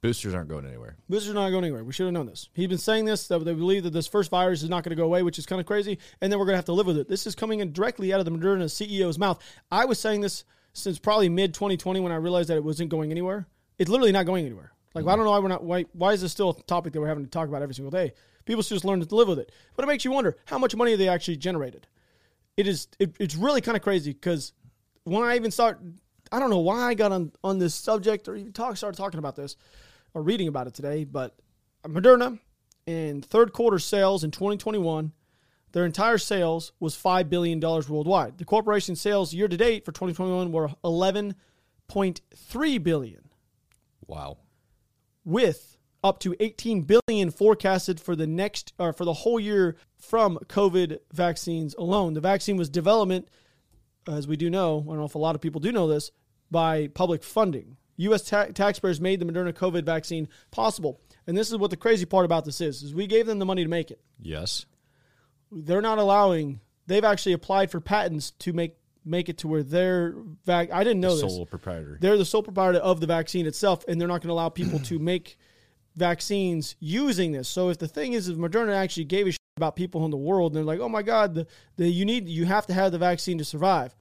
Boosters 0.00 0.34
aren't 0.34 0.48
going 0.48 0.66
anywhere. 0.66 0.96
Boosters 1.08 1.30
are 1.30 1.34
not 1.34 1.50
going 1.50 1.64
anywhere. 1.64 1.84
We 1.84 1.92
should 1.92 2.06
have 2.06 2.12
known 2.12 2.26
this. 2.26 2.48
He's 2.54 2.68
been 2.68 2.78
saying 2.78 3.04
this, 3.04 3.28
that 3.28 3.44
they 3.44 3.52
believe 3.54 3.82
that 3.84 3.92
this 3.92 4.06
first 4.06 4.30
virus 4.30 4.62
is 4.62 4.70
not 4.70 4.84
going 4.84 4.90
to 4.90 5.00
go 5.00 5.04
away, 5.04 5.22
which 5.22 5.38
is 5.38 5.46
kind 5.46 5.60
of 5.60 5.66
crazy, 5.66 5.98
and 6.20 6.32
then 6.32 6.38
we're 6.38 6.46
going 6.46 6.54
to 6.54 6.58
have 6.58 6.64
to 6.66 6.72
live 6.72 6.86
with 6.86 6.98
it. 6.98 7.08
This 7.08 7.26
is 7.26 7.34
coming 7.34 7.60
in 7.60 7.72
directly 7.72 8.12
out 8.12 8.20
of 8.20 8.24
the 8.24 8.32
Moderna 8.32 8.64
CEO's 8.64 9.18
mouth. 9.18 9.42
I 9.70 9.84
was 9.84 9.98
saying 9.98 10.20
this 10.20 10.44
since 10.72 10.98
probably 10.98 11.28
mid 11.28 11.54
2020 11.54 12.00
when 12.00 12.12
I 12.12 12.16
realized 12.16 12.50
that 12.50 12.56
it 12.56 12.64
wasn't 12.64 12.90
going 12.90 13.10
anywhere. 13.10 13.46
It's 13.78 13.90
literally 13.90 14.12
not 14.12 14.26
going 14.26 14.44
anywhere. 14.44 14.72
Like, 14.94 15.04
I 15.04 15.08
mm-hmm. 15.08 15.16
don't 15.18 15.24
know 15.26 15.30
why 15.32 15.38
we're 15.40 15.48
not, 15.48 15.64
why, 15.64 15.84
why 15.92 16.12
is 16.12 16.22
this 16.22 16.32
still 16.32 16.50
a 16.50 16.62
topic 16.62 16.92
that 16.92 17.00
we're 17.00 17.08
having 17.08 17.24
to 17.24 17.30
talk 17.30 17.48
about 17.48 17.62
every 17.62 17.74
single 17.74 17.90
day? 17.90 18.14
People 18.46 18.62
should 18.62 18.76
just 18.76 18.84
learn 18.84 19.04
to 19.04 19.14
live 19.14 19.28
with 19.28 19.38
it. 19.38 19.52
But 19.74 19.84
it 19.84 19.88
makes 19.88 20.04
you 20.04 20.10
wonder 20.10 20.36
how 20.46 20.58
much 20.58 20.74
money 20.74 20.94
they 20.96 21.08
actually 21.08 21.36
generated. 21.36 21.86
It 22.56 22.66
is, 22.66 22.88
it, 22.98 23.14
it's 23.20 23.34
really 23.34 23.60
kind 23.60 23.76
of 23.76 23.82
crazy 23.82 24.12
because 24.12 24.52
when 25.04 25.22
I 25.22 25.36
even 25.36 25.50
start, 25.50 25.80
I 26.32 26.38
don't 26.38 26.50
know 26.50 26.58
why 26.60 26.82
I 26.82 26.94
got 26.94 27.12
on, 27.12 27.32
on 27.44 27.58
this 27.58 27.74
subject 27.74 28.28
or 28.28 28.36
even 28.36 28.52
talk, 28.52 28.76
started 28.76 28.96
talking 28.96 29.18
about 29.18 29.36
this 29.36 29.56
or 30.14 30.22
reading 30.22 30.48
about 30.48 30.66
it 30.66 30.74
today, 30.74 31.04
but 31.04 31.36
Moderna 31.84 32.38
in 32.86 33.20
third 33.22 33.52
quarter 33.52 33.78
sales 33.78 34.24
in 34.24 34.30
2021, 34.30 35.12
their 35.72 35.84
entire 35.84 36.18
sales 36.18 36.72
was 36.80 36.96
$5 36.96 37.28
billion 37.28 37.60
worldwide. 37.60 38.38
The 38.38 38.44
corporation's 38.44 39.00
sales 39.00 39.34
year 39.34 39.48
to 39.48 39.56
date 39.56 39.84
for 39.84 39.92
2021 39.92 40.52
were 40.52 40.70
11.3 40.84 42.82
billion 42.82 43.28
Wow. 44.06 44.38
with 45.24 45.75
up 46.02 46.20
to 46.20 46.34
18 46.40 46.82
billion 46.82 47.30
forecasted 47.30 48.00
for 48.00 48.14
the 48.14 48.26
next 48.26 48.72
or 48.78 48.92
for 48.92 49.04
the 49.04 49.12
whole 49.12 49.40
year 49.40 49.76
from 49.98 50.38
COVID 50.46 50.98
vaccines 51.12 51.74
alone. 51.74 52.14
The 52.14 52.20
vaccine 52.20 52.56
was 52.56 52.68
development, 52.68 53.28
as 54.08 54.28
we 54.28 54.36
do 54.36 54.50
know. 54.50 54.80
I 54.80 54.90
don't 54.90 54.98
know 54.98 55.04
if 55.04 55.14
a 55.14 55.18
lot 55.18 55.34
of 55.34 55.40
people 55.40 55.60
do 55.60 55.72
know 55.72 55.88
this 55.88 56.10
by 56.50 56.88
public 56.88 57.22
funding. 57.22 57.76
U.S. 57.98 58.28
ta- 58.28 58.46
taxpayers 58.46 59.00
made 59.00 59.20
the 59.20 59.26
Moderna 59.26 59.52
COVID 59.52 59.84
vaccine 59.84 60.28
possible, 60.50 61.00
and 61.26 61.36
this 61.36 61.50
is 61.50 61.56
what 61.56 61.70
the 61.70 61.76
crazy 61.76 62.04
part 62.04 62.24
about 62.24 62.44
this 62.44 62.60
is: 62.60 62.82
is 62.82 62.94
we 62.94 63.06
gave 63.06 63.26
them 63.26 63.38
the 63.38 63.46
money 63.46 63.64
to 63.64 63.70
make 63.70 63.90
it. 63.90 64.00
Yes. 64.20 64.66
They're 65.50 65.82
not 65.82 65.98
allowing. 65.98 66.60
They've 66.86 67.04
actually 67.04 67.32
applied 67.32 67.70
for 67.70 67.80
patents 67.80 68.32
to 68.40 68.52
make 68.52 68.76
make 69.06 69.28
it 69.28 69.38
to 69.38 69.48
where 69.48 69.62
their 69.62 70.14
vac. 70.44 70.70
I 70.70 70.84
didn't 70.84 71.00
know 71.00 71.16
this. 71.16 71.20
Sole 71.20 71.46
proprietor. 71.46 71.96
They're 72.00 72.18
the 72.18 72.24
sole 72.24 72.42
proprietor 72.42 72.78
of 72.78 73.00
the 73.00 73.06
vaccine 73.06 73.46
itself, 73.46 73.84
and 73.88 74.00
they're 74.00 74.08
not 74.08 74.20
going 74.20 74.28
to 74.28 74.34
allow 74.34 74.50
people 74.50 74.78
to 74.80 74.98
make 74.98 75.38
vaccines 75.96 76.76
using 76.78 77.32
this. 77.32 77.48
So 77.48 77.70
if 77.70 77.78
the 77.78 77.88
thing 77.88 78.12
is, 78.12 78.28
if 78.28 78.36
Moderna 78.36 78.74
actually 78.74 79.04
gave 79.04 79.26
a 79.26 79.32
shit 79.32 79.38
about 79.56 79.74
people 79.76 80.04
in 80.04 80.10
the 80.10 80.16
world, 80.16 80.52
and 80.52 80.56
they're 80.56 80.64
like, 80.64 80.80
"Oh 80.80 80.88
my 80.88 81.02
God, 81.02 81.34
the, 81.34 81.46
the 81.76 81.88
you 81.88 82.04
need 82.04 82.28
you 82.28 82.44
have 82.44 82.66
to 82.66 82.74
have 82.74 82.92
the 82.92 82.98
vaccine 82.98 83.38
to 83.38 83.44
survive." 83.44 83.94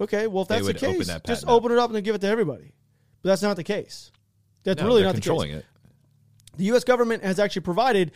Okay, 0.00 0.26
well 0.26 0.42
if 0.42 0.48
that's 0.48 0.66
the 0.66 0.74
case, 0.74 1.08
that 1.08 1.24
just 1.24 1.44
up. 1.44 1.50
open 1.50 1.72
it 1.72 1.78
up 1.78 1.88
and 1.90 1.96
then 1.96 2.02
give 2.04 2.14
it 2.14 2.20
to 2.20 2.28
everybody. 2.28 2.72
But 3.22 3.30
that's 3.30 3.42
not 3.42 3.56
the 3.56 3.64
case. 3.64 4.12
That's 4.62 4.80
No, 4.80 4.86
really 4.86 5.02
not 5.02 5.14
the 5.14 5.20
case. 5.20 5.42
it. 5.44 5.64
The 6.56 6.64
U.S. 6.64 6.84
government 6.84 7.24
has 7.24 7.38
actually 7.38 7.62
provided 7.62 8.12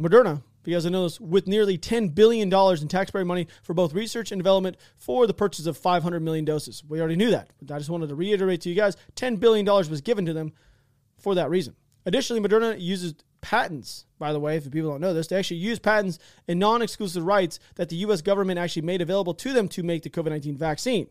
Moderna, 0.00 0.42
if 0.60 0.68
you 0.68 0.74
guys 0.74 0.84
know 0.86 1.04
this, 1.04 1.20
with 1.20 1.46
nearly 1.46 1.78
$10 1.78 2.14
billion 2.14 2.52
in 2.52 2.88
taxpayer 2.88 3.24
money 3.24 3.48
for 3.62 3.74
both 3.74 3.92
research 3.92 4.32
and 4.32 4.38
development 4.38 4.76
for 4.96 5.26
the 5.26 5.34
purchase 5.34 5.66
of 5.66 5.76
500 5.76 6.20
million 6.20 6.44
doses. 6.44 6.82
We 6.86 7.00
already 7.00 7.16
knew 7.16 7.30
that, 7.30 7.50
but 7.62 7.74
I 7.74 7.78
just 7.78 7.90
wanted 7.90 8.08
to 8.08 8.14
reiterate 8.14 8.62
to 8.62 8.68
you 8.68 8.74
guys 8.74 8.96
$10 9.16 9.40
billion 9.40 9.66
was 9.66 10.00
given 10.00 10.26
to 10.26 10.32
them 10.32 10.52
for 11.18 11.34
that 11.36 11.50
reason. 11.50 11.74
Additionally, 12.06 12.46
Moderna 12.46 12.78
uses 12.80 13.14
patents, 13.40 14.06
by 14.18 14.32
the 14.32 14.40
way, 14.40 14.56
if 14.56 14.70
people 14.70 14.90
don't 14.90 15.00
know 15.00 15.14
this, 15.14 15.26
they 15.26 15.36
actually 15.36 15.58
use 15.58 15.78
patents 15.78 16.18
and 16.48 16.58
non 16.58 16.82
exclusive 16.82 17.24
rights 17.24 17.58
that 17.76 17.88
the 17.88 17.96
U.S. 17.96 18.22
government 18.22 18.58
actually 18.58 18.82
made 18.82 19.02
available 19.02 19.34
to 19.34 19.52
them 19.52 19.68
to 19.68 19.82
make 19.82 20.02
the 20.02 20.10
COVID 20.10 20.30
19 20.30 20.56
vaccine. 20.56 21.08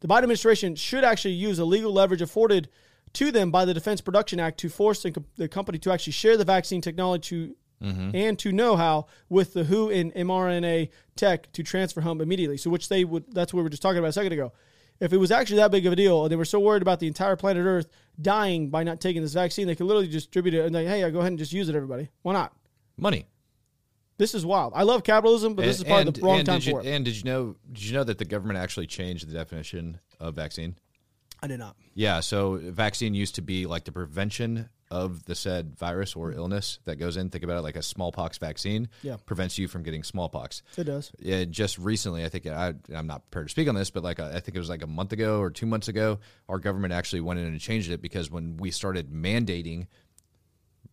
The 0.00 0.08
Biden 0.08 0.24
administration 0.24 0.74
should 0.74 1.04
actually 1.04 1.34
use 1.34 1.58
the 1.58 1.64
legal 1.64 1.92
leverage 1.92 2.22
afforded 2.22 2.68
to 3.14 3.30
them 3.30 3.50
by 3.50 3.64
the 3.64 3.74
Defense 3.74 4.00
Production 4.00 4.40
Act 4.40 4.58
to 4.60 4.68
force 4.68 5.02
the, 5.02 5.12
co- 5.12 5.24
the 5.36 5.48
company 5.48 5.78
to 5.78 5.92
actually 5.92 6.14
share 6.14 6.36
the 6.36 6.44
vaccine 6.44 6.80
technology 6.80 7.28
to 7.28 7.56
mm-hmm. 7.82 8.10
and 8.14 8.38
to 8.38 8.52
know 8.52 8.76
how 8.76 9.06
with 9.28 9.54
the 9.54 9.64
WHO 9.64 9.90
and 9.90 10.14
mRNA 10.14 10.88
tech 11.16 11.52
to 11.52 11.62
transfer 11.62 12.00
home 12.00 12.20
immediately. 12.20 12.56
So, 12.56 12.70
which 12.70 12.88
they 12.88 13.04
would, 13.04 13.32
that's 13.32 13.52
what 13.52 13.58
we 13.58 13.64
were 13.64 13.70
just 13.70 13.82
talking 13.82 13.98
about 13.98 14.08
a 14.08 14.12
second 14.12 14.32
ago. 14.32 14.52
If 15.00 15.12
it 15.12 15.16
was 15.16 15.30
actually 15.30 15.56
that 15.56 15.70
big 15.70 15.86
of 15.86 15.92
a 15.92 15.96
deal 15.96 16.22
and 16.22 16.30
they 16.30 16.36
were 16.36 16.44
so 16.44 16.60
worried 16.60 16.82
about 16.82 17.00
the 17.00 17.08
entire 17.08 17.34
planet 17.36 17.64
Earth 17.66 17.88
dying 18.20 18.70
by 18.70 18.82
not 18.82 19.00
taking 19.00 19.22
this 19.22 19.34
vaccine, 19.34 19.66
they 19.66 19.74
could 19.74 19.86
literally 19.86 20.08
distribute 20.08 20.54
it 20.54 20.64
and 20.64 20.74
like, 20.74 20.86
hey, 20.86 21.08
go 21.10 21.20
ahead 21.20 21.32
and 21.32 21.38
just 21.38 21.52
use 21.52 21.68
it, 21.68 21.74
everybody. 21.74 22.08
Why 22.22 22.32
not? 22.32 22.54
Money. 22.96 23.26
This 24.18 24.34
is 24.34 24.46
wild. 24.46 24.72
I 24.76 24.82
love 24.82 25.02
capitalism, 25.02 25.54
but 25.54 25.64
this 25.64 25.78
is 25.78 25.84
probably 25.84 26.12
the 26.12 26.20
wrong 26.20 26.38
and 26.38 26.46
time 26.46 26.60
you, 26.62 26.72
for 26.72 26.80
it. 26.80 26.86
And 26.86 27.04
did 27.04 27.16
you 27.16 27.24
know? 27.24 27.56
Did 27.72 27.84
you 27.84 27.94
know 27.94 28.04
that 28.04 28.18
the 28.18 28.24
government 28.24 28.58
actually 28.58 28.86
changed 28.86 29.26
the 29.28 29.32
definition 29.32 29.98
of 30.20 30.34
vaccine? 30.34 30.76
I 31.42 31.48
did 31.48 31.58
not. 31.58 31.76
Yeah. 31.94 32.20
So 32.20 32.60
vaccine 32.62 33.14
used 33.14 33.34
to 33.36 33.42
be 33.42 33.66
like 33.66 33.84
the 33.84 33.90
prevention 33.90 34.68
of 34.92 35.24
the 35.24 35.34
said 35.34 35.74
virus 35.74 36.14
or 36.14 36.32
mm. 36.32 36.36
illness 36.36 36.78
that 36.84 36.96
goes 36.96 37.16
in. 37.16 37.30
Think 37.30 37.44
about 37.44 37.56
it 37.56 37.62
like 37.62 37.76
a 37.76 37.82
smallpox 37.82 38.36
vaccine. 38.36 38.88
Yeah. 39.02 39.16
Prevents 39.24 39.56
you 39.56 39.66
from 39.66 39.82
getting 39.82 40.02
smallpox. 40.02 40.62
It 40.76 40.84
does. 40.84 41.10
Yeah, 41.18 41.44
just 41.44 41.78
recently, 41.78 42.26
I 42.26 42.28
think 42.28 42.46
I, 42.46 42.74
I'm 42.94 43.06
not 43.06 43.22
prepared 43.30 43.48
to 43.48 43.50
speak 43.50 43.68
on 43.68 43.74
this, 43.74 43.90
but 43.90 44.04
like 44.04 44.20
uh, 44.20 44.30
I 44.34 44.40
think 44.40 44.54
it 44.54 44.58
was 44.58 44.68
like 44.68 44.82
a 44.82 44.86
month 44.86 45.12
ago 45.12 45.40
or 45.40 45.50
two 45.50 45.64
months 45.64 45.88
ago, 45.88 46.18
our 46.46 46.58
government 46.58 46.92
actually 46.92 47.22
went 47.22 47.40
in 47.40 47.46
and 47.46 47.58
changed 47.58 47.90
it 47.90 48.02
because 48.02 48.30
when 48.30 48.58
we 48.58 48.70
started 48.70 49.10
mandating, 49.10 49.86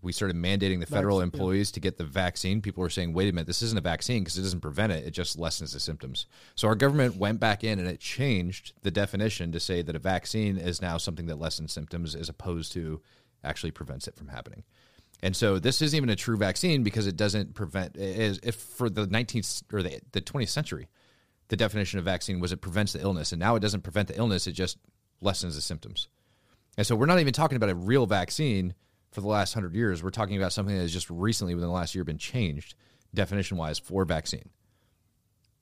we 0.02 0.14
started 0.14 0.38
mandating 0.38 0.80
the 0.80 0.86
federal 0.86 1.18
Vac- 1.18 1.24
yeah. 1.24 1.34
employees 1.34 1.72
to 1.74 1.82
get 1.82 1.98
the 1.98 2.06
vaccine. 2.06 2.62
People 2.62 2.82
were 2.82 2.90
saying, 2.90 3.12
"Wait 3.12 3.28
a 3.28 3.34
minute, 3.34 3.48
this 3.48 3.62
isn't 3.62 3.78
a 3.78 3.82
vaccine 3.82 4.24
because 4.24 4.38
it 4.38 4.44
doesn't 4.44 4.62
prevent 4.62 4.94
it; 4.94 5.06
it 5.06 5.12
just 5.12 5.38
lessens 5.38 5.74
the 5.74 5.80
symptoms." 5.82 6.26
So 6.56 6.70
our 6.70 6.76
government 6.76 7.18
went 7.18 7.42
back 7.42 7.66
in 7.66 7.80
and 7.80 7.88
it 7.88 8.00
changed 8.00 8.72
the 8.82 8.92
definition 8.92 9.52
to 9.52 9.60
say 9.60 9.82
that 9.82 9.98
a 9.98 10.00
vaccine 10.00 10.58
is 10.58 10.82
now 10.82 10.98
something 10.98 11.26
that 11.26 11.38
lessens 11.38 11.74
symptoms 11.74 12.16
as 12.16 12.30
opposed 12.30 12.72
to 12.74 13.02
actually 13.44 13.72
prevents 13.72 14.08
it 14.08 14.16
from 14.16 14.28
happening. 14.28 14.64
And 15.22 15.36
so 15.36 15.60
this 15.60 15.82
isn't 15.82 15.98
even 15.98 16.10
a 16.10 16.16
true 16.16 16.38
vaccine 16.38 16.84
because 16.84 17.06
it 17.08 17.18
doesn't 17.18 17.54
prevent. 17.54 17.98
Is 17.98 18.40
if 18.44 18.56
for 18.56 18.90
the 18.90 19.06
19th 19.08 19.64
or 19.74 19.84
the, 19.84 20.00
the 20.14 20.22
20th 20.22 20.50
century, 20.50 20.88
the 21.50 21.58
definition 21.58 22.00
of 22.00 22.06
vaccine 22.06 22.40
was 22.40 22.52
it 22.52 22.62
prevents 22.62 22.94
the 22.94 23.02
illness, 23.02 23.32
and 23.34 23.40
now 23.40 23.56
it 23.56 23.60
doesn't 23.60 23.82
prevent 23.82 24.08
the 24.08 24.18
illness; 24.18 24.48
it 24.48 24.54
just 24.54 24.78
lessens 25.20 25.56
the 25.56 25.62
symptoms. 25.62 26.08
And 26.78 26.88
so 26.88 26.96
we're 26.96 27.06
not 27.08 27.20
even 27.20 27.34
talking 27.34 27.58
about 27.58 27.70
a 27.70 27.76
real 27.76 28.06
vaccine 28.06 28.74
for 29.12 29.20
the 29.20 29.28
last 29.28 29.54
hundred 29.54 29.76
years. 29.76 30.02
We're 30.02 30.12
talking 30.12 30.38
about 30.38 30.54
something 30.54 30.74
that 30.76 30.84
has 30.84 30.94
just 30.94 31.10
recently, 31.10 31.54
within 31.54 31.68
the 31.68 31.74
last 31.74 31.96
year, 31.96 32.06
been 32.06 32.18
changed 32.18 32.76
definition 33.14 33.58
wise 33.58 33.78
for 33.80 34.06
vaccine. 34.06 34.50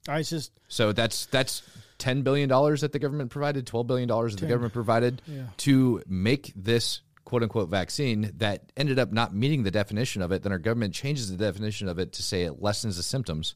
I 0.08 0.22
just 0.22 0.52
So 0.68 0.92
that's 0.92 1.26
that's 1.28 1.64
ten 1.98 2.22
billion 2.22 2.48
dollars 2.48 2.82
that 2.82 2.92
the 2.92 3.00
government 3.00 3.32
provided, 3.32 3.66
twelve 3.66 3.88
billion 3.88 4.08
dollars 4.08 4.36
that 4.36 4.42
the 4.42 4.48
government 4.48 4.74
provided 4.74 5.22
Yeah. 5.26 5.44
to 5.58 6.04
make 6.08 6.54
this 6.56 7.02
quote 7.28 7.44
unquote 7.44 7.68
vaccine 7.68 8.32
that 8.38 8.72
ended 8.78 8.98
up 8.98 9.12
not 9.12 9.36
meeting 9.36 9.64
the 9.64 9.70
definition 9.70 10.22
of 10.22 10.32
it. 10.32 10.44
Then 10.44 10.54
our 10.54 10.58
government 10.58 10.94
changes 10.94 11.30
the 11.30 11.36
definition 11.36 11.90
of 11.90 12.00
it 12.00 12.14
to 12.14 12.24
say 12.24 12.44
it 12.44 12.62
lessens 12.62 12.96
the 12.96 13.04
symptoms, 13.04 13.56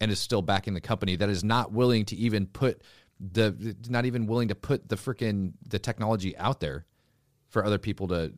and 0.00 0.10
is 0.10 0.18
still 0.18 0.42
backing 0.42 0.74
the 0.74 0.80
company 0.80 1.14
that 1.14 1.28
is 1.28 1.44
not 1.44 1.70
willing 1.70 2.04
to 2.06 2.16
even 2.16 2.46
put 2.46 2.82
the 3.20 3.76
not 3.88 4.06
even 4.06 4.26
willing 4.26 4.48
to 4.48 4.56
put 4.56 4.88
the 4.88 4.96
freaking 4.96 5.52
the 5.68 5.78
technology 5.78 6.36
out 6.36 6.58
there 6.58 6.84
for 7.48 7.64
other 7.64 7.78
people 7.78 8.08
to 8.08 8.32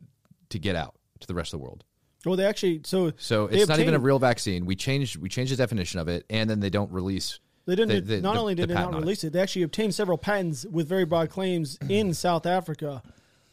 to 0.49 0.59
get 0.59 0.75
out 0.75 0.93
to 1.19 1.25
the 1.25 1.33
rest 1.33 1.51
of 1.51 1.59
the 1.59 1.63
world. 1.63 1.83
well, 2.23 2.35
they 2.35 2.45
actually 2.45 2.81
so 2.85 3.11
So 3.17 3.47
it's 3.47 3.67
not 3.67 3.79
even 3.79 3.95
a 3.95 3.99
real 3.99 4.19
vaccine. 4.19 4.67
We 4.67 4.75
changed 4.75 5.17
we 5.17 5.29
changed 5.29 5.51
the 5.51 5.57
definition 5.57 5.99
of 5.99 6.07
it, 6.07 6.27
and 6.29 6.47
then 6.47 6.59
they 6.59 6.69
don't 6.69 6.91
release. 6.91 7.39
They 7.65 7.73
didn't. 7.75 8.05
the- 8.05 8.17
the- 8.17 8.21
not 8.21 8.35
the- 8.35 8.39
only 8.39 8.53
did 8.53 8.69
they 8.69 8.75
not 8.75 8.89
on 8.89 8.93
it. 8.93 8.99
release 8.99 9.23
it, 9.23 9.33
they 9.33 9.39
actually 9.41 9.63
obtained 9.63 9.95
several 9.95 10.19
patents 10.19 10.63
with 10.67 10.87
very 10.87 11.05
broad 11.05 11.31
claims 11.31 11.79
in 11.89 12.13
South 12.13 12.45
Africa, 12.45 13.01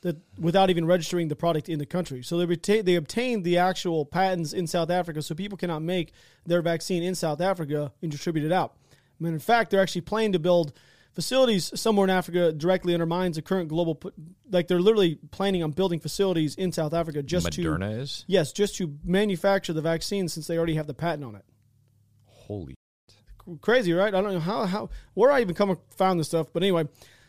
that 0.02 0.16
without 0.38 0.70
even 0.70 0.86
registering 0.86 1.28
the 1.28 1.36
product 1.36 1.68
in 1.68 1.78
the 1.78 1.86
country. 1.86 2.22
So 2.22 2.38
they 2.38 2.46
reta- 2.46 2.84
they 2.84 2.94
obtained 2.94 3.44
the 3.44 3.58
actual 3.58 4.04
patents 4.04 4.52
in 4.52 4.66
South 4.66 4.90
Africa, 4.90 5.22
so 5.22 5.34
people 5.34 5.58
cannot 5.58 5.82
make 5.82 6.12
their 6.46 6.62
vaccine 6.62 7.02
in 7.02 7.14
South 7.14 7.40
Africa 7.40 7.92
and 8.02 8.10
distribute 8.10 8.44
it 8.44 8.52
out. 8.52 8.74
I 8.92 9.24
mean, 9.24 9.32
in 9.32 9.40
fact, 9.40 9.70
they're 9.70 9.82
actually 9.82 10.02
planning 10.02 10.32
to 10.32 10.38
build 10.38 10.72
facilities 11.12 11.72
somewhere 11.78 12.04
in 12.04 12.10
Africa 12.10 12.52
directly 12.52 12.94
undermines 12.94 13.34
the 13.34 13.42
current 13.42 13.68
global. 13.68 14.00
Like 14.50 14.68
they're 14.68 14.80
literally 14.80 15.16
planning 15.32 15.64
on 15.64 15.72
building 15.72 15.98
facilities 15.98 16.54
in 16.54 16.70
South 16.70 16.94
Africa 16.94 17.22
just 17.22 17.50
to 17.52 17.62
Moderna 17.62 18.00
is 18.00 18.24
yes, 18.28 18.52
just 18.52 18.76
to 18.76 18.96
manufacture 19.04 19.72
the 19.72 19.82
vaccine 19.82 20.28
since 20.28 20.46
they 20.46 20.56
already 20.56 20.74
have 20.74 20.86
the 20.86 20.94
patent 20.94 21.24
on 21.24 21.34
it 21.34 21.44
holy. 22.48 22.74
crazy, 23.60 23.92
right? 23.92 24.14
I 24.14 24.20
don't 24.20 24.32
know 24.32 24.40
how 24.40 24.64
how 24.64 24.90
where 25.14 25.30
I 25.30 25.40
even 25.40 25.54
come 25.54 25.76
found 25.96 26.18
this 26.18 26.28
stuff, 26.28 26.48
but 26.52 26.62
anyway, 26.62 26.88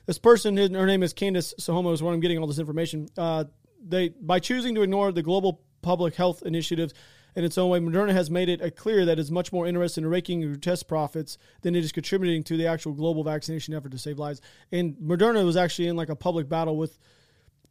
this 0.10 0.18
person, 0.18 0.58
her 0.58 0.88
name 0.88 1.04
is 1.04 1.14
Candice 1.14 1.54
Sehoma, 1.60 1.94
is 1.94 2.02
where 2.02 2.12
I'm 2.12 2.20
getting 2.20 2.40
all 2.40 2.48
this 2.48 2.58
information. 2.58 3.10
Uh, 3.16 3.44
they 3.80 4.10
by 4.10 4.40
choosing 4.40 4.74
to 4.74 4.82
ignore 4.82 5.12
the 5.12 5.22
global 5.22 5.62
public 5.84 6.16
health 6.16 6.42
initiatives 6.42 6.96
in 7.36 7.44
its 7.44 7.60
own 7.60 7.70
way, 7.70 7.80
Moderna 7.80 8.12
has 8.12 8.32
made 8.32 8.50
it 8.50 8.76
clear 8.76 9.06
that 9.06 9.20
it's 9.20 9.30
much 9.30 9.54
more 9.54 9.68
interested 9.68 10.04
in 10.04 10.10
raking 10.10 10.42
your 10.42 10.56
test 10.56 10.88
profits 10.88 11.38
than 11.62 11.76
it 11.76 11.84
is 11.84 11.92
contributing 11.92 12.44
to 12.46 12.58
the 12.58 12.66
actual 12.66 12.94
global 12.94 13.24
vaccination 13.24 13.76
effort 13.76 13.92
to 13.92 14.00
save 14.00 14.18
lives. 14.18 14.42
And 14.72 14.96
Moderna 14.96 15.46
was 15.46 15.56
actually 15.56 15.90
in 15.90 15.96
like 15.96 16.10
a 16.10 16.16
public 16.16 16.50
battle 16.50 16.76
with 16.76 16.98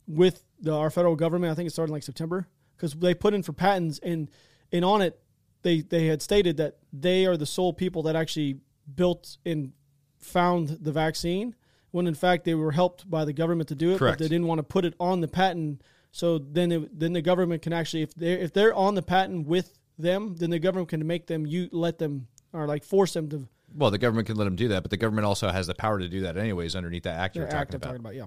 with 0.07 0.44
the, 0.61 0.72
our 0.72 0.90
federal 0.90 1.16
government. 1.16 1.51
I 1.51 1.57
think 1.57 1.66
it 1.66 1.72
started 1.72 1.90
in 1.90 1.94
like 1.94 2.05
September 2.05 2.46
because 2.77 2.94
they 2.94 3.14
put 3.14 3.35
in 3.35 3.42
for 3.42 3.53
patents 3.53 3.98
and 4.01 4.31
and 4.70 4.85
on 4.85 5.03
it 5.03 5.18
they 5.62 5.81
they 5.81 6.07
had 6.07 6.22
stated 6.22 6.57
that 6.59 6.77
they 6.92 7.27
are 7.27 7.37
the 7.37 7.46
sole 7.46 7.72
people 7.72 8.05
that 8.05 8.14
actually 8.14 8.61
built 8.94 9.38
and 9.44 9.72
found 10.20 10.68
the 10.68 10.92
vaccine 10.92 11.57
when 11.90 12.07
in 12.07 12.14
fact 12.14 12.44
they 12.44 12.55
were 12.55 12.72
helped 12.72 13.09
by 13.11 13.24
the 13.24 13.33
government 13.33 13.68
to 13.68 13.74
do 13.74 13.92
it 13.92 13.98
Correct. 13.98 14.18
but 14.18 14.24
they 14.24 14.29
didn't 14.29 14.46
want 14.46 14.59
to 14.59 14.62
put 14.62 14.85
it 14.85 14.94
on 15.01 15.20
the 15.20 15.29
patent 15.29 15.83
so 16.12 16.38
then 16.38 16.72
it, 16.72 16.98
then 16.98 17.12
the 17.12 17.22
government 17.22 17.62
can 17.62 17.72
actually 17.72 18.03
if 18.03 18.14
they 18.14 18.33
if 18.33 18.53
they're 18.53 18.74
on 18.74 18.94
the 18.94 19.03
patent 19.03 19.46
with 19.46 19.79
them 19.98 20.37
then 20.37 20.51
the 20.51 20.59
government 20.59 20.88
can 20.88 21.07
make 21.07 21.27
them 21.27 21.46
you 21.46 21.68
let 21.72 21.98
them 21.98 22.27
or 22.53 22.66
like 22.66 22.85
force 22.85 23.12
them 23.12 23.29
to 23.29 23.46
Well, 23.77 23.90
the 23.90 23.98
government 23.98 24.27
can 24.27 24.37
let 24.37 24.44
them 24.44 24.57
do 24.57 24.68
that, 24.68 24.83
but 24.83 24.90
the 24.90 24.96
government 24.96 25.27
also 25.27 25.51
has 25.51 25.66
the 25.66 25.74
power 25.74 25.98
to 25.98 26.09
do 26.09 26.22
that 26.22 26.37
anyways 26.38 26.74
underneath 26.77 27.03
that 27.03 27.18
act 27.18 27.37
you're 27.37 27.44
talking 27.46 27.59
act 27.61 27.74
I'm 27.74 27.77
about, 27.77 27.87
talking 27.88 28.01
about 28.01 28.14
yeah 28.14 28.27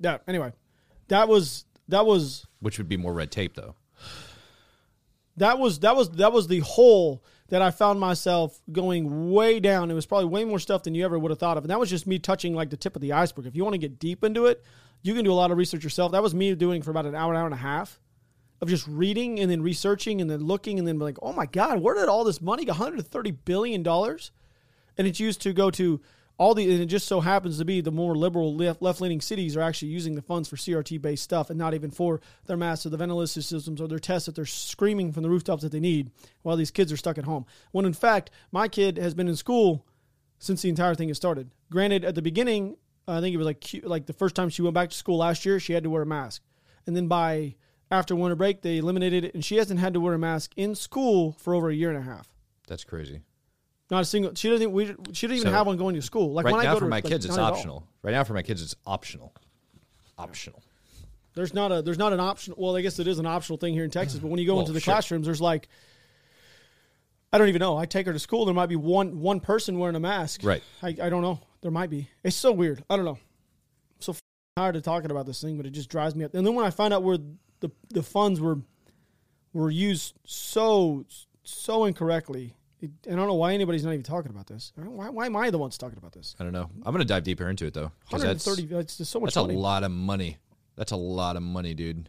yeah 0.00 0.18
anyway 0.28 0.52
that 1.08 1.28
was 1.28 1.64
that 1.88 2.06
was 2.06 2.46
which 2.60 2.78
would 2.78 2.88
be 2.88 2.96
more 2.96 3.12
red 3.12 3.30
tape 3.30 3.54
though. 3.54 3.74
that 5.36 5.58
was 5.58 5.80
that 5.80 5.96
was 5.96 6.10
that 6.10 6.32
was 6.32 6.46
the 6.48 6.60
hole 6.60 7.22
that 7.54 7.62
I 7.62 7.70
found 7.70 8.00
myself 8.00 8.60
going 8.72 9.30
way 9.30 9.60
down. 9.60 9.88
It 9.88 9.94
was 9.94 10.06
probably 10.06 10.24
way 10.24 10.44
more 10.44 10.58
stuff 10.58 10.82
than 10.82 10.96
you 10.96 11.04
ever 11.04 11.16
would 11.16 11.30
have 11.30 11.38
thought 11.38 11.56
of, 11.56 11.62
and 11.62 11.70
that 11.70 11.78
was 11.78 11.88
just 11.88 12.04
me 12.04 12.18
touching 12.18 12.52
like 12.52 12.68
the 12.68 12.76
tip 12.76 12.96
of 12.96 13.00
the 13.00 13.12
iceberg. 13.12 13.46
If 13.46 13.54
you 13.54 13.62
want 13.62 13.74
to 13.74 13.78
get 13.78 14.00
deep 14.00 14.24
into 14.24 14.46
it, 14.46 14.64
you 15.02 15.14
can 15.14 15.24
do 15.24 15.30
a 15.30 15.34
lot 15.34 15.52
of 15.52 15.56
research 15.56 15.84
yourself. 15.84 16.10
That 16.10 16.22
was 16.24 16.34
me 16.34 16.52
doing 16.56 16.82
for 16.82 16.90
about 16.90 17.06
an 17.06 17.14
hour, 17.14 17.32
hour 17.32 17.44
and 17.44 17.54
a 17.54 17.58
half 17.58 18.00
of 18.60 18.68
just 18.68 18.88
reading 18.88 19.38
and 19.38 19.48
then 19.48 19.62
researching 19.62 20.20
and 20.20 20.28
then 20.28 20.40
looking 20.40 20.80
and 20.80 20.88
then 20.88 20.98
like, 20.98 21.16
oh 21.22 21.32
my 21.32 21.46
god, 21.46 21.80
where 21.80 21.94
did 21.94 22.08
all 22.08 22.24
this 22.24 22.40
money, 22.42 22.64
one 22.64 22.74
hundred 22.74 23.06
thirty 23.06 23.30
billion 23.30 23.84
dollars, 23.84 24.32
and 24.98 25.06
it's 25.06 25.20
used 25.20 25.40
to 25.42 25.52
go 25.52 25.70
to 25.70 26.00
all 26.36 26.54
the 26.54 26.70
and 26.70 26.82
it 26.82 26.86
just 26.86 27.06
so 27.06 27.20
happens 27.20 27.58
to 27.58 27.64
be 27.64 27.80
the 27.80 27.90
more 27.90 28.16
liberal 28.16 28.56
left 28.56 29.00
leaning 29.00 29.20
cities 29.20 29.56
are 29.56 29.62
actually 29.62 29.88
using 29.88 30.14
the 30.14 30.22
funds 30.22 30.48
for 30.48 30.56
CRT 30.56 31.00
based 31.00 31.22
stuff 31.22 31.50
and 31.50 31.58
not 31.58 31.74
even 31.74 31.90
for 31.90 32.20
their 32.46 32.56
massive 32.56 32.90
the 32.90 32.96
ventilation 32.96 33.42
systems 33.42 33.80
or 33.80 33.86
their 33.86 33.98
tests 33.98 34.26
that 34.26 34.34
they're 34.34 34.44
screaming 34.44 35.12
from 35.12 35.22
the 35.22 35.30
rooftops 35.30 35.62
that 35.62 35.72
they 35.72 35.80
need 35.80 36.10
while 36.42 36.56
these 36.56 36.70
kids 36.70 36.92
are 36.92 36.96
stuck 36.96 37.18
at 37.18 37.24
home. 37.24 37.46
When 37.70 37.84
in 37.84 37.92
fact, 37.92 38.30
my 38.50 38.68
kid 38.68 38.98
has 38.98 39.14
been 39.14 39.28
in 39.28 39.36
school 39.36 39.86
since 40.38 40.62
the 40.62 40.68
entire 40.68 40.94
thing 40.94 41.08
has 41.08 41.16
started. 41.16 41.50
Granted, 41.70 42.04
at 42.04 42.14
the 42.14 42.22
beginning, 42.22 42.76
I 43.06 43.20
think 43.20 43.34
it 43.34 43.38
was 43.38 43.46
like 43.46 43.64
like 43.84 44.06
the 44.06 44.12
first 44.12 44.34
time 44.34 44.48
she 44.48 44.62
went 44.62 44.74
back 44.74 44.90
to 44.90 44.96
school 44.96 45.18
last 45.18 45.46
year, 45.46 45.60
she 45.60 45.72
had 45.72 45.84
to 45.84 45.90
wear 45.90 46.02
a 46.02 46.06
mask, 46.06 46.42
and 46.86 46.96
then 46.96 47.06
by 47.06 47.54
after 47.90 48.16
winter 48.16 48.34
break, 48.34 48.62
they 48.62 48.78
eliminated 48.78 49.24
it, 49.24 49.34
and 49.34 49.44
she 49.44 49.56
hasn't 49.56 49.78
had 49.78 49.94
to 49.94 50.00
wear 50.00 50.14
a 50.14 50.18
mask 50.18 50.52
in 50.56 50.74
school 50.74 51.32
for 51.38 51.54
over 51.54 51.68
a 51.68 51.74
year 51.74 51.90
and 51.90 51.98
a 51.98 52.02
half. 52.02 52.28
That's 52.66 52.82
crazy. 52.82 53.22
Not 53.94 54.02
a 54.02 54.04
single. 54.06 54.34
She 54.34 54.50
doesn't. 54.50 54.72
We, 54.72 54.86
she 55.12 55.28
doesn't 55.28 55.36
even 55.36 55.42
So, 55.42 55.52
have 55.52 55.68
one 55.68 55.76
going 55.76 55.94
to 55.94 56.02
school. 56.02 56.32
Like 56.32 56.46
right 56.46 56.50
when 56.50 56.60
I 56.62 56.64
now 56.64 56.72
go 56.72 56.80
for 56.80 56.86
to 56.86 56.90
my 56.90 56.96
like, 56.96 57.04
kids, 57.04 57.24
it's 57.24 57.36
not 57.36 57.44
at 57.44 57.46
all. 57.52 57.54
optional. 57.54 57.86
Right 58.02 58.10
now 58.10 58.24
for 58.24 58.32
my 58.34 58.42
kids, 58.42 58.60
it's 58.60 58.74
optional. 58.84 59.32
Optional. 60.18 60.60
There's 61.34 61.54
not 61.54 61.70
a. 61.70 61.80
There's 61.80 61.96
not 61.96 62.12
an 62.12 62.18
option. 62.18 62.54
Well, 62.56 62.74
I 62.76 62.80
guess 62.82 62.98
it 62.98 63.06
is 63.06 63.20
an 63.20 63.26
optional 63.26 63.56
thing 63.56 63.72
here 63.72 63.84
in 63.84 63.90
Texas. 63.90 64.18
But 64.18 64.28
when 64.32 64.40
you 64.40 64.46
go 64.46 64.54
Well, 64.54 64.62
into 64.62 64.72
the 64.72 64.80
sure. 64.80 64.94
classrooms, 64.94 65.26
there's 65.26 65.40
like. 65.40 65.68
I 67.32 67.38
don't 67.38 67.48
even 67.48 67.60
know. 67.60 67.76
I 67.76 67.86
take 67.86 68.06
her 68.06 68.12
to 68.12 68.18
school. 68.18 68.44
There 68.46 68.54
might 68.54 68.68
be 68.68 68.74
one 68.76 69.20
one 69.20 69.38
person 69.38 69.78
wearing 69.78 69.94
a 69.94 70.00
mask. 70.00 70.40
Right. 70.42 70.62
I, 70.82 70.88
I 70.88 71.08
don't 71.08 71.22
know. 71.22 71.38
There 71.62 71.70
might 71.70 71.90
be. 71.90 72.08
It's 72.24 72.34
so 72.36 72.50
weird. 72.50 72.82
I 72.90 72.96
don't 72.96 73.04
know. 73.04 73.18
I'm 73.18 74.00
so 74.00 74.12
f- 74.12 74.20
tired 74.56 74.74
of 74.76 74.82
talking 74.82 75.12
about 75.12 75.26
this 75.26 75.40
thing, 75.40 75.56
but 75.56 75.66
it 75.66 75.70
just 75.70 75.88
drives 75.88 76.16
me 76.16 76.24
up. 76.24 76.34
And 76.34 76.44
then 76.44 76.54
when 76.56 76.64
I 76.66 76.70
find 76.70 76.92
out 76.92 77.04
where 77.04 77.18
the 77.60 77.70
the 77.90 78.02
funds 78.02 78.40
were 78.40 78.58
were 79.52 79.70
used 79.70 80.14
so 80.24 81.04
so 81.44 81.84
incorrectly, 81.84 82.54
I 83.06 83.14
don't 83.14 83.26
know 83.26 83.34
why 83.34 83.54
anybody's 83.54 83.84
not 83.84 83.92
even 83.92 84.02
talking 84.02 84.30
about 84.30 84.46
this. 84.46 84.72
Why, 84.76 85.08
why 85.08 85.26
am 85.26 85.36
I 85.36 85.50
the 85.50 85.58
ones 85.58 85.78
talking 85.78 85.98
about 85.98 86.12
this? 86.12 86.34
I 86.38 86.44
don't 86.44 86.52
know. 86.52 86.70
I'm 86.84 86.92
gonna 86.92 87.04
dive 87.04 87.24
deeper 87.24 87.48
into 87.48 87.66
it 87.66 87.74
though. 87.74 87.92
that's 88.10 88.24
130. 88.24 88.66
That's 88.66 88.96
just 88.98 89.10
so 89.10 89.20
much 89.20 89.34
that's 89.34 89.36
a 89.36 89.42
lot 89.42 89.84
of 89.84 89.90
money. 89.90 90.38
That's 90.76 90.92
a 90.92 90.96
lot 90.96 91.36
of 91.36 91.42
money, 91.42 91.74
dude. 91.74 92.08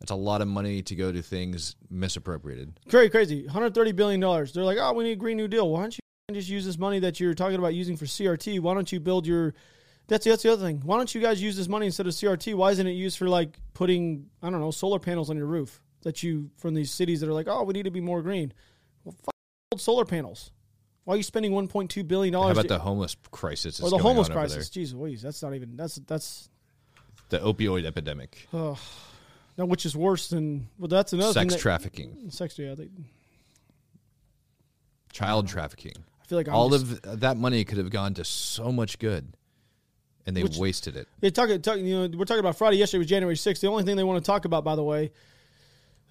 That's 0.00 0.10
a 0.10 0.16
lot 0.16 0.40
of 0.42 0.48
money 0.48 0.82
to 0.82 0.94
go 0.96 1.12
to 1.12 1.22
things 1.22 1.76
misappropriated. 1.88 2.80
Very 2.88 3.08
crazy. 3.08 3.44
130 3.44 3.92
billion 3.92 4.20
dollars. 4.20 4.52
They're 4.52 4.64
like, 4.64 4.78
oh, 4.80 4.92
we 4.92 5.04
need 5.04 5.12
a 5.12 5.16
green 5.16 5.36
new 5.36 5.48
deal. 5.48 5.68
Why 5.68 5.82
don't 5.82 5.96
you 5.96 6.34
just 6.34 6.48
use 6.48 6.64
this 6.64 6.78
money 6.78 6.98
that 7.00 7.20
you're 7.20 7.34
talking 7.34 7.58
about 7.58 7.74
using 7.74 7.96
for 7.96 8.06
CRT? 8.06 8.60
Why 8.60 8.74
don't 8.74 8.90
you 8.90 9.00
build 9.00 9.26
your? 9.26 9.54
That's 10.08 10.24
that's 10.24 10.42
the 10.42 10.52
other 10.52 10.64
thing. 10.64 10.82
Why 10.84 10.96
don't 10.96 11.14
you 11.14 11.20
guys 11.20 11.40
use 11.40 11.56
this 11.56 11.68
money 11.68 11.86
instead 11.86 12.06
of 12.06 12.12
CRT? 12.14 12.54
Why 12.54 12.72
isn't 12.72 12.86
it 12.86 12.92
used 12.92 13.18
for 13.18 13.28
like 13.28 13.56
putting 13.74 14.26
I 14.42 14.50
don't 14.50 14.60
know 14.60 14.72
solar 14.72 14.98
panels 14.98 15.30
on 15.30 15.36
your 15.36 15.46
roof? 15.46 15.80
that 16.02 16.22
you 16.22 16.50
from 16.58 16.74
these 16.74 16.90
cities 16.90 17.20
that 17.20 17.28
are 17.28 17.32
like, 17.32 17.48
oh, 17.48 17.62
we 17.62 17.72
need 17.72 17.84
to 17.84 17.90
be 17.90 18.00
more 18.00 18.22
green. 18.22 18.52
Well, 19.04 19.16
solar 19.80 20.04
panels. 20.04 20.50
Why 21.04 21.14
are 21.14 21.16
you 21.16 21.22
spending 21.22 21.52
1.2 21.52 22.06
billion 22.06 22.32
How 22.34 22.42
dollars? 22.42 22.58
about 22.58 22.68
the 22.68 22.78
homeless 22.78 23.16
crisis? 23.30 23.80
or 23.80 23.90
the 23.90 23.98
homeless 23.98 24.28
crisis? 24.28 24.68
Jesus, 24.70 24.94
Louise, 24.94 25.22
that's 25.22 25.42
not 25.42 25.54
even 25.54 25.76
that's 25.76 25.96
that's? 26.06 26.48
The 27.30 27.38
opioid 27.38 27.86
epidemic, 27.86 28.46
no, 28.52 28.76
which 29.56 29.86
is 29.86 29.96
worse 29.96 30.28
than 30.28 30.68
well, 30.78 30.88
that's 30.88 31.12
another 31.14 31.32
thing 31.32 31.48
sex 31.48 31.54
that, 31.54 31.60
trafficking, 31.60 32.30
sex. 32.30 32.58
Yeah, 32.58 32.74
they, 32.74 32.88
child 35.12 35.48
trafficking. 35.48 35.94
I 36.22 36.26
feel 36.26 36.38
like 36.38 36.48
I'm 36.48 36.54
All 36.54 36.70
just, 36.70 37.04
of 37.04 37.20
that 37.20 37.36
money 37.36 37.64
could 37.64 37.78
have 37.78 37.90
gone 37.90 38.14
to 38.14 38.24
so 38.24 38.70
much 38.70 38.98
good, 38.98 39.32
and 40.26 40.36
they 40.36 40.42
Which- 40.42 40.58
wasted 40.58 40.96
it. 40.96 41.08
Yeah, 41.20 41.30
talking, 41.30 41.60
talking, 41.62 41.86
you 41.86 42.06
know, 42.08 42.18
we're 42.18 42.24
talking 42.24 42.40
about 42.40 42.56
Friday. 42.56 42.76
Yesterday 42.76 42.98
was 42.98 43.08
January 43.08 43.36
6th. 43.36 43.60
The 43.60 43.66
only 43.68 43.84
thing 43.84 43.96
they 43.96 44.04
want 44.04 44.22
to 44.22 44.26
talk 44.26 44.44
about, 44.44 44.64
by 44.64 44.76
the 44.76 44.84
way, 44.84 45.10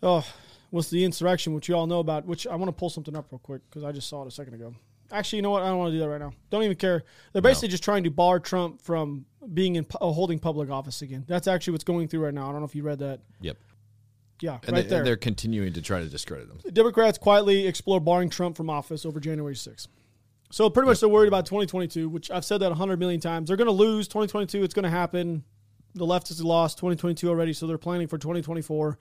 oh, 0.03 0.25
was 0.71 0.89
the 0.89 1.03
insurrection, 1.03 1.53
which 1.53 1.67
you 1.69 1.75
all 1.75 1.87
know 1.87 1.99
about. 1.99 2.25
Which 2.25 2.47
I 2.47 2.55
want 2.55 2.69
to 2.69 2.73
pull 2.73 2.89
something 2.89 3.15
up 3.15 3.27
real 3.31 3.39
quick 3.39 3.61
because 3.69 3.83
I 3.83 3.91
just 3.91 4.09
saw 4.09 4.23
it 4.23 4.27
a 4.27 4.31
second 4.31 4.53
ago. 4.55 4.73
Actually, 5.11 5.37
you 5.37 5.41
know 5.43 5.49
what? 5.49 5.61
I 5.63 5.67
don't 5.67 5.77
want 5.77 5.89
to 5.89 5.95
do 5.97 5.99
that 5.99 6.09
right 6.09 6.21
now. 6.21 6.31
Don't 6.49 6.63
even 6.63 6.77
care. 6.77 7.03
They're 7.33 7.41
basically 7.41 7.67
just 7.67 7.83
trying 7.83 8.05
to 8.05 8.09
bar 8.11 8.39
Trump 8.39 8.81
from 8.81 9.25
being 9.53 9.75
in 9.75 9.85
uh, 9.99 10.09
holding 10.11 10.39
public 10.39 10.69
office 10.69 11.01
again. 11.01 11.25
That's 11.27 11.47
actually 11.47 11.71
what's 11.71 11.83
going 11.83 12.07
through 12.07 12.21
right 12.23 12.33
now. 12.33 12.47
I 12.47 12.51
don't 12.53 12.61
know 12.61 12.65
if 12.65 12.75
you 12.75 12.83
read 12.83 12.99
that. 12.99 13.19
Yep, 13.41 13.57
Yeah, 14.39 14.59
and, 14.63 14.71
right 14.71 14.83
they, 14.83 14.89
there. 14.89 14.97
and 14.99 15.07
they're 15.07 15.17
continuing 15.17 15.73
to 15.73 15.81
try 15.81 15.99
to 15.99 16.05
discredit 16.07 16.47
them. 16.47 16.59
The 16.63 16.71
Democrats 16.71 17.17
quietly 17.17 17.67
explore 17.67 17.99
barring 17.99 18.29
Trump 18.29 18.55
from 18.55 18.69
office 18.69 19.05
over 19.05 19.19
January 19.19 19.55
6th. 19.55 19.87
So 20.49 20.69
pretty 20.69 20.87
much 20.87 21.01
they're 21.01 21.09
worried 21.09 21.27
about 21.27 21.45
2022, 21.45 22.07
which 22.07 22.31
I've 22.31 22.45
said 22.45 22.59
that 22.61 22.69
100 22.69 22.97
million 22.97 23.19
times. 23.19 23.47
They're 23.49 23.57
going 23.57 23.67
to 23.67 23.71
lose 23.73 24.07
2022. 24.07 24.63
It's 24.63 24.73
going 24.73 24.83
to 24.83 24.89
happen. 24.89 25.43
The 25.95 26.05
left 26.05 26.29
has 26.29 26.41
lost 26.41 26.77
2022 26.77 27.27
already, 27.27 27.51
so 27.51 27.67
they're 27.67 27.77
planning 27.77 28.07
for 28.07 28.17
2024, 28.17 28.97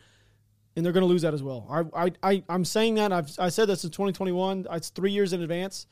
and 0.76 0.84
they're 0.84 0.92
going 0.92 1.02
to 1.02 1.08
lose 1.08 1.22
that 1.22 1.34
as 1.34 1.42
well. 1.42 1.66
I, 1.94 2.04
I, 2.04 2.12
I, 2.22 2.42
I'm 2.48 2.64
saying 2.64 2.94
that. 2.96 3.12
I've 3.12 3.30
I 3.38 3.48
said 3.48 3.66
this 3.66 3.84
in 3.84 3.90
2021. 3.90 4.66
It's 4.70 4.90
three 4.90 5.12
years 5.12 5.32
in 5.32 5.42
advance. 5.42 5.86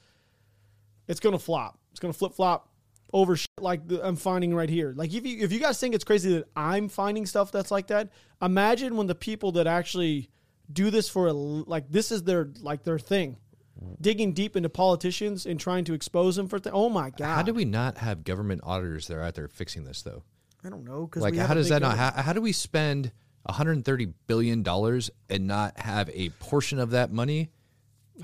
It's 1.08 1.20
going 1.20 1.34
to 1.34 1.38
flop. 1.38 1.78
It's 1.90 2.00
going 2.00 2.12
to 2.12 2.18
flip 2.18 2.34
flop 2.34 2.68
over 3.12 3.36
shit 3.36 3.48
like 3.58 3.88
the, 3.88 4.06
I'm 4.06 4.16
finding 4.16 4.54
right 4.54 4.68
here. 4.68 4.92
Like 4.94 5.12
if 5.12 5.26
you 5.26 5.38
if 5.44 5.52
you 5.52 5.58
guys 5.58 5.80
think 5.80 5.94
it's 5.94 6.04
crazy 6.04 6.34
that 6.34 6.48
I'm 6.54 6.88
finding 6.88 7.26
stuff 7.26 7.50
that's 7.50 7.70
like 7.70 7.88
that, 7.88 8.10
imagine 8.40 8.96
when 8.96 9.06
the 9.06 9.14
people 9.14 9.52
that 9.52 9.66
actually 9.66 10.30
do 10.72 10.90
this 10.90 11.08
for 11.08 11.28
a, 11.28 11.32
like 11.32 11.90
this 11.90 12.12
is 12.12 12.24
their 12.24 12.50
like 12.60 12.84
their 12.84 12.98
thing, 12.98 13.38
digging 14.00 14.32
deep 14.32 14.56
into 14.56 14.68
politicians 14.68 15.46
and 15.46 15.58
trying 15.58 15.84
to 15.84 15.94
expose 15.94 16.36
them 16.36 16.48
for. 16.48 16.58
Th- 16.58 16.74
oh 16.74 16.90
my 16.90 17.10
god! 17.10 17.34
How 17.34 17.42
do 17.42 17.54
we 17.54 17.64
not 17.64 17.98
have 17.98 18.24
government 18.24 18.60
auditors 18.64 19.06
that 19.08 19.16
are 19.16 19.22
out 19.22 19.34
there 19.34 19.48
fixing 19.48 19.84
this 19.84 20.02
though? 20.02 20.22
I 20.64 20.70
don't 20.70 20.84
know 20.84 21.08
Like, 21.14 21.36
how 21.36 21.54
does 21.54 21.68
that 21.68 21.82
not? 21.82 21.96
How, 21.96 22.10
how 22.10 22.32
do 22.32 22.40
we 22.40 22.52
spend 22.52 23.12
130 23.48 24.06
billion 24.26 24.62
dollars 24.62 25.10
and 25.30 25.46
not 25.46 25.78
have 25.78 26.10
a 26.12 26.28
portion 26.38 26.78
of 26.78 26.90
that 26.90 27.10
money 27.12 27.50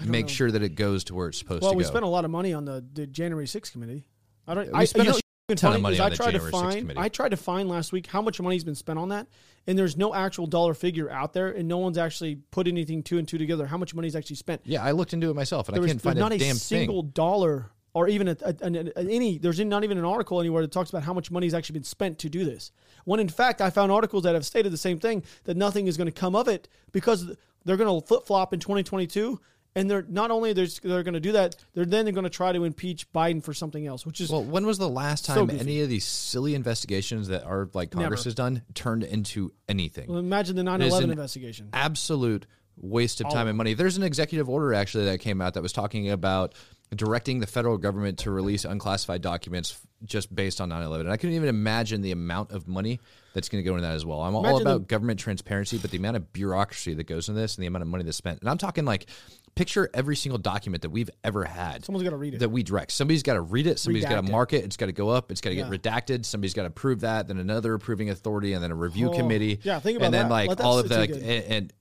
make 0.04 0.26
know. 0.26 0.32
sure 0.32 0.50
that 0.50 0.62
it 0.62 0.74
goes 0.74 1.04
to 1.04 1.14
where 1.14 1.28
it's 1.28 1.38
supposed 1.38 1.62
Well, 1.62 1.72
to 1.72 1.76
we 1.78 1.84
go? 1.84 1.86
Well, 1.86 1.92
we 1.92 1.94
spent 1.94 2.04
a 2.04 2.08
lot 2.08 2.24
of 2.24 2.30
money 2.30 2.52
on 2.52 2.64
the, 2.64 2.84
the 2.92 3.06
January 3.06 3.46
6th 3.46 3.72
committee. 3.72 4.06
I 4.46 4.54
don't. 4.54 4.66
We 4.68 4.72
I 4.74 4.84
spent 4.84 5.04
you 5.04 5.10
a 5.10 5.14
know, 5.14 5.20
even 5.50 5.56
ton 5.56 5.74
of 5.76 5.80
money 5.82 5.98
on 6.00 6.06
I 6.06 6.10
the 6.10 6.16
tried 6.16 6.32
to 6.32 6.38
January 6.38 6.52
6th 6.52 6.60
find. 6.60 6.78
committee. 6.80 7.00
I 7.00 7.08
tried 7.08 7.28
to 7.30 7.36
find 7.36 7.68
last 7.68 7.92
week 7.92 8.06
how 8.08 8.20
much 8.20 8.40
money's 8.40 8.64
been 8.64 8.74
spent 8.74 8.98
on 8.98 9.08
that, 9.10 9.26
and 9.66 9.78
there's 9.78 9.96
no 9.96 10.12
actual 10.14 10.46
dollar 10.46 10.74
figure 10.74 11.08
out 11.10 11.32
there, 11.32 11.48
and 11.48 11.68
no 11.68 11.78
one's 11.78 11.96
actually 11.96 12.36
put 12.50 12.66
anything 12.68 13.02
two 13.02 13.18
and 13.18 13.26
two 13.28 13.38
together. 13.38 13.66
How 13.66 13.78
much 13.78 13.94
money's 13.94 14.16
actually 14.16 14.36
spent? 14.36 14.62
yeah, 14.64 14.82
I 14.82 14.90
looked 14.90 15.12
into 15.14 15.30
it 15.30 15.34
myself 15.34 15.68
and 15.68 15.76
There 15.76 15.80
I 15.80 15.84
was 15.84 15.92
can't 15.92 16.02
find 16.02 16.18
not 16.18 16.32
a 16.32 16.34
a, 16.34 16.38
damn 16.38 16.56
single 16.56 17.02
thing. 17.02 17.10
dollar 17.14 17.70
or 17.94 18.08
even 18.08 18.28
a, 18.28 18.36
a- 18.42 18.54
a- 18.60 18.98
any. 19.10 19.38
There's 19.38 19.58
not 19.60 19.84
even 19.84 19.96
an 19.98 20.04
article 20.04 20.40
anywhere 20.40 20.62
that 20.62 20.72
talks 20.72 20.90
about 20.90 21.02
how 21.04 21.14
much 21.14 21.30
money's 21.30 21.54
actually 21.54 21.74
been 21.74 21.84
spent 21.84 22.18
to 22.20 22.28
do 22.28 22.44
this. 22.44 22.70
When 23.04 23.20
in 23.20 23.28
fact, 23.28 23.60
I 23.60 23.70
found 23.70 23.90
articles 23.92 24.24
that 24.24 24.34
have 24.34 24.44
stated 24.44 24.72
the 24.72 24.76
same 24.78 24.98
thing 24.98 25.22
that 25.44 25.56
nothing 25.56 25.86
is 25.86 25.96
going 25.96 26.06
to 26.06 26.12
come 26.12 26.34
of 26.36 26.48
it 26.48 26.68
because 26.92 27.26
they're 27.64 27.76
going 27.78 28.00
to 28.00 28.06
flip 28.06 28.26
flop 28.26 28.52
in 28.52 28.60
2022. 28.60 29.40
And 29.76 29.90
they're 29.90 30.04
not 30.08 30.30
only 30.30 30.52
they're, 30.52 30.68
they're 30.84 31.02
going 31.02 31.14
to 31.14 31.20
do 31.20 31.32
that, 31.32 31.56
they're 31.74 31.84
then 31.84 32.04
they're 32.04 32.14
going 32.14 32.22
to 32.22 32.30
try 32.30 32.52
to 32.52 32.62
impeach 32.62 33.10
Biden 33.12 33.42
for 33.42 33.52
something 33.52 33.84
else, 33.88 34.06
which 34.06 34.20
is 34.20 34.30
Well, 34.30 34.44
when 34.44 34.64
was 34.66 34.78
the 34.78 34.88
last 34.88 35.24
time 35.24 35.46
goofy. 35.46 35.58
any 35.58 35.80
of 35.80 35.88
these 35.88 36.04
silly 36.04 36.54
investigations 36.54 37.26
that 37.26 37.42
are 37.44 37.68
like 37.74 37.90
Congress 37.90 38.20
Never. 38.20 38.24
has 38.28 38.34
done 38.36 38.62
turned 38.74 39.02
into 39.02 39.52
anything? 39.68 40.08
well, 40.08 40.18
imagine 40.18 40.54
the 40.54 40.62
9/11 40.62 41.02
an 41.04 41.10
investigation. 41.10 41.70
absolute 41.72 42.46
waste 42.76 43.20
of 43.20 43.28
time 43.30 43.48
and 43.48 43.56
money. 43.58 43.74
There's 43.74 43.96
an 43.96 44.04
executive 44.04 44.48
order 44.48 44.74
actually 44.74 45.06
that 45.06 45.18
came 45.18 45.40
out 45.40 45.54
that 45.54 45.62
was 45.62 45.72
talking 45.72 46.08
about 46.08 46.54
directing 46.94 47.40
the 47.40 47.46
federal 47.46 47.76
government 47.78 48.18
to 48.20 48.30
release 48.30 48.64
unclassified 48.64 49.22
documents 49.22 49.80
just 50.04 50.34
based 50.34 50.60
on 50.60 50.68
9/11. 50.70 51.00
And 51.00 51.10
I 51.12 51.16
couldn't 51.16 51.36
even 51.36 51.48
imagine 51.48 52.02
the 52.02 52.12
amount 52.12 52.50
of 52.52 52.68
money 52.68 53.00
that's 53.32 53.48
going 53.48 53.62
to 53.62 53.68
go 53.68 53.74
into 53.74 53.82
that 53.86 53.94
as 53.94 54.04
well. 54.04 54.20
I'm 54.22 54.34
all 54.34 54.60
about 54.60 54.80
the- 54.80 54.86
government 54.86 55.18
transparency, 55.18 55.78
but 55.78 55.90
the 55.90 55.96
amount 55.96 56.16
of 56.16 56.32
bureaucracy 56.32 56.94
that 56.94 57.04
goes 57.04 57.28
in 57.28 57.34
this 57.34 57.56
and 57.56 57.62
the 57.62 57.66
amount 57.66 57.82
of 57.82 57.88
money 57.88 58.04
that's 58.04 58.16
spent. 58.16 58.40
And 58.40 58.48
I'm 58.48 58.58
talking 58.58 58.84
like 58.84 59.06
picture 59.54 59.88
every 59.94 60.16
single 60.16 60.38
document 60.38 60.82
that 60.82 60.90
we've 60.90 61.10
ever 61.22 61.44
had. 61.44 61.84
Someone's 61.84 62.02
got 62.04 62.10
to 62.10 62.16
read 62.16 62.34
it. 62.34 62.40
That 62.40 62.48
we 62.50 62.62
direct. 62.62 62.90
Somebody's 62.92 63.22
got 63.22 63.34
to 63.34 63.40
read 63.40 63.66
it. 63.66 63.78
Somebody's 63.78 64.04
got 64.04 64.24
to 64.24 64.30
mark 64.30 64.52
it. 64.52 64.64
It's 64.64 64.76
got 64.76 64.86
to 64.86 64.92
go 64.92 65.08
up. 65.10 65.30
It's 65.30 65.40
got 65.40 65.50
to 65.50 65.56
Yeah. 65.56 65.68
get 65.70 65.82
redacted. 65.82 66.24
Somebody's 66.24 66.54
got 66.54 66.62
to 66.62 66.68
approve 66.68 67.00
that. 67.00 67.28
Then 67.28 67.38
another 67.38 67.72
approving 67.74 68.10
authority, 68.10 68.52
and 68.52 68.62
then 68.62 68.72
a 68.72 68.74
review 68.76 69.10
Oh, 69.10 69.16
committee. 69.16 69.60
yeah, 69.62 69.78
think 69.80 69.96
about 69.96 70.06
and 70.06 70.14
then 70.14 70.24
that. 70.28 70.30
like 70.30 70.48
that 70.50 70.60
all 70.60 70.78
of 70.80 70.88
too 70.88 70.94
and, 70.94 71.12
and 71.22 71.72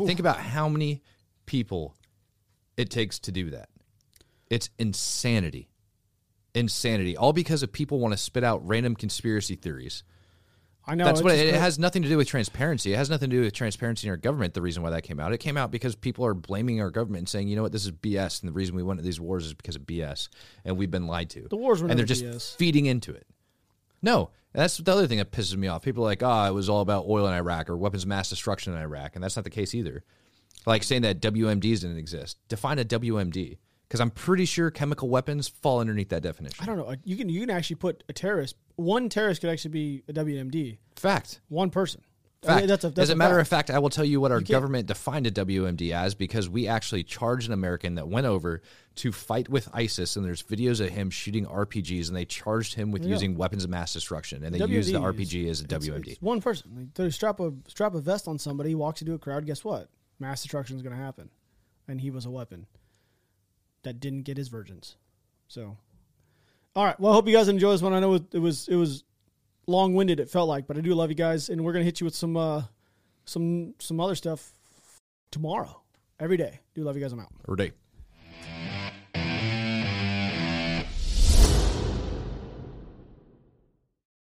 uh, 0.00 0.04
think 0.04 0.18
about 0.20 0.36
how 0.38 0.68
many 0.68 1.00
people 1.46 1.94
it 2.76 2.90
takes 2.90 3.18
to 3.20 3.32
do 3.32 3.50
that. 3.50 3.68
It's 4.52 4.68
insanity. 4.78 5.70
Insanity. 6.54 7.16
All 7.16 7.32
because 7.32 7.62
of 7.62 7.72
people 7.72 7.98
want 7.98 8.12
to 8.12 8.18
spit 8.18 8.44
out 8.44 8.66
random 8.66 8.94
conspiracy 8.94 9.56
theories. 9.56 10.04
I 10.84 10.94
know 10.94 11.04
That's 11.04 11.22
what 11.22 11.34
it, 11.34 11.46
it 11.46 11.54
has 11.54 11.78
nothing 11.78 12.02
to 12.02 12.08
do 12.08 12.18
with 12.18 12.28
transparency. 12.28 12.92
It 12.92 12.96
has 12.96 13.08
nothing 13.08 13.30
to 13.30 13.36
do 13.36 13.42
with 13.42 13.54
transparency 13.54 14.08
in 14.08 14.10
our 14.10 14.16
government. 14.18 14.52
The 14.52 14.60
reason 14.60 14.82
why 14.82 14.90
that 14.90 15.02
came 15.02 15.20
out, 15.20 15.32
it 15.32 15.38
came 15.38 15.56
out 15.56 15.70
because 15.70 15.94
people 15.94 16.26
are 16.26 16.34
blaming 16.34 16.82
our 16.82 16.90
government 16.90 17.20
and 17.20 17.28
saying, 17.28 17.48
you 17.48 17.56
know 17.56 17.62
what, 17.62 17.72
this 17.72 17.86
is 17.86 17.92
BS, 17.92 18.42
and 18.42 18.48
the 18.48 18.52
reason 18.52 18.74
we 18.74 18.82
went 18.82 18.98
to 18.98 19.04
these 19.04 19.20
wars 19.20 19.46
is 19.46 19.54
because 19.54 19.76
of 19.76 19.82
BS, 19.82 20.28
and 20.64 20.76
we've 20.76 20.90
been 20.90 21.06
lied 21.06 21.30
to. 21.30 21.46
The 21.48 21.56
wars 21.56 21.80
were 21.82 21.88
and 21.88 21.98
they're 21.98 22.04
just 22.04 22.24
BS. 22.24 22.56
feeding 22.56 22.86
into 22.86 23.12
it. 23.12 23.26
No, 24.02 24.30
that's 24.52 24.76
the 24.76 24.92
other 24.92 25.06
thing 25.06 25.18
that 25.18 25.30
pisses 25.30 25.56
me 25.56 25.68
off. 25.68 25.82
People 25.82 26.02
are 26.02 26.08
like, 26.08 26.22
oh, 26.22 26.44
it 26.44 26.52
was 26.52 26.68
all 26.68 26.80
about 26.80 27.06
oil 27.08 27.26
in 27.28 27.32
Iraq 27.32 27.70
or 27.70 27.76
weapons 27.76 28.02
of 28.02 28.08
mass 28.08 28.28
destruction 28.28 28.74
in 28.74 28.80
Iraq, 28.80 29.14
and 29.14 29.22
that's 29.22 29.36
not 29.36 29.44
the 29.44 29.50
case 29.50 29.74
either. 29.74 30.02
Like 30.66 30.82
saying 30.82 31.02
that 31.02 31.20
WMDs 31.20 31.80
didn't 31.80 31.96
exist. 31.96 32.38
Define 32.48 32.80
a 32.80 32.84
WMD, 32.84 33.58
because 33.92 34.00
I'm 34.00 34.10
pretty 34.10 34.46
sure 34.46 34.70
chemical 34.70 35.10
weapons 35.10 35.48
fall 35.48 35.78
underneath 35.80 36.08
that 36.08 36.22
definition. 36.22 36.56
I 36.62 36.64
don't 36.64 36.78
know. 36.78 36.94
You 37.04 37.14
can 37.14 37.28
you 37.28 37.40
can 37.40 37.50
actually 37.50 37.76
put 37.76 38.02
a 38.08 38.14
terrorist. 38.14 38.56
One 38.76 39.10
terrorist 39.10 39.42
could 39.42 39.50
actually 39.50 39.72
be 39.72 40.02
a 40.08 40.14
WMD. 40.14 40.78
Fact. 40.96 41.42
One 41.50 41.68
person. 41.68 42.00
I 42.42 42.46
Fact. 42.46 42.58
mean, 42.60 42.68
that's 42.68 42.84
a, 42.84 42.88
that's 42.88 42.98
as 43.00 43.10
a, 43.10 43.16
matter 43.16 43.34
fact. 43.34 43.42
of 43.42 43.48
fact, 43.48 43.70
I 43.70 43.78
will 43.80 43.90
tell 43.90 44.06
you 44.06 44.18
what 44.18 44.32
our 44.32 44.38
can't- 44.38 44.48
government 44.48 44.86
defined 44.86 45.26
a 45.26 45.30
WMD 45.30 45.92
as 45.92 46.14
because 46.14 46.48
we 46.48 46.68
actually 46.68 47.04
charged 47.04 47.48
an 47.48 47.52
American 47.52 47.96
that 47.96 48.08
went 48.08 48.26
over 48.26 48.62
to 48.94 49.12
fight 49.12 49.50
with 49.50 49.68
ISIS, 49.74 50.16
and 50.16 50.24
there's 50.24 50.42
videos 50.42 50.80
of 50.80 50.88
him 50.88 51.10
shooting 51.10 51.44
RPGs, 51.44 52.08
and 52.08 52.16
they 52.16 52.24
charged 52.24 52.72
him 52.74 52.92
with 52.92 53.02
Yeah. 53.04 53.10
using 53.10 53.36
weapons 53.36 53.62
of 53.62 53.68
mass 53.68 53.92
destruction, 53.92 54.42
and 54.42 54.54
they 54.54 54.64
used 54.64 54.88
the 54.88 54.94
WMD 54.98 55.04
RPG 55.18 55.50
as 55.50 55.60
a 55.60 55.64
WMD. 55.64 56.08
It's 56.12 56.22
one 56.22 56.40
person. 56.40 56.70
Like, 56.74 56.94
they 56.94 57.10
strap 57.10 57.40
a 57.40 57.52
strap 57.68 57.94
a 57.94 58.00
vest 58.00 58.26
on 58.26 58.38
somebody, 58.38 58.74
walks 58.74 59.02
into 59.02 59.12
a 59.12 59.18
crowd. 59.18 59.44
Guess 59.44 59.64
what? 59.64 59.90
Mass 60.18 60.40
destruction 60.42 60.76
is 60.76 60.82
going 60.82 60.96
to 60.96 61.02
happen, 61.02 61.28
and 61.86 62.00
he 62.00 62.10
was 62.10 62.24
a 62.24 62.30
weapon 62.30 62.66
that 63.82 64.00
didn't 64.00 64.22
get 64.22 64.36
his 64.36 64.48
virgins. 64.48 64.96
So, 65.48 65.76
all 66.74 66.84
right. 66.84 66.98
Well, 66.98 67.12
I 67.12 67.14
hope 67.14 67.26
you 67.28 67.34
guys 67.34 67.48
enjoy 67.48 67.72
this 67.72 67.82
one. 67.82 67.92
I 67.92 68.00
know 68.00 68.14
it, 68.14 68.38
was 68.38 68.68
it 68.68 68.76
was 68.76 69.04
long 69.66 69.94
winded. 69.94 70.20
It 70.20 70.30
felt 70.30 70.48
like, 70.48 70.66
but 70.66 70.76
I 70.76 70.80
do 70.80 70.94
love 70.94 71.10
you 71.10 71.16
guys, 71.16 71.48
and 71.48 71.64
we're 71.64 71.72
to 71.82 71.84
hit 71.84 72.00
you 72.00 72.04
with 72.04 72.14
some 72.14 72.36
uh 72.36 72.62
some 73.24 73.74
some 73.78 74.00
other 74.00 74.14
stuff 74.14 74.52
tomorrow. 75.30 75.82
Every 76.20 76.36
day. 76.36 76.60
Do 76.74 76.82
love 76.82 76.96
you 76.96 77.02
guys. 77.02 77.12
I'm 77.12 77.20
out. 77.20 77.32
Or 77.48 77.56
day. 77.56 77.72